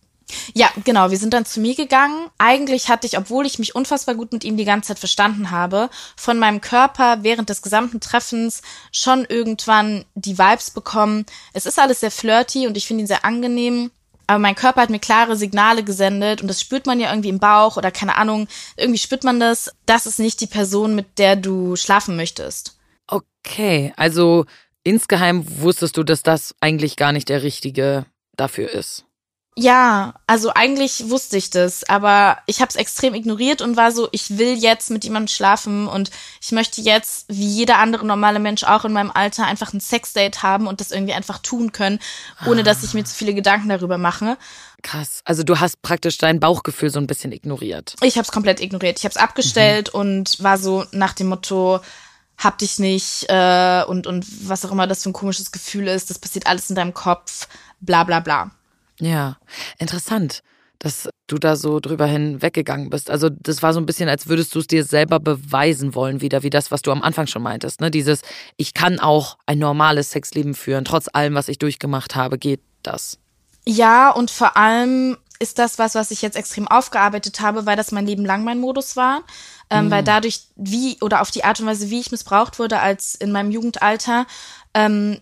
Ja, 0.55 0.69
genau. 0.85 1.11
Wir 1.11 1.19
sind 1.19 1.35
dann 1.35 1.45
zu 1.45 1.61
mir 1.61 1.75
gegangen. 1.75 2.29
Eigentlich 2.39 2.89
hatte 2.89 3.07
ich, 3.07 3.19
obwohl 3.19 3.47
ich 3.47 3.59
mich 3.59 3.75
unfassbar 3.75 4.15
gut 4.15 4.33
mit 4.33 4.45
ihm 4.45 4.57
die 4.57 4.65
ganze 4.65 4.89
Zeit 4.89 4.99
verstanden 4.99 5.51
habe, 5.51 5.91
von 6.17 6.39
meinem 6.39 6.61
Körper 6.61 7.19
während 7.23 7.49
des 7.49 7.63
gesamten 7.63 8.01
Treffens 8.01 8.63
schon 8.93 9.25
irgendwann 9.29 10.05
die 10.15 10.39
Vibes 10.39 10.71
bekommen. 10.71 11.27
Es 11.53 11.67
ist 11.67 11.79
alles 11.79 12.01
sehr 12.01 12.11
flirty 12.11 12.67
und 12.67 12.77
ich 12.77 12.87
finde 12.87 13.03
ihn 13.03 13.07
sehr 13.07 13.25
angenehm. 13.25 13.91
Aber 14.27 14.39
mein 14.39 14.55
Körper 14.55 14.83
hat 14.83 14.91
mir 14.91 15.01
klare 15.01 15.35
Signale 15.35 15.83
gesendet 15.83 16.41
und 16.41 16.47
das 16.47 16.61
spürt 16.61 16.87
man 16.87 17.01
ja 17.01 17.11
irgendwie 17.11 17.31
im 17.31 17.41
Bauch 17.41 17.77
oder 17.77 17.91
keine 17.91 18.17
Ahnung. 18.17 18.47
Irgendwie 18.77 19.01
spürt 19.01 19.25
man 19.25 19.41
das. 19.41 19.73
Das 19.87 20.07
ist 20.07 20.21
nicht 20.21 20.41
die 20.41 20.47
Person, 20.47 20.95
mit 20.95 21.19
der 21.19 21.35
du 21.35 21.75
schlafen 21.75 22.15
möchtest. 22.15 22.79
Okay, 23.09 23.93
also 23.97 24.47
insgeheim 24.85 25.45
wusstest 25.61 25.97
du, 25.97 26.05
dass 26.05 26.23
das 26.23 26.55
eigentlich 26.61 26.95
gar 26.95 27.11
nicht 27.11 27.29
der 27.29 27.43
richtige 27.43 28.07
dafür 28.37 28.71
ist. 28.71 29.05
Ja, 29.57 30.15
also 30.29 30.53
eigentlich 30.55 31.11
wusste 31.11 31.37
ich 31.37 31.51
das, 31.51 31.83
aber 31.89 32.39
ich 32.47 32.61
habe 32.61 32.69
es 32.69 32.77
extrem 32.77 33.15
ignoriert 33.15 33.61
und 33.61 33.77
war 33.77 33.91
so, 33.91 34.09
ich 34.13 34.39
will 34.39 34.57
jetzt 34.57 34.91
mit 34.91 35.03
jemandem 35.03 35.29
schlafen 35.29 35.89
und 35.89 36.11
ich 36.41 36.53
möchte 36.53 36.81
jetzt, 36.81 37.27
wie 37.29 37.47
jeder 37.47 37.79
andere 37.79 38.07
normale 38.07 38.39
Mensch 38.39 38.63
auch 38.63 38.85
in 38.85 38.93
meinem 38.93 39.11
Alter, 39.11 39.47
einfach 39.47 39.73
ein 39.73 39.81
Sexdate 39.81 40.45
haben 40.45 40.69
und 40.69 40.81
das 40.81 40.93
irgendwie 40.93 41.15
einfach 41.15 41.39
tun 41.39 41.73
können, 41.73 41.99
ohne 42.47 42.63
dass 42.63 42.85
ich 42.85 42.95
mir 42.95 43.05
zu 43.05 43.15
viele 43.15 43.35
Gedanken 43.35 43.69
darüber 43.69 43.99
mache. 43.99 44.39
Krass. 44.83 45.21
Also 45.25 45.43
du 45.43 45.59
hast 45.59 45.83
praktisch 45.83 46.17
dein 46.17 46.39
Bauchgefühl 46.39 46.91
so 46.91 47.01
ein 47.01 47.09
bisschen 47.09 47.33
ignoriert. 47.33 47.97
Ich 48.03 48.17
habe 48.17 48.25
es 48.25 48.33
komplett 48.33 48.61
ignoriert. 48.61 48.99
Ich 48.99 49.05
habe 49.05 49.11
es 49.11 49.19
abgestellt 49.19 49.89
und 49.89 50.43
war 50.43 50.59
so 50.59 50.85
nach 50.93 51.13
dem 51.13 51.27
Motto, 51.27 51.81
hab 52.39 52.57
dich 52.59 52.79
nicht 52.79 53.27
äh, 53.29 53.83
und 53.87 54.07
und 54.07 54.25
was 54.49 54.65
auch 54.65 54.71
immer 54.71 54.87
das 54.87 55.03
für 55.03 55.11
ein 55.11 55.13
komisches 55.13 55.53
Gefühl 55.53 55.89
ist, 55.89 56.09
das 56.09 56.19
passiert 56.19 56.47
alles 56.47 56.71
in 56.71 56.77
deinem 56.77 56.95
Kopf, 56.95 57.49
bla 57.81 58.05
bla 58.05 58.21
bla. 58.21 58.53
Ja, 59.01 59.37
interessant, 59.79 60.43
dass 60.79 61.09
du 61.27 61.39
da 61.39 61.57
so 61.57 61.81
drüber 61.81 62.07
hinweggegangen 62.07 62.91
bist. 62.91 63.11
Also 63.11 63.29
das 63.31 63.63
war 63.63 63.73
so 63.73 63.81
ein 63.81 63.87
bisschen, 63.87 64.09
als 64.09 64.29
würdest 64.29 64.55
du 64.55 64.61
es 64.61 64.67
dir 64.67 64.85
selber 64.85 65.21
beweisen 65.21 65.95
wollen, 65.95 66.21
wieder 66.21 66.43
wie 66.43 66.51
das, 66.51 66.71
was 66.71 66.83
du 66.83 66.91
am 66.91 67.03
Anfang 67.03 67.27
schon 67.27 67.43
meintest. 67.43 67.81
Ne? 67.81 67.91
Dieses, 67.91 68.23
ich 68.57 68.75
kann 68.75 68.99
auch 68.99 69.39
ein 69.47 69.59
normales 69.59 70.11
Sexleben 70.11 70.55
führen, 70.55 70.85
trotz 70.85 71.09
allem, 71.13 71.35
was 71.35 71.49
ich 71.49 71.59
durchgemacht 71.59 72.15
habe, 72.15 72.39
geht 72.39 72.61
das. 72.83 73.19
Ja, 73.67 74.11
und 74.11 74.31
vor 74.31 74.57
allem 74.57 75.17
ist 75.39 75.59
das 75.59 75.79
was, 75.79 75.95
was 75.95 76.11
ich 76.11 76.23
jetzt 76.23 76.37
extrem 76.37 76.69
aufgearbeitet 76.69 77.41
habe, 77.41 77.65
weil 77.67 77.77
das 77.77 77.93
mein 77.93 78.07
Leben 78.07 78.25
lang 78.25 78.45
mein 78.45 78.61
Modus 78.61 78.97
war. 78.97 79.23
Ähm, 79.71 79.91
Weil 79.91 80.03
dadurch, 80.03 80.43
wie 80.57 80.99
oder 81.01 81.21
auf 81.21 81.31
die 81.31 81.45
Art 81.45 81.61
und 81.61 81.67
Weise, 81.67 81.91
wie 81.91 82.01
ich 82.01 82.11
missbraucht 82.11 82.59
wurde 82.59 82.81
als 82.81 83.15
in 83.15 83.31
meinem 83.31 83.53
Jugendalter, 83.53 84.27
ähm, 84.75 85.21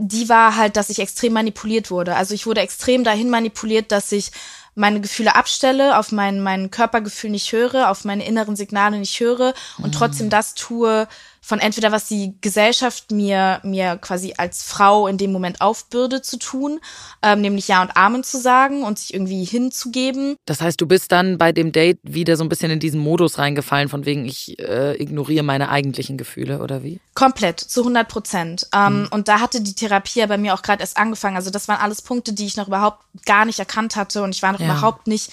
die 0.00 0.28
war 0.28 0.56
halt, 0.56 0.76
dass 0.76 0.88
ich 0.88 0.98
extrem 0.98 1.34
manipuliert 1.34 1.90
wurde. 1.90 2.16
Also 2.16 2.34
ich 2.34 2.46
wurde 2.46 2.62
extrem 2.62 3.04
dahin 3.04 3.28
manipuliert, 3.28 3.92
dass 3.92 4.10
ich 4.12 4.32
meine 4.74 5.00
Gefühle 5.00 5.34
abstelle, 5.34 5.98
auf 5.98 6.10
mein, 6.10 6.40
mein 6.40 6.70
Körpergefühl 6.70 7.30
nicht 7.30 7.52
höre, 7.52 7.90
auf 7.90 8.04
meine 8.04 8.24
inneren 8.24 8.56
Signale 8.56 8.98
nicht 8.98 9.18
höre 9.20 9.52
und 9.78 9.94
trotzdem 9.94 10.30
das 10.30 10.54
tue 10.54 11.06
von 11.42 11.58
entweder 11.58 11.90
was 11.90 12.06
die 12.06 12.34
Gesellschaft 12.40 13.10
mir 13.10 13.60
mir 13.62 13.96
quasi 13.96 14.34
als 14.36 14.62
Frau 14.62 15.06
in 15.06 15.16
dem 15.18 15.32
Moment 15.32 15.60
aufbürde 15.60 16.20
zu 16.22 16.38
tun, 16.38 16.80
ähm, 17.22 17.40
nämlich 17.40 17.66
Ja 17.68 17.80
und 17.82 17.96
Amen 17.96 18.22
zu 18.24 18.38
sagen 18.38 18.82
und 18.82 18.98
sich 18.98 19.14
irgendwie 19.14 19.44
hinzugeben. 19.44 20.36
Das 20.46 20.60
heißt, 20.60 20.80
du 20.80 20.86
bist 20.86 21.12
dann 21.12 21.38
bei 21.38 21.52
dem 21.52 21.72
Date 21.72 21.98
wieder 22.02 22.36
so 22.36 22.44
ein 22.44 22.48
bisschen 22.48 22.70
in 22.70 22.80
diesen 22.80 23.00
Modus 23.00 23.38
reingefallen, 23.38 23.88
von 23.88 24.04
wegen, 24.04 24.24
ich 24.26 24.58
äh, 24.58 24.94
ignoriere 25.00 25.42
meine 25.42 25.70
eigentlichen 25.70 26.18
Gefühle, 26.18 26.60
oder 26.60 26.82
wie? 26.82 27.00
Komplett, 27.14 27.60
zu 27.60 27.80
100 27.80 28.08
Prozent. 28.08 28.66
Ähm, 28.74 29.08
Und 29.10 29.28
da 29.28 29.40
hatte 29.40 29.60
die 29.60 29.74
Therapie 29.74 30.20
ja 30.20 30.26
bei 30.26 30.38
mir 30.38 30.54
auch 30.54 30.62
gerade 30.62 30.80
erst 30.82 30.96
angefangen. 30.96 31.36
Also 31.36 31.50
das 31.50 31.68
waren 31.68 31.80
alles 31.80 32.02
Punkte, 32.02 32.32
die 32.32 32.46
ich 32.46 32.56
noch 32.56 32.68
überhaupt 32.68 33.02
gar 33.24 33.44
nicht 33.44 33.58
erkannt 33.58 33.96
hatte 33.96 34.22
und 34.22 34.34
ich 34.34 34.42
war 34.42 34.52
noch 34.52 34.60
Ja. 34.60 34.66
überhaupt 34.66 35.06
nicht 35.06 35.30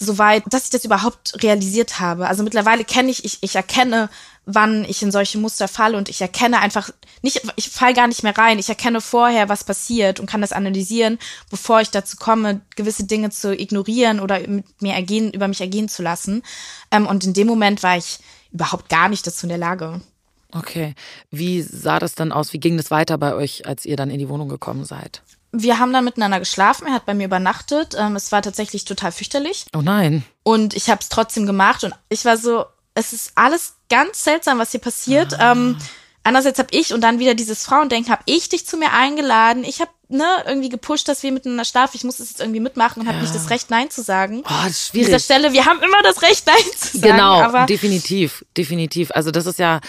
so 0.00 0.16
weit, 0.18 0.44
dass 0.50 0.64
ich 0.64 0.70
das 0.70 0.84
überhaupt 0.84 1.42
realisiert 1.42 1.98
habe. 1.98 2.28
Also 2.28 2.44
mittlerweile 2.44 2.84
kenne 2.84 3.10
ich, 3.10 3.24
ich, 3.24 3.38
ich 3.40 3.56
erkenne, 3.56 4.08
wann 4.50 4.84
ich 4.84 5.02
in 5.02 5.12
solche 5.12 5.36
Muster 5.36 5.68
falle 5.68 5.98
und 5.98 6.08
ich 6.08 6.22
erkenne 6.22 6.60
einfach 6.60 6.90
nicht, 7.20 7.42
ich 7.56 7.68
fall 7.68 7.92
gar 7.92 8.08
nicht 8.08 8.22
mehr 8.22 8.36
rein. 8.36 8.58
Ich 8.58 8.70
erkenne 8.70 9.02
vorher, 9.02 9.50
was 9.50 9.62
passiert 9.62 10.18
und 10.18 10.26
kann 10.26 10.40
das 10.40 10.52
analysieren, 10.52 11.18
bevor 11.50 11.82
ich 11.82 11.90
dazu 11.90 12.16
komme, 12.16 12.62
gewisse 12.74 13.04
Dinge 13.04 13.28
zu 13.28 13.54
ignorieren 13.54 14.20
oder 14.20 14.40
mit 14.48 14.80
mir 14.80 14.94
ergehen, 14.94 15.32
über 15.32 15.48
mich 15.48 15.60
ergehen 15.60 15.88
zu 15.88 16.02
lassen. 16.02 16.42
Ähm, 16.90 17.06
und 17.06 17.24
in 17.24 17.34
dem 17.34 17.46
Moment 17.46 17.82
war 17.82 17.98
ich 17.98 18.20
überhaupt 18.50 18.88
gar 18.88 19.10
nicht 19.10 19.26
dazu 19.26 19.44
in 19.44 19.50
der 19.50 19.58
Lage. 19.58 20.00
Okay. 20.52 20.94
Wie 21.30 21.60
sah 21.60 21.98
das 21.98 22.14
dann 22.14 22.32
aus? 22.32 22.54
Wie 22.54 22.60
ging 22.60 22.78
das 22.78 22.90
weiter 22.90 23.18
bei 23.18 23.34
euch, 23.34 23.66
als 23.66 23.84
ihr 23.84 23.96
dann 23.96 24.08
in 24.08 24.18
die 24.18 24.30
Wohnung 24.30 24.48
gekommen 24.48 24.86
seid? 24.86 25.22
wir 25.52 25.78
haben 25.78 25.92
dann 25.92 26.04
miteinander 26.04 26.38
geschlafen. 26.38 26.86
Er 26.86 26.94
hat 26.94 27.06
bei 27.06 27.14
mir 27.14 27.24
übernachtet. 27.24 27.94
Ähm, 27.98 28.16
es 28.16 28.32
war 28.32 28.42
tatsächlich 28.42 28.84
total 28.84 29.12
fürchterlich. 29.12 29.66
Oh 29.74 29.80
nein. 29.82 30.22
Und 30.42 30.74
ich 30.74 30.90
habe 30.90 31.00
es 31.00 31.08
trotzdem 31.08 31.46
gemacht. 31.46 31.84
Und 31.84 31.94
ich 32.10 32.24
war 32.24 32.36
so, 32.36 32.66
es 32.98 33.12
ist 33.12 33.32
alles 33.36 33.74
ganz 33.88 34.24
seltsam, 34.24 34.58
was 34.58 34.72
hier 34.72 34.80
passiert. 34.80 35.36
Ähm, 35.40 35.76
einerseits 36.24 36.58
habe 36.58 36.68
ich 36.72 36.92
und 36.92 37.00
dann 37.00 37.20
wieder 37.20 37.34
dieses 37.34 37.64
Frauendenken, 37.64 38.12
habe 38.12 38.22
ich 38.26 38.48
dich 38.48 38.66
zu 38.66 38.76
mir 38.76 38.92
eingeladen. 38.92 39.64
Ich 39.64 39.80
habe 39.80 39.90
ne, 40.08 40.26
irgendwie 40.46 40.68
gepusht, 40.68 41.08
dass 41.08 41.22
wir 41.22 41.30
miteinander 41.30 41.64
schlafen. 41.64 41.92
Ich 41.94 42.04
muss 42.04 42.18
es 42.18 42.30
jetzt 42.30 42.40
irgendwie 42.40 42.60
mitmachen 42.60 43.02
und 43.02 43.08
habe 43.08 43.18
nicht 43.18 43.34
das 43.34 43.50
Recht, 43.50 43.70
Nein 43.70 43.90
zu 43.90 44.02
sagen. 44.02 44.42
Oh, 44.44 44.48
das 44.48 44.48
ist 44.48 44.90
An 44.90 44.98
dieser 44.98 45.06
schwierig. 45.06 45.24
Stelle, 45.24 45.52
wir 45.52 45.64
haben 45.64 45.80
immer 45.80 46.02
das 46.02 46.22
Recht, 46.22 46.46
Nein 46.46 46.56
zu 46.76 46.98
sagen. 46.98 47.12
Genau, 47.12 47.40
aber 47.40 47.66
definitiv, 47.66 48.44
definitiv. 48.56 49.10
Also 49.12 49.30
das 49.30 49.46
ist 49.46 49.58
ja 49.58 49.80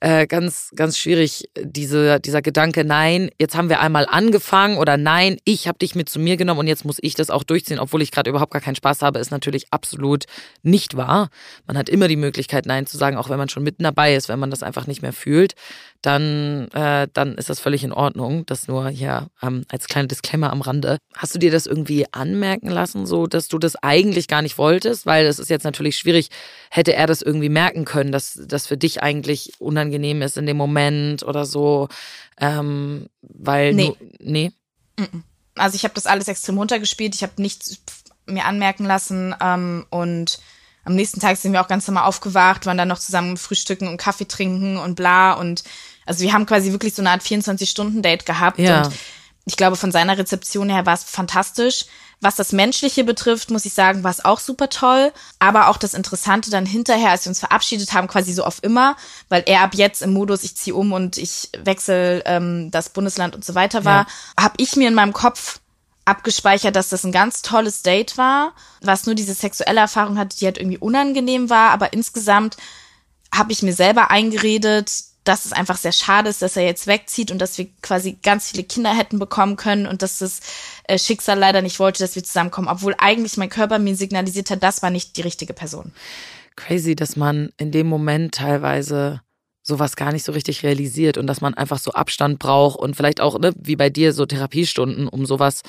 äh, 0.00 0.26
ganz, 0.26 0.70
ganz 0.76 0.98
schwierig, 0.98 1.48
diese, 1.58 2.20
dieser 2.20 2.42
Gedanke, 2.42 2.84
nein, 2.84 3.30
jetzt 3.38 3.56
haben 3.56 3.68
wir 3.68 3.80
einmal 3.80 4.06
angefangen 4.06 4.76
oder 4.76 4.96
nein, 4.96 5.38
ich 5.44 5.68
habe 5.68 5.78
dich 5.78 5.94
mit 5.94 6.08
zu 6.08 6.18
mir 6.18 6.36
genommen 6.36 6.60
und 6.60 6.66
jetzt 6.66 6.84
muss 6.84 6.98
ich 7.00 7.14
das 7.14 7.30
auch 7.30 7.44
durchziehen, 7.44 7.78
obwohl 7.78 8.02
ich 8.02 8.10
gerade 8.10 8.28
überhaupt 8.28 8.52
gar 8.52 8.60
keinen 8.60 8.76
Spaß 8.76 9.02
habe, 9.02 9.18
ist 9.18 9.30
natürlich 9.30 9.72
absolut 9.72 10.24
nicht 10.62 10.96
wahr. 10.96 11.30
Man 11.66 11.78
hat 11.78 11.88
immer 11.88 12.08
die 12.08 12.16
Möglichkeit, 12.16 12.66
nein 12.66 12.86
zu 12.86 12.98
sagen, 12.98 13.16
auch 13.16 13.30
wenn 13.30 13.38
man 13.38 13.48
schon 13.48 13.62
mitten 13.62 13.84
dabei 13.84 14.14
ist, 14.14 14.28
wenn 14.28 14.38
man 14.38 14.50
das 14.50 14.62
einfach 14.62 14.86
nicht 14.86 15.00
mehr 15.00 15.14
fühlt, 15.14 15.54
dann, 16.02 16.68
äh, 16.72 17.08
dann 17.12 17.34
ist 17.36 17.48
das 17.50 17.60
völlig 17.60 17.84
in 17.84 17.92
Ordnung. 17.92 18.46
Das 18.46 18.68
nur 18.68 18.88
hier 18.88 19.28
ähm, 19.42 19.64
als 19.70 19.86
kleiner 19.86 20.08
Disclaimer 20.08 20.50
am 20.52 20.60
Rande. 20.60 20.98
Hast 21.14 21.34
du 21.34 21.38
dir 21.38 21.50
das 21.50 21.66
irgendwie 21.66 22.06
anmerken 22.12 22.68
lassen, 22.68 23.06
so 23.06 23.26
dass 23.26 23.48
du 23.48 23.58
das 23.58 23.76
eigentlich 23.82 24.28
gar 24.28 24.42
nicht 24.42 24.58
wolltest? 24.58 25.06
Weil 25.06 25.26
es 25.26 25.38
ist 25.38 25.50
jetzt 25.50 25.64
natürlich 25.64 25.96
schwierig, 25.96 26.28
hätte 26.70 26.94
er 26.94 27.06
das 27.06 27.22
irgendwie 27.22 27.48
merken 27.48 27.84
können, 27.84 28.12
dass 28.12 28.40
das 28.46 28.66
für 28.66 28.76
dich 28.76 29.02
eigentlich 29.02 29.52
unangenehm 29.58 30.22
ist 30.22 30.36
in 30.36 30.46
dem 30.46 30.56
Moment 30.56 31.22
oder 31.22 31.44
so. 31.44 31.88
Ähm, 32.38 33.08
weil 33.22 33.74
Nee. 33.74 33.94
du, 33.98 34.06
nee. 34.20 34.52
also 35.56 35.74
ich 35.76 35.84
habe 35.84 35.94
das 35.94 36.06
alles 36.06 36.28
extrem 36.28 36.58
runtergespielt, 36.58 37.14
ich 37.14 37.22
habe 37.22 37.40
nichts 37.40 37.78
mir 38.26 38.44
anmerken 38.44 38.84
lassen 38.84 39.34
ähm, 39.40 39.86
und 39.90 40.38
am 40.86 40.94
nächsten 40.94 41.20
Tag 41.20 41.36
sind 41.36 41.52
wir 41.52 41.60
auch 41.60 41.68
ganz 41.68 41.86
normal 41.86 42.04
aufgewacht, 42.04 42.64
waren 42.64 42.78
dann 42.78 42.88
noch 42.88 42.98
zusammen 42.98 43.36
frühstücken 43.36 43.88
und 43.88 43.98
Kaffee 43.98 44.26
trinken 44.26 44.78
und 44.78 44.94
bla 44.94 45.32
und 45.34 45.62
also 46.06 46.22
wir 46.22 46.32
haben 46.32 46.46
quasi 46.46 46.70
wirklich 46.72 46.94
so 46.94 47.02
eine 47.02 47.10
Art 47.10 47.22
24-Stunden-Date 47.22 48.24
gehabt 48.24 48.58
Ja. 48.58 48.84
und 48.84 48.94
ich 49.44 49.56
glaube, 49.56 49.76
von 49.76 49.92
seiner 49.92 50.18
Rezeption 50.18 50.68
her 50.68 50.86
war 50.86 50.94
es 50.94 51.04
fantastisch. 51.04 51.84
Was 52.20 52.34
das 52.34 52.50
Menschliche 52.52 53.04
betrifft, 53.04 53.50
muss 53.50 53.64
ich 53.64 53.74
sagen, 53.74 54.02
war 54.02 54.10
es 54.10 54.24
auch 54.24 54.40
super 54.40 54.68
toll. 54.70 55.12
Aber 55.38 55.68
auch 55.68 55.76
das 55.76 55.94
Interessante 55.94 56.50
dann 56.50 56.66
hinterher, 56.66 57.10
als 57.10 57.26
wir 57.26 57.30
uns 57.30 57.38
verabschiedet 57.40 57.92
haben, 57.92 58.08
quasi 58.08 58.32
so 58.32 58.42
auf 58.42 58.62
immer, 58.62 58.96
weil 59.28 59.44
er 59.46 59.60
ab 59.60 59.74
jetzt 59.74 60.02
im 60.02 60.12
Modus, 60.14 60.42
ich 60.42 60.56
ziehe 60.56 60.74
um 60.74 60.92
und 60.92 61.16
ich 61.18 61.50
wechsle 61.62 62.22
ähm, 62.24 62.70
das 62.72 62.88
Bundesland 62.88 63.36
und 63.36 63.44
so 63.44 63.54
weiter 63.54 63.84
war, 63.84 64.06
habe 64.40 64.54
ich 64.56 64.74
mir 64.76 64.88
in 64.88 64.94
meinem 64.94 65.12
Kopf 65.12 65.60
abgespeichert, 66.06 66.76
dass 66.76 66.88
das 66.88 67.04
ein 67.04 67.12
ganz 67.12 67.42
tolles 67.42 67.82
Date 67.82 68.16
war, 68.16 68.54
was 68.80 69.06
nur 69.06 69.14
diese 69.14 69.34
sexuelle 69.34 69.80
Erfahrung 69.80 70.16
hatte, 70.18 70.36
die 70.38 70.46
halt 70.46 70.56
irgendwie 70.56 70.78
unangenehm 70.78 71.50
war, 71.50 71.70
aber 71.70 71.92
insgesamt 71.92 72.56
habe 73.34 73.52
ich 73.52 73.62
mir 73.62 73.74
selber 73.74 74.10
eingeredet, 74.10 74.90
dass 75.24 75.44
es 75.44 75.52
einfach 75.52 75.76
sehr 75.76 75.92
schade 75.92 76.30
ist, 76.30 76.40
dass 76.40 76.56
er 76.56 76.64
jetzt 76.64 76.86
wegzieht 76.86 77.32
und 77.32 77.38
dass 77.38 77.58
wir 77.58 77.68
quasi 77.82 78.18
ganz 78.22 78.50
viele 78.50 78.62
Kinder 78.62 78.94
hätten 78.94 79.18
bekommen 79.18 79.56
können 79.56 79.86
und 79.86 80.02
dass 80.02 80.18
das 80.18 80.40
äh, 80.84 80.98
Schicksal 80.98 81.38
leider 81.38 81.62
nicht 81.62 81.80
wollte, 81.80 82.02
dass 82.02 82.14
wir 82.14 82.22
zusammenkommen, 82.22 82.68
obwohl 82.68 82.94
eigentlich 82.98 83.36
mein 83.36 83.50
Körper 83.50 83.78
mir 83.80 83.96
signalisiert 83.96 84.50
hat, 84.50 84.62
das 84.62 84.82
war 84.82 84.90
nicht 84.90 85.16
die 85.16 85.22
richtige 85.22 85.52
Person. 85.52 85.92
Crazy, 86.54 86.94
dass 86.94 87.16
man 87.16 87.50
in 87.58 87.72
dem 87.72 87.88
Moment 87.88 88.36
teilweise 88.36 89.20
sowas 89.66 89.96
gar 89.96 90.12
nicht 90.12 90.24
so 90.24 90.32
richtig 90.32 90.62
realisiert 90.62 91.18
und 91.18 91.26
dass 91.26 91.40
man 91.40 91.54
einfach 91.54 91.78
so 91.78 91.92
Abstand 91.92 92.38
braucht 92.38 92.78
und 92.78 92.96
vielleicht 92.96 93.20
auch, 93.20 93.38
ne, 93.38 93.52
wie 93.58 93.76
bei 93.76 93.90
dir, 93.90 94.12
so 94.12 94.24
Therapiestunden, 94.24 95.08
um 95.08 95.26
sowas 95.26 95.62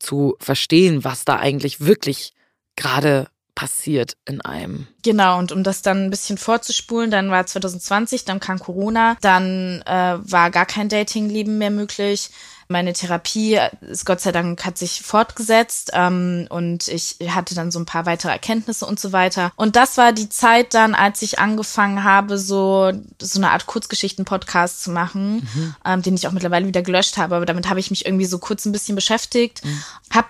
zu 0.00 0.36
verstehen, 0.40 1.04
was 1.04 1.24
da 1.24 1.36
eigentlich 1.36 1.80
wirklich 1.80 2.32
gerade 2.74 3.28
passiert 3.54 4.16
in 4.24 4.40
einem. 4.40 4.88
Genau, 5.04 5.38
und 5.38 5.52
um 5.52 5.62
das 5.62 5.82
dann 5.82 6.04
ein 6.04 6.10
bisschen 6.10 6.38
vorzuspulen, 6.38 7.12
dann 7.12 7.30
war 7.30 7.46
2020, 7.46 8.24
dann 8.24 8.40
kam 8.40 8.58
Corona, 8.58 9.16
dann 9.20 9.82
äh, 9.86 10.18
war 10.18 10.50
gar 10.50 10.66
kein 10.66 10.88
Datingleben 10.88 11.56
mehr 11.58 11.70
möglich. 11.70 12.30
Meine 12.68 12.92
Therapie 12.92 13.58
ist 13.80 14.06
Gott 14.06 14.20
sei 14.20 14.32
Dank 14.32 14.64
hat 14.64 14.78
sich 14.78 15.02
fortgesetzt 15.02 15.90
ähm, 15.94 16.46
und 16.50 16.88
ich 16.88 17.16
hatte 17.28 17.54
dann 17.54 17.70
so 17.70 17.78
ein 17.78 17.86
paar 17.86 18.06
weitere 18.06 18.32
Erkenntnisse 18.32 18.86
und 18.86 18.98
so 18.98 19.12
weiter. 19.12 19.52
Und 19.56 19.76
das 19.76 19.96
war 19.96 20.12
die 20.12 20.28
Zeit 20.28 20.74
dann, 20.74 20.94
als 20.94 21.22
ich 21.22 21.38
angefangen 21.38 22.04
habe, 22.04 22.38
so 22.38 22.92
so 23.20 23.38
eine 23.38 23.50
Art 23.50 23.66
Kurzgeschichten-Podcast 23.66 24.82
zu 24.82 24.90
machen, 24.90 25.48
mhm. 25.54 25.74
ähm, 25.84 26.02
den 26.02 26.14
ich 26.14 26.26
auch 26.26 26.32
mittlerweile 26.32 26.66
wieder 26.66 26.82
gelöscht 26.82 27.16
habe. 27.16 27.36
Aber 27.36 27.46
damit 27.46 27.68
habe 27.68 27.80
ich 27.80 27.90
mich 27.90 28.06
irgendwie 28.06 28.26
so 28.26 28.38
kurz 28.38 28.64
ein 28.64 28.72
bisschen 28.72 28.94
beschäftigt, 28.94 29.64
mhm. 29.64 29.82
habe, 30.12 30.28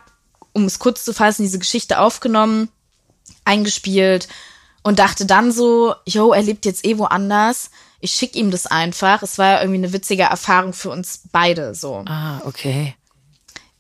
um 0.53 0.64
es 0.64 0.78
kurz 0.78 1.05
zu 1.05 1.12
fassen, 1.12 1.43
diese 1.43 1.59
Geschichte 1.59 1.99
aufgenommen 1.99 2.68
eingespielt 3.45 4.28
und 4.82 4.99
dachte 4.99 5.26
dann 5.26 5.53
so, 5.53 5.95
yo, 6.07 6.32
er 6.32 6.43
lebt 6.43 6.66
jetzt 6.66 6.85
eh 6.85 6.99
woanders. 6.99 7.70
Ich 8.05 8.13
schick 8.13 8.37
ihm 8.37 8.51
das 8.51 8.67
einfach. 8.67 9.23
Es 9.23 9.39
war 9.39 9.47
ja 9.47 9.61
irgendwie 9.63 9.79
eine 9.79 9.95
witzige 9.95 10.25
Erfahrung 10.25 10.75
für 10.75 10.91
uns 10.91 11.23
beide 11.33 11.75
so. 11.75 12.05
Ah, 12.07 12.43
okay. 12.45 12.95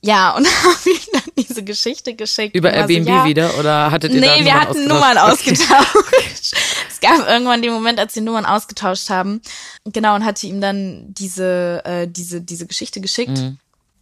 Ja, 0.00 0.30
und 0.30 0.46
habe 0.64 0.90
ihm 0.90 1.12
dann 1.12 1.22
diese 1.36 1.62
Geschichte 1.62 2.14
geschickt. 2.14 2.56
Über 2.56 2.72
Airbnb 2.72 3.04
so, 3.06 3.10
ja. 3.10 3.24
wieder 3.26 3.58
oder 3.58 3.90
hattet 3.90 4.14
ihr 4.14 4.20
Nee, 4.20 4.42
wir 4.46 4.58
hatten 4.58 4.88
Nummern 4.88 5.18
ausgetauscht. 5.18 6.54
es 6.90 7.00
gab 7.02 7.28
irgendwann 7.28 7.60
den 7.60 7.74
Moment, 7.74 7.98
als 7.98 8.14
wir 8.14 8.22
Nummern 8.22 8.46
ausgetauscht 8.46 9.10
haben. 9.10 9.42
Genau, 9.84 10.14
und 10.14 10.24
hatte 10.24 10.46
ihm 10.46 10.62
dann 10.62 11.04
diese, 11.08 11.82
äh, 11.84 12.08
diese, 12.08 12.40
diese 12.40 12.66
Geschichte 12.66 13.02
geschickt. 13.02 13.36
Mhm. 13.36 13.58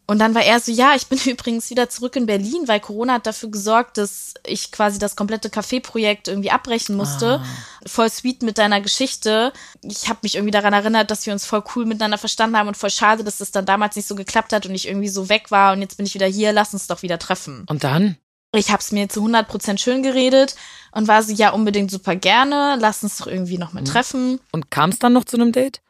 Und 0.07 0.19
dann 0.19 0.35
war 0.35 0.43
er 0.43 0.59
so, 0.61 0.73
ja, 0.73 0.95
ich 0.95 1.07
bin 1.07 1.19
übrigens 1.27 1.71
wieder 1.71 1.89
zurück 1.89 2.17
in 2.17 2.27
Berlin, 2.27 2.67
weil 2.67 2.81
Corona 2.81 3.15
hat 3.15 3.27
dafür 3.27 3.51
gesorgt, 3.51 3.99
dass 3.99 4.35
ich 4.47 4.73
quasi 4.73 4.99
das 4.99 5.17
komplette 5.17 5.49
Café-Projekt 5.49 6.29
irgendwie 6.29 6.51
abbrechen 6.51 6.97
musste. 6.97 7.41
Ah. 7.41 7.47
Voll 7.87 8.11
sweet 8.11 8.43
mit 8.43 8.59
deiner 8.59 8.81
Geschichte. 8.81 9.53
Ich 9.83 10.09
habe 10.09 10.21
mich 10.23 10.35
irgendwie 10.35 10.51
daran 10.51 10.73
erinnert, 10.73 11.11
dass 11.11 11.27
wir 11.27 11.33
uns 11.33 11.47
voll 11.47 11.63
cool 11.75 11.87
miteinander 11.87 12.19
verstanden 12.19 12.57
haben 12.57 12.69
und 12.69 12.77
voll 12.77 12.91
schade, 12.91 13.25
dass 13.25 13.39
das 13.39 13.53
dann 13.53 13.67
damals 13.67 13.97
nicht 13.97 14.09
so 14.09 14.15
geklappt 14.15 14.53
hat 14.53 14.67
und 14.67 14.75
ich 14.75 14.89
irgendwie 14.89 15.09
so 15.09 15.29
weg 15.29 15.51
war 15.51 15.73
und 15.73 15.81
jetzt 15.81 15.97
bin 15.97 16.07
ich 16.07 16.15
wieder 16.15 16.27
hier, 16.27 16.53
lass 16.53 16.73
uns 16.73 16.87
doch 16.87 17.03
wieder 17.03 17.19
treffen. 17.19 17.65
Und 17.69 17.85
dann? 17.85 18.17
Ich 18.55 18.71
habe 18.71 18.81
es 18.81 18.93
mir 18.93 19.09
zu 19.09 19.25
100% 19.25 19.79
schön 19.79 20.03
geredet 20.03 20.57
und 20.91 21.09
war 21.09 21.23
so, 21.23 21.33
ja, 21.33 21.51
unbedingt 21.51 21.91
super 21.91 22.17
gerne, 22.17 22.77
lass 22.79 23.03
uns 23.03 23.17
doch 23.17 23.27
irgendwie 23.27 23.57
noch 23.57 23.73
mal 23.73 23.81
mhm. 23.81 23.87
treffen. 23.87 24.41
Und 24.53 24.71
kam 24.71 24.91
es 24.91 24.99
dann 24.99 25.15
noch 25.15 25.25
zu 25.25 25.37
einem 25.37 25.53
Date? 25.53 25.81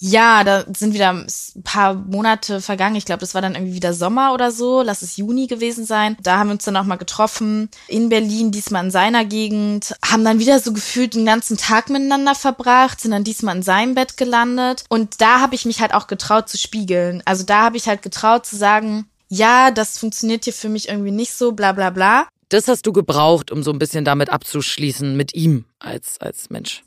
Ja, 0.00 0.44
da 0.44 0.64
sind 0.76 0.94
wieder 0.94 1.10
ein 1.10 1.26
paar 1.64 1.94
Monate 1.94 2.60
vergangen. 2.60 2.94
Ich 2.94 3.04
glaube, 3.04 3.20
das 3.20 3.34
war 3.34 3.42
dann 3.42 3.56
irgendwie 3.56 3.74
wieder 3.74 3.92
Sommer 3.92 4.32
oder 4.32 4.52
so. 4.52 4.82
Lass 4.82 5.02
es 5.02 5.16
Juni 5.16 5.48
gewesen 5.48 5.84
sein. 5.84 6.16
Da 6.22 6.38
haben 6.38 6.48
wir 6.48 6.52
uns 6.52 6.64
dann 6.64 6.76
auch 6.76 6.84
mal 6.84 6.96
getroffen 6.96 7.68
in 7.88 8.08
Berlin, 8.08 8.52
diesmal 8.52 8.84
in 8.84 8.90
seiner 8.92 9.24
Gegend. 9.24 9.96
Haben 10.04 10.24
dann 10.24 10.38
wieder 10.38 10.60
so 10.60 10.72
gefühlt 10.72 11.14
den 11.14 11.26
ganzen 11.26 11.56
Tag 11.56 11.90
miteinander 11.90 12.36
verbracht, 12.36 13.00
sind 13.00 13.10
dann 13.10 13.24
diesmal 13.24 13.56
in 13.56 13.62
seinem 13.62 13.94
Bett 13.94 14.16
gelandet. 14.16 14.84
Und 14.88 15.20
da 15.20 15.40
habe 15.40 15.56
ich 15.56 15.64
mich 15.64 15.80
halt 15.80 15.94
auch 15.94 16.06
getraut 16.06 16.48
zu 16.48 16.58
spiegeln. 16.58 17.22
Also 17.24 17.42
da 17.42 17.64
habe 17.64 17.76
ich 17.76 17.88
halt 17.88 18.02
getraut 18.02 18.46
zu 18.46 18.56
sagen, 18.56 19.08
ja, 19.28 19.72
das 19.72 19.98
funktioniert 19.98 20.44
hier 20.44 20.52
für 20.52 20.68
mich 20.68 20.88
irgendwie 20.88 21.10
nicht 21.10 21.34
so, 21.34 21.52
bla 21.52 21.72
bla 21.72 21.90
bla. 21.90 22.28
Das 22.50 22.68
hast 22.68 22.86
du 22.86 22.92
gebraucht, 22.92 23.50
um 23.50 23.62
so 23.62 23.72
ein 23.72 23.78
bisschen 23.78 24.04
damit 24.04 24.30
abzuschließen 24.30 25.16
mit 25.16 25.34
ihm 25.34 25.64
als, 25.80 26.18
als 26.20 26.48
Mensch 26.50 26.82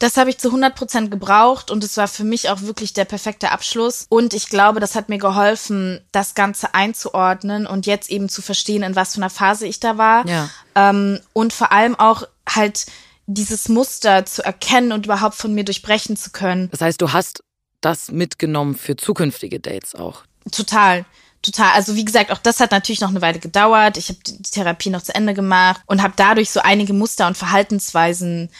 das 0.00 0.16
habe 0.16 0.30
ich 0.30 0.38
zu 0.38 0.48
100 0.48 0.74
Prozent 0.74 1.10
gebraucht 1.10 1.70
und 1.70 1.84
es 1.84 1.96
war 1.98 2.08
für 2.08 2.24
mich 2.24 2.48
auch 2.48 2.62
wirklich 2.62 2.94
der 2.94 3.04
perfekte 3.04 3.52
Abschluss. 3.52 4.06
Und 4.08 4.32
ich 4.32 4.48
glaube, 4.48 4.80
das 4.80 4.94
hat 4.94 5.10
mir 5.10 5.18
geholfen, 5.18 6.00
das 6.10 6.34
Ganze 6.34 6.74
einzuordnen 6.74 7.66
und 7.66 7.86
jetzt 7.86 8.10
eben 8.10 8.30
zu 8.30 8.40
verstehen, 8.40 8.82
in 8.82 8.96
was 8.96 9.14
für 9.14 9.20
einer 9.20 9.30
Phase 9.30 9.66
ich 9.66 9.78
da 9.78 9.98
war. 9.98 10.26
Ja. 10.26 10.48
Ähm, 10.74 11.20
und 11.34 11.52
vor 11.52 11.70
allem 11.70 11.94
auch 11.96 12.24
halt 12.48 12.86
dieses 13.26 13.68
Muster 13.68 14.24
zu 14.24 14.42
erkennen 14.42 14.92
und 14.92 15.04
überhaupt 15.04 15.34
von 15.34 15.54
mir 15.54 15.64
durchbrechen 15.64 16.16
zu 16.16 16.30
können. 16.30 16.70
Das 16.70 16.80
heißt, 16.80 17.00
du 17.00 17.12
hast 17.12 17.44
das 17.82 18.10
mitgenommen 18.10 18.76
für 18.76 18.96
zukünftige 18.96 19.60
Dates 19.60 19.94
auch. 19.94 20.22
Total. 20.50 21.04
Total. 21.42 21.72
Also 21.72 21.94
wie 21.94 22.06
gesagt, 22.06 22.32
auch 22.32 22.38
das 22.38 22.58
hat 22.60 22.70
natürlich 22.70 23.00
noch 23.02 23.10
eine 23.10 23.22
Weile 23.22 23.38
gedauert. 23.38 23.98
Ich 23.98 24.08
habe 24.08 24.18
die 24.26 24.42
Therapie 24.42 24.90
noch 24.90 25.02
zu 25.02 25.14
Ende 25.14 25.34
gemacht 25.34 25.82
und 25.86 26.02
habe 26.02 26.14
dadurch 26.16 26.50
so 26.50 26.60
einige 26.60 26.94
Muster 26.94 27.26
und 27.26 27.36
Verhaltensweisen 27.36 28.50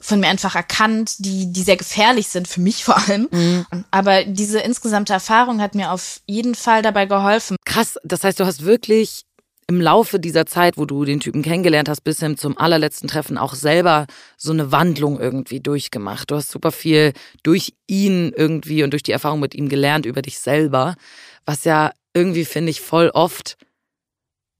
von 0.00 0.20
mir 0.20 0.28
einfach 0.28 0.54
erkannt, 0.54 1.16
die, 1.18 1.52
die 1.52 1.62
sehr 1.62 1.76
gefährlich 1.76 2.28
sind, 2.28 2.48
für 2.48 2.60
mich 2.60 2.84
vor 2.84 2.96
allem. 2.96 3.28
Mhm. 3.30 3.66
Aber 3.90 4.24
diese 4.24 4.60
insgesamte 4.60 5.12
Erfahrung 5.12 5.60
hat 5.60 5.74
mir 5.74 5.92
auf 5.92 6.20
jeden 6.26 6.54
Fall 6.54 6.82
dabei 6.82 7.06
geholfen. 7.06 7.56
Krass, 7.64 7.98
das 8.02 8.24
heißt, 8.24 8.40
du 8.40 8.46
hast 8.46 8.64
wirklich 8.64 9.24
im 9.70 9.80
Laufe 9.80 10.18
dieser 10.18 10.46
Zeit, 10.46 10.76
wo 10.76 10.84
du 10.84 11.04
den 11.04 11.20
Typen 11.20 11.42
kennengelernt 11.42 11.88
hast, 11.88 12.00
bis 12.00 12.18
hin 12.18 12.36
zum 12.36 12.58
allerletzten 12.58 13.08
Treffen 13.08 13.38
auch 13.38 13.54
selber 13.54 14.06
so 14.36 14.52
eine 14.52 14.72
Wandlung 14.72 15.20
irgendwie 15.20 15.60
durchgemacht. 15.60 16.30
Du 16.30 16.34
hast 16.34 16.50
super 16.50 16.72
viel 16.72 17.12
durch 17.44 17.74
ihn 17.86 18.32
irgendwie 18.34 18.82
und 18.82 18.90
durch 18.90 19.04
die 19.04 19.12
Erfahrung 19.12 19.38
mit 19.38 19.54
ihm 19.54 19.68
gelernt 19.68 20.06
über 20.06 20.22
dich 20.22 20.40
selber, 20.40 20.96
was 21.44 21.62
ja 21.62 21.92
irgendwie, 22.14 22.44
finde 22.44 22.70
ich, 22.70 22.80
voll 22.80 23.10
oft 23.10 23.56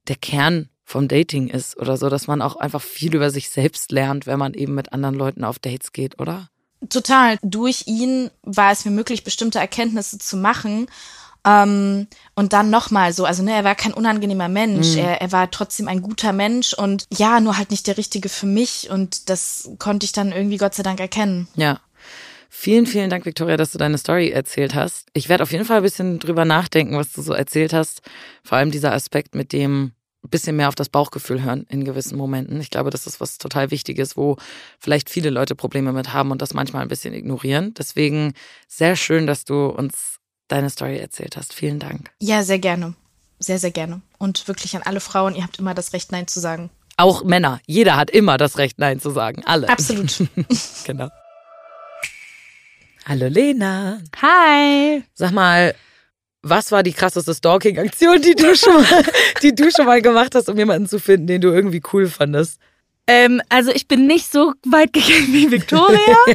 der 0.06 0.14
Kern 0.16 0.68
vom 0.90 1.06
Dating 1.06 1.48
ist 1.48 1.76
oder 1.78 1.96
so, 1.96 2.08
dass 2.08 2.26
man 2.26 2.42
auch 2.42 2.56
einfach 2.56 2.82
viel 2.82 3.14
über 3.14 3.30
sich 3.30 3.48
selbst 3.48 3.92
lernt, 3.92 4.26
wenn 4.26 4.38
man 4.38 4.54
eben 4.54 4.74
mit 4.74 4.92
anderen 4.92 5.14
Leuten 5.14 5.44
auf 5.44 5.60
Dates 5.60 5.92
geht, 5.92 6.18
oder? 6.18 6.48
Total. 6.88 7.38
Durch 7.42 7.84
ihn 7.86 8.30
war 8.42 8.72
es 8.72 8.84
mir 8.84 8.90
möglich, 8.90 9.22
bestimmte 9.22 9.60
Erkenntnisse 9.60 10.18
zu 10.18 10.36
machen. 10.36 10.88
Ähm, 11.46 12.08
und 12.34 12.52
dann 12.52 12.70
nochmal 12.70 13.12
so, 13.12 13.24
also 13.24 13.42
ne, 13.42 13.54
er 13.54 13.64
war 13.64 13.74
kein 13.74 13.94
unangenehmer 13.94 14.48
Mensch, 14.48 14.92
mhm. 14.92 14.98
er, 14.98 15.22
er 15.22 15.32
war 15.32 15.50
trotzdem 15.50 15.88
ein 15.88 16.02
guter 16.02 16.34
Mensch 16.34 16.74
und 16.74 17.06
ja, 17.16 17.40
nur 17.40 17.56
halt 17.56 17.70
nicht 17.70 17.86
der 17.86 17.96
Richtige 17.96 18.28
für 18.28 18.44
mich 18.44 18.90
und 18.90 19.30
das 19.30 19.70
konnte 19.78 20.04
ich 20.04 20.12
dann 20.12 20.32
irgendwie 20.32 20.58
Gott 20.58 20.74
sei 20.74 20.82
Dank 20.82 21.00
erkennen. 21.00 21.48
Ja. 21.54 21.80
Vielen, 22.50 22.84
vielen 22.84 23.08
Dank, 23.08 23.24
Victoria, 23.24 23.56
dass 23.56 23.72
du 23.72 23.78
deine 23.78 23.96
Story 23.96 24.30
erzählt 24.30 24.74
hast. 24.74 25.08
Ich 25.14 25.30
werde 25.30 25.44
auf 25.44 25.52
jeden 25.52 25.64
Fall 25.64 25.78
ein 25.78 25.82
bisschen 25.82 26.18
drüber 26.18 26.44
nachdenken, 26.44 26.96
was 26.96 27.12
du 27.12 27.22
so 27.22 27.32
erzählt 27.32 27.72
hast. 27.72 28.02
Vor 28.42 28.58
allem 28.58 28.70
dieser 28.70 28.92
Aspekt 28.92 29.34
mit 29.34 29.52
dem, 29.54 29.92
ein 30.22 30.28
bisschen 30.28 30.56
mehr 30.56 30.68
auf 30.68 30.74
das 30.74 30.88
Bauchgefühl 30.88 31.42
hören 31.42 31.66
in 31.68 31.84
gewissen 31.84 32.18
Momenten. 32.18 32.60
Ich 32.60 32.70
glaube, 32.70 32.90
das 32.90 33.06
ist 33.06 33.20
was 33.20 33.38
total 33.38 33.70
Wichtiges, 33.70 34.16
wo 34.16 34.36
vielleicht 34.78 35.08
viele 35.08 35.30
Leute 35.30 35.54
Probleme 35.54 35.92
mit 35.92 36.12
haben 36.12 36.30
und 36.30 36.42
das 36.42 36.52
manchmal 36.52 36.82
ein 36.82 36.88
bisschen 36.88 37.14
ignorieren. 37.14 37.72
Deswegen 37.74 38.34
sehr 38.68 38.96
schön, 38.96 39.26
dass 39.26 39.44
du 39.44 39.66
uns 39.66 40.18
deine 40.48 40.68
Story 40.68 40.98
erzählt 40.98 41.36
hast. 41.36 41.54
Vielen 41.54 41.78
Dank. 41.78 42.10
Ja, 42.20 42.42
sehr 42.42 42.58
gerne. 42.58 42.94
Sehr, 43.38 43.58
sehr 43.58 43.70
gerne. 43.70 44.02
Und 44.18 44.46
wirklich 44.48 44.76
an 44.76 44.82
alle 44.82 45.00
Frauen, 45.00 45.34
ihr 45.34 45.42
habt 45.42 45.58
immer 45.58 45.72
das 45.72 45.94
Recht, 45.94 46.12
Nein 46.12 46.26
zu 46.26 46.40
sagen. 46.40 46.68
Auch 46.98 47.24
Männer. 47.24 47.60
Jeder 47.66 47.96
hat 47.96 48.10
immer 48.10 48.36
das 48.36 48.58
Recht, 48.58 48.78
Nein 48.78 49.00
zu 49.00 49.08
sagen. 49.10 49.42
Alle. 49.46 49.70
Absolut. 49.70 50.22
genau. 50.84 51.08
Hallo 53.06 53.28
Lena. 53.28 54.02
Hi. 54.20 55.02
Sag 55.14 55.32
mal, 55.32 55.74
was 56.42 56.72
war 56.72 56.82
die 56.82 56.92
krasseste 56.92 57.34
Stalking-Aktion, 57.34 58.22
die 58.22 58.34
du 58.34 58.56
schon 58.56 58.74
mal, 58.74 59.04
die 59.42 59.54
du 59.54 59.70
schon 59.70 59.86
mal 59.86 60.00
gemacht 60.00 60.34
hast, 60.34 60.48
um 60.48 60.56
jemanden 60.56 60.88
zu 60.88 60.98
finden, 60.98 61.26
den 61.26 61.40
du 61.40 61.48
irgendwie 61.48 61.82
cool 61.92 62.06
fandest? 62.06 62.58
Ähm, 63.06 63.42
also 63.48 63.72
ich 63.72 63.88
bin 63.88 64.06
nicht 64.06 64.30
so 64.30 64.52
weit 64.64 64.92
gegangen 64.92 65.32
wie 65.32 65.50
Victoria. 65.50 65.98
ja. 66.26 66.34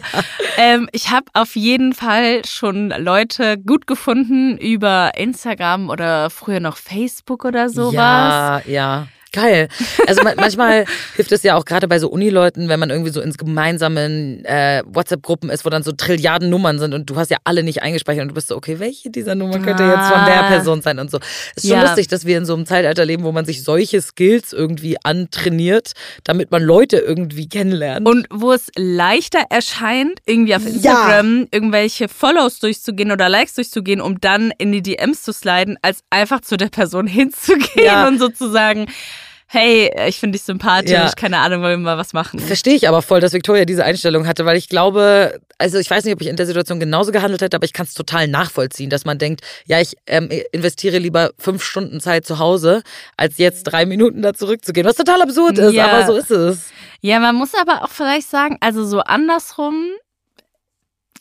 ähm, 0.58 0.90
ich 0.92 1.10
habe 1.10 1.26
auf 1.34 1.56
jeden 1.56 1.94
Fall 1.94 2.44
schon 2.46 2.90
Leute 2.90 3.58
gut 3.58 3.88
gefunden 3.88 4.58
über 4.58 5.12
Instagram 5.16 5.90
oder 5.90 6.30
früher 6.30 6.60
noch 6.60 6.76
Facebook 6.76 7.46
oder 7.46 7.70
sowas. 7.70 7.94
Ja, 7.94 8.62
ja. 8.66 9.08
Geil. 9.36 9.68
Also 10.08 10.22
manchmal 10.24 10.86
hilft 11.16 11.32
es 11.32 11.44
ja 11.44 11.56
auch 11.56 11.66
gerade 11.66 11.88
bei 11.88 12.00
so 12.00 12.10
Unileuten, 12.10 12.70
wenn 12.70 12.80
man 12.80 12.90
irgendwie 12.90 13.12
so 13.12 13.20
ins 13.20 13.38
gemeinsamen 13.38 14.46
äh, 14.46 14.82
WhatsApp-Gruppen 14.86 15.50
ist, 15.50 15.66
wo 15.66 15.70
dann 15.70 15.84
so 15.84 15.92
Trilliarden 15.92 16.50
Nummern 16.50 16.80
sind 16.80 16.94
und 16.94 17.10
du 17.10 17.18
hast 17.18 17.32
ja 17.32 17.38
alle 17.44 17.64
nicht 17.64 17.84
eingespeichert 17.84 18.24
und 18.24 18.30
du 18.30 18.34
bist 18.34 18.48
so, 18.48 18.56
okay, 18.56 18.80
welche 18.80 19.10
dieser 19.10 19.36
Nummern 19.36 19.62
könnte 19.62 19.84
ah. 19.84 19.90
jetzt 19.90 20.14
von 20.14 20.26
der 20.26 20.44
ah. 20.46 20.48
Person 20.48 20.82
sein 20.82 21.00
und 21.00 21.12
so. 21.12 21.20
Es 21.56 21.64
ist 21.64 21.70
schon 21.70 21.80
ja. 21.80 21.86
lustig, 21.86 22.08
dass 22.08 22.26
wir 22.26 22.38
in 22.38 22.46
so 22.46 22.54
einem 22.54 22.66
Zeitalter 22.66 23.06
leben, 23.06 23.24
wo 23.24 23.32
man 23.32 23.46
sich 23.46 23.64
solche 23.64 24.02
Skills 24.02 24.54
irgendwie 24.54 24.96
antrainiert, 25.04 25.92
damit 26.24 26.52
man 26.52 26.64
Leute 26.64 26.98
irgendwie 26.98 27.50
kennenlernt. 27.50 28.08
Und 28.08 28.28
wo 28.32 28.54
es 28.54 28.68
leichter 28.78 29.44
erscheint, 29.50 30.20
irgendwie 30.26 30.56
auf 30.56 30.66
Instagram 30.66 31.40
ja. 31.42 31.48
irgendwelche 31.52 32.08
Follows 32.08 32.60
durchzugehen 32.60 33.12
oder 33.12 33.28
Likes 33.28 33.56
durchzugehen, 33.56 34.00
um 34.00 34.22
dann 34.22 34.54
in 34.58 34.72
die 34.72 34.82
DMs 34.82 35.24
zu 35.24 35.34
sliden, 35.34 35.78
als 35.82 36.00
einfach 36.10 36.42
zu 36.42 36.56
der 36.56 36.70
Person 36.70 37.08
hinzugehen 37.16 37.86
ja. 37.86 38.08
und 38.08 38.20
sozusagen 38.20 38.86
hey, 39.48 39.92
ich 40.08 40.20
finde 40.20 40.38
dich 40.38 40.44
sympathisch, 40.44 40.92
Ja. 40.92 41.12
keine 41.16 41.38
Ahnung, 41.38 41.62
wollen 41.62 41.80
wir 41.82 41.86
mal 41.86 41.98
was 41.98 42.14
machen. 42.14 42.40
Verstehe 42.40 42.74
ich 42.74 42.88
aber 42.90 43.02
voll, 43.02 43.20
dass 43.22 43.32
Victoria 43.34 43.64
diese 43.66 43.86
Einstellung 43.86 44.28
hatte, 44.28 44.46
weil 44.46 44.58
ich 44.58 44.70
glaube, 44.70 45.40
also 45.60 45.78
ich 45.78 45.90
weiß 45.90 46.04
nicht, 46.04 46.14
ob 46.14 46.22
ich 46.22 46.28
in 46.28 46.36
der 46.36 46.46
Situation 46.48 46.80
genauso 46.80 47.12
gehandelt 47.12 47.42
hätte, 47.42 47.56
aber 47.56 47.66
ich 47.66 47.72
kann 47.74 47.86
es 47.86 47.94
total 47.94 48.28
nachvollziehen, 48.28 48.90
dass 48.90 49.06
man 49.06 49.18
denkt, 49.20 49.42
ja, 49.66 49.80
ich 49.80 49.96
ähm, 50.08 50.30
investiere 50.52 50.98
lieber 50.98 51.32
fünf 51.38 51.64
Stunden 51.64 52.00
Zeit 52.02 52.26
zu 52.26 52.40
Hause, 52.40 52.82
als 53.18 53.38
jetzt 53.38 53.64
drei 53.64 53.86
Minuten 53.86 54.22
da 54.22 54.34
zurückzugehen, 54.34 54.86
was 54.88 54.96
total 54.96 55.22
absurd 55.22 55.58
ist, 55.60 55.74
Ja. 55.74 55.88
aber 55.92 56.06
so 56.08 56.14
ist 56.16 56.32
es. 56.32 56.70
Ja, 57.02 57.20
man 57.20 57.36
muss 57.36 57.54
aber 57.54 57.84
auch 57.84 57.90
vielleicht 57.90 58.30
sagen, 58.30 58.58
also 58.62 58.84
so 58.86 59.00
andersrum 59.02 59.86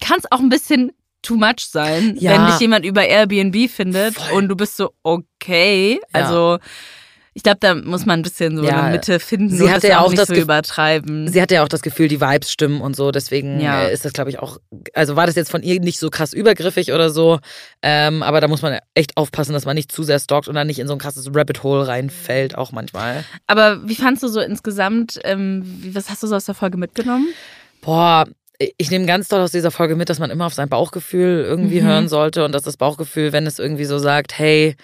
kann 0.00 0.18
es 0.18 0.30
auch 0.32 0.40
ein 0.40 0.48
bisschen 0.48 0.92
too 1.22 1.36
much 1.36 1.66
sein, 1.70 2.16
Ja. 2.18 2.32
wenn 2.32 2.46
dich 2.46 2.58
jemand 2.60 2.84
über 2.84 3.06
Airbnb 3.06 3.70
findet 3.70 4.14
Voll. 4.14 4.32
und 4.38 4.48
du 4.48 4.56
bist 4.56 4.76
so, 4.76 4.92
okay. 5.02 6.00
Ja. 6.14 6.58
Ich 7.36 7.42
glaube, 7.42 7.58
da 7.60 7.74
muss 7.74 8.06
man 8.06 8.20
ein 8.20 8.22
bisschen 8.22 8.56
so 8.56 8.62
Ja. 8.64 8.82
eine 8.84 8.92
Mitte 8.92 9.18
finden 9.18 9.50
Sie 9.50 9.64
und 9.64 9.68
hatte 9.70 9.80
das 9.80 9.90
ja 9.90 9.98
auch 9.98 10.04
auch 10.06 10.10
nicht 10.10 10.20
das 10.20 10.28
so 10.28 10.34
übertreiben. 10.36 11.26
Sie 11.26 11.42
hatte 11.42 11.54
ja 11.54 11.64
auch 11.64 11.68
das 11.68 11.82
Gefühl, 11.82 12.06
die 12.06 12.20
Vibes 12.20 12.50
stimmen 12.52 12.80
und 12.80 12.94
so, 12.94 13.10
deswegen 13.10 13.58
Ja. 13.60 13.82
äh, 13.88 13.92
ist 13.92 14.04
das, 14.04 14.12
glaube 14.12 14.30
ich, 14.30 14.38
auch, 14.38 14.58
also 14.94 15.16
war 15.16 15.26
das 15.26 15.34
jetzt 15.34 15.50
von 15.50 15.62
ihr 15.64 15.80
nicht 15.80 15.98
so 15.98 16.10
krass 16.10 16.32
übergriffig 16.32 16.92
oder 16.92 17.10
so, 17.10 17.40
ähm, 17.82 18.22
aber 18.22 18.40
da 18.40 18.46
muss 18.46 18.62
man 18.62 18.78
echt 18.94 19.16
aufpassen, 19.16 19.52
dass 19.52 19.64
man 19.64 19.74
nicht 19.74 19.90
zu 19.90 20.04
sehr 20.04 20.20
stalkt 20.20 20.46
und 20.46 20.54
dann 20.54 20.68
nicht 20.68 20.78
in 20.78 20.86
so 20.86 20.92
ein 20.92 21.00
krasses 21.00 21.28
Rabbit 21.34 21.64
Hole 21.64 21.88
reinfällt, 21.88 22.56
auch 22.56 22.70
manchmal. 22.70 23.24
Aber 23.48 23.86
wie 23.88 23.96
fandst 23.96 24.22
du 24.22 24.28
so 24.28 24.40
insgesamt, 24.40 25.18
ähm, 25.24 25.64
was 25.92 26.10
hast 26.10 26.22
du 26.22 26.28
so 26.28 26.36
aus 26.36 26.44
der 26.44 26.54
Folge 26.54 26.78
mitgenommen? 26.78 27.26
Boah, 27.80 28.26
ich 28.78 28.90
nehme 28.92 29.06
ganz 29.06 29.26
doll 29.26 29.40
aus 29.40 29.50
dieser 29.50 29.72
Folge 29.72 29.96
mit, 29.96 30.08
dass 30.08 30.20
man 30.20 30.30
immer 30.30 30.46
auf 30.46 30.54
sein 30.54 30.68
Bauchgefühl 30.68 31.44
irgendwie 31.44 31.80
Mhm. 31.80 31.86
hören 31.86 32.08
sollte 32.08 32.44
und 32.44 32.52
dass 32.52 32.62
das 32.62 32.76
Bauchgefühl, 32.76 33.32
wenn 33.32 33.46
es 33.48 33.58
irgendwie 33.58 33.84
so 33.86 33.98
sagt, 33.98 34.38
hey, 34.38 34.76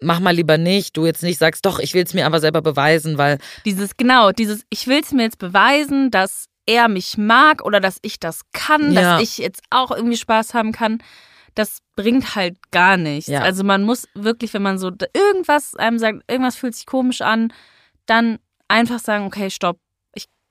mach 0.00 0.20
mal 0.20 0.34
lieber 0.34 0.58
nicht, 0.58 0.96
du 0.96 1.06
jetzt 1.06 1.22
nicht 1.22 1.38
sagst, 1.38 1.66
doch, 1.66 1.78
ich 1.78 1.94
will 1.94 2.04
es 2.04 2.14
mir 2.14 2.26
aber 2.26 2.40
selber 2.40 2.62
beweisen, 2.62 3.18
weil 3.18 3.38
Dieses, 3.64 3.96
genau, 3.96 4.32
dieses, 4.32 4.64
ich 4.70 4.86
will 4.86 5.00
es 5.02 5.12
mir 5.12 5.22
jetzt 5.24 5.38
beweisen, 5.38 6.10
dass 6.10 6.46
er 6.66 6.88
mich 6.88 7.16
mag 7.16 7.64
oder 7.64 7.80
dass 7.80 7.98
ich 8.02 8.20
das 8.20 8.42
kann, 8.52 8.92
Ja. 8.92 9.14
dass 9.18 9.22
ich 9.22 9.38
jetzt 9.38 9.62
auch 9.70 9.90
irgendwie 9.90 10.16
Spaß 10.16 10.54
haben 10.54 10.72
kann. 10.72 10.98
Das 11.54 11.78
bringt 11.96 12.36
halt 12.36 12.56
gar 12.70 12.96
nichts. 12.96 13.28
Ja. 13.28 13.40
Also 13.40 13.64
man 13.64 13.82
muss 13.82 14.06
wirklich, 14.14 14.52
wenn 14.54 14.62
man 14.62 14.78
so 14.78 14.92
irgendwas 15.14 15.74
einem 15.74 15.98
sagt, 15.98 16.22
irgendwas 16.30 16.56
fühlt 16.56 16.74
sich 16.76 16.86
komisch 16.86 17.22
an, 17.22 17.52
dann 18.06 18.38
einfach 18.68 18.98
sagen, 19.00 19.24
okay, 19.24 19.50
stopp. 19.50 19.78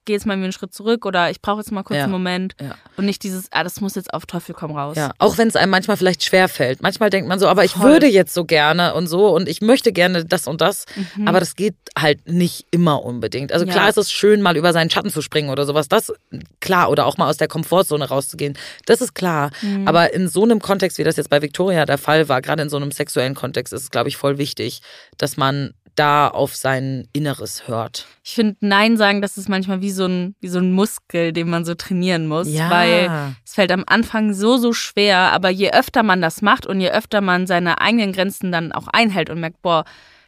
Ich 0.07 0.09
gehe 0.09 0.15
jetzt 0.15 0.25
mal 0.25 0.35
einen 0.35 0.53
Schritt 0.53 0.73
zurück 0.73 1.05
oder 1.05 1.29
ich 1.31 1.41
brauche 1.41 1.57
jetzt 1.59 1.69
mal 1.69 1.83
kurz 1.83 1.97
Ja. 1.97 2.03
einen 2.03 2.13
Moment 2.13 2.55
Ja. 2.61 2.75
und 2.95 3.03
nicht 3.05 3.23
dieses, 3.23 3.51
ah, 3.51 3.65
das 3.65 3.81
muss 3.81 3.95
jetzt 3.95 4.13
auf 4.13 4.25
Teufel 4.25 4.55
komm 4.55 4.71
raus. 4.71 4.95
Ja, 4.95 5.11
auch 5.17 5.37
wenn 5.37 5.49
es 5.49 5.57
einem 5.57 5.69
manchmal 5.69 5.97
vielleicht 5.97 6.23
schwer 6.23 6.47
fällt. 6.47 6.81
Manchmal 6.81 7.09
denkt 7.09 7.27
man 7.27 7.39
so, 7.39 7.47
aber 7.49 7.65
ich 7.65 7.71
Voll. 7.73 7.91
würde 7.91 8.07
jetzt 8.07 8.33
so 8.33 8.45
gerne 8.45 8.93
und 8.93 9.07
so 9.07 9.35
und 9.35 9.49
ich 9.49 9.59
möchte 9.59 9.91
gerne 9.91 10.23
das 10.23 10.47
und 10.47 10.61
das, 10.61 10.85
Mhm. 11.17 11.27
aber 11.27 11.41
das 11.41 11.57
geht 11.57 11.75
halt 11.99 12.25
nicht 12.29 12.67
immer 12.71 13.03
unbedingt. 13.03 13.51
Also 13.51 13.65
klar 13.65 13.83
Ja. 13.83 13.89
ist 13.89 13.97
es 13.97 14.09
schön, 14.09 14.41
mal 14.41 14.55
über 14.55 14.71
seinen 14.71 14.89
Schatten 14.89 15.09
zu 15.09 15.21
springen 15.21 15.49
oder 15.49 15.65
sowas, 15.65 15.89
das 15.89 16.13
klar 16.61 16.89
oder 16.89 17.05
auch 17.05 17.17
mal 17.17 17.27
aus 17.29 17.35
der 17.35 17.49
Komfortzone 17.49 18.05
rauszugehen. 18.07 18.57
Das 18.85 19.01
ist 19.01 19.13
klar, 19.13 19.51
Mhm. 19.61 19.89
aber 19.89 20.13
in 20.13 20.29
so 20.29 20.43
einem 20.43 20.61
Kontext, 20.61 20.97
wie 20.99 21.03
das 21.03 21.17
jetzt 21.17 21.29
bei 21.29 21.41
Victoria 21.41 21.85
der 21.85 21.97
Fall 21.97 22.29
war, 22.29 22.41
gerade 22.41 22.61
in 22.63 22.69
so 22.69 22.77
einem 22.77 22.91
sexuellen 22.93 23.35
Kontext, 23.35 23.73
ist 23.73 23.81
es 23.83 23.91
glaube 23.91 24.07
ich 24.07 24.15
voll 24.15 24.37
wichtig, 24.37 24.79
dass 25.17 25.35
man 25.35 25.73
da 25.97 26.27
auf 26.27 26.55
sein 26.55 27.07
Inneres 27.11 27.67
hört. 27.67 28.05
Ich 28.23 28.35
finde, 28.35 28.55
Nein 28.61 28.97
sagen, 28.97 29.21
das 29.21 29.37
ist 29.37 29.49
manchmal 29.49 29.81
wie 29.81 29.91
so, 29.91 30.05
ein, 30.05 30.35
wie 30.39 30.47
so 30.47 30.59
ein 30.59 30.71
Muskel, 30.71 31.33
den 31.33 31.49
man 31.49 31.65
so 31.65 31.75
trainieren 31.75 32.27
muss. 32.27 32.47
Ja. 32.47 32.69
Weil 32.69 33.35
es 33.45 33.55
fällt 33.55 33.71
am 33.71 33.83
Anfang 33.87 34.33
so, 34.33 34.57
so 34.57 34.73
schwer. 34.73 35.17
Aber 35.33 35.49
je 35.49 35.71
öfter 35.71 36.03
man 36.03 36.21
das 36.21 36.41
macht 36.41 36.65
und 36.65 36.79
je 36.79 36.91
öfter 36.91 37.21
man 37.21 37.47
seine 37.47 37.81
eigenen 37.81 38.13
Grenzen 38.13 38.51
dann 38.51 38.71
auch 38.71 38.87
einhält 38.87 39.29
und 39.29 39.39
merkt, 39.39 39.61
boah, 39.61 39.83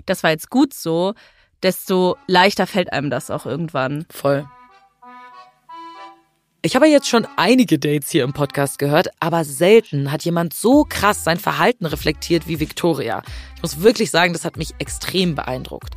das 0.05 0.23
war 0.23 0.31
jetzt 0.31 0.49
gut 0.49 0.73
so, 0.73 1.13
desto 1.61 2.17
leichter 2.27 2.67
fällt 2.67 2.91
einem 2.91 3.09
das 3.09 3.29
auch 3.29 3.45
irgendwann. 3.45 4.05
Voll. 4.09 4.47
Ich 6.61 6.75
habe 6.75 6.87
jetzt 6.87 7.07
schon 7.07 7.25
einige 7.37 7.79
Dates 7.79 8.09
hier 8.09 8.25
im 8.25 8.33
Podcast 8.33 8.79
gehört, 8.79 9.07
aber 9.21 9.45
selten 9.45 10.11
hat 10.11 10.25
jemand 10.25 10.53
so 10.53 10.83
krass 10.83 11.23
sein 11.23 11.39
Verhalten 11.39 11.85
reflektiert 11.85 12.49
wie 12.49 12.59
Victoria. 12.59 13.21
Ich 13.55 13.61
muss 13.61 13.81
wirklich 13.81 14.11
sagen, 14.11 14.33
das 14.33 14.43
hat 14.43 14.57
mich 14.57 14.73
extrem 14.77 15.35
beeindruckt. 15.35 15.93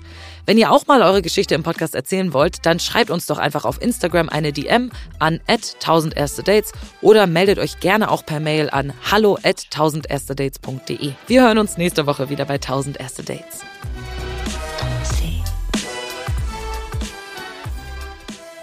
Wenn 0.47 0.59
ihr 0.59 0.71
auch 0.71 0.87
mal 0.87 1.03
eure 1.03 1.21
Geschichte 1.21 1.57
im 1.57 1.65
Podcast 1.65 1.97
erzählen 1.97 2.33
wollt, 2.33 2.65
dann 2.65 2.79
schreibt 2.79 3.11
uns 3.11 3.27
doch 3.27 3.39
einfach 3.39 3.65
auf 3.65 3.83
Instagram 3.83 4.29
eine 4.29 4.53
DM 4.53 4.93
an 5.19 5.41
1000 5.49 6.17
erste 6.17 6.45
Dates 6.45 6.71
oder 7.01 7.27
meldet 7.27 7.59
euch 7.59 7.81
gerne 7.81 8.09
auch 8.09 8.25
per 8.25 8.39
Mail 8.39 8.71
an 8.71 8.93
hallo 9.11 9.39
at 9.43 9.65
1000 9.65 10.09
dates.de. 10.09 11.13
Wir 11.27 11.43
hören 11.43 11.59
uns 11.59 11.77
nächste 11.77 12.07
Woche 12.07 12.31
wieder 12.31 12.45
bei 12.45 12.55
1000 12.55 13.01
erste 13.01 13.25
Dates. 13.25 13.65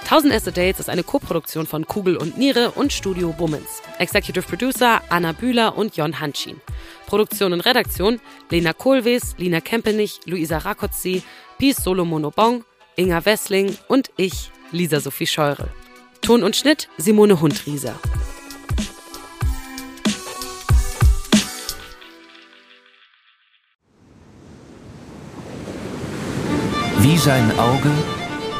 1000 0.10 0.34
Erste 0.34 0.51
Dates 0.51 0.80
ist 0.80 0.89
eine 0.89 1.03
Koproduktion 1.03 1.68
von 1.68 1.86
Kugel 1.86 2.18
und 2.18 2.36
Niere 2.36 2.72
und 2.72 2.91
Studio 2.91 3.32
Bummens. 3.32 3.84
Executive 3.99 4.41
Producer 4.41 5.03
Anna 5.10 5.34
Bühler 5.34 5.78
und 5.78 5.97
Jon 5.97 6.20
Hanschin. 6.20 6.60
Produktion 7.05 7.53
und 7.53 7.62
Redaktion 7.62 8.20
Lena 8.49 8.74
Kohlwees, 8.74 9.36
Lina 9.38 9.62
Kempenich, 9.62 10.20
Luisa 10.26 10.57
Rakotzi, 10.57 11.22
Pies 11.60 11.78
Solomonobong, 11.78 12.64
Inga 12.95 13.24
Wessling 13.24 13.78
und 13.88 14.10
ich, 14.18 14.49
Lisa 14.72 14.99
Sophie 14.99 15.28
Scheure. 15.28 15.70
Ton 16.22 16.41
und 16.41 16.55
Schnitt 16.55 16.89
Simone 16.97 17.39
Hundrieser. 17.39 17.93
Wie 26.97 27.18
sein 27.20 27.51
Auge 27.60 27.91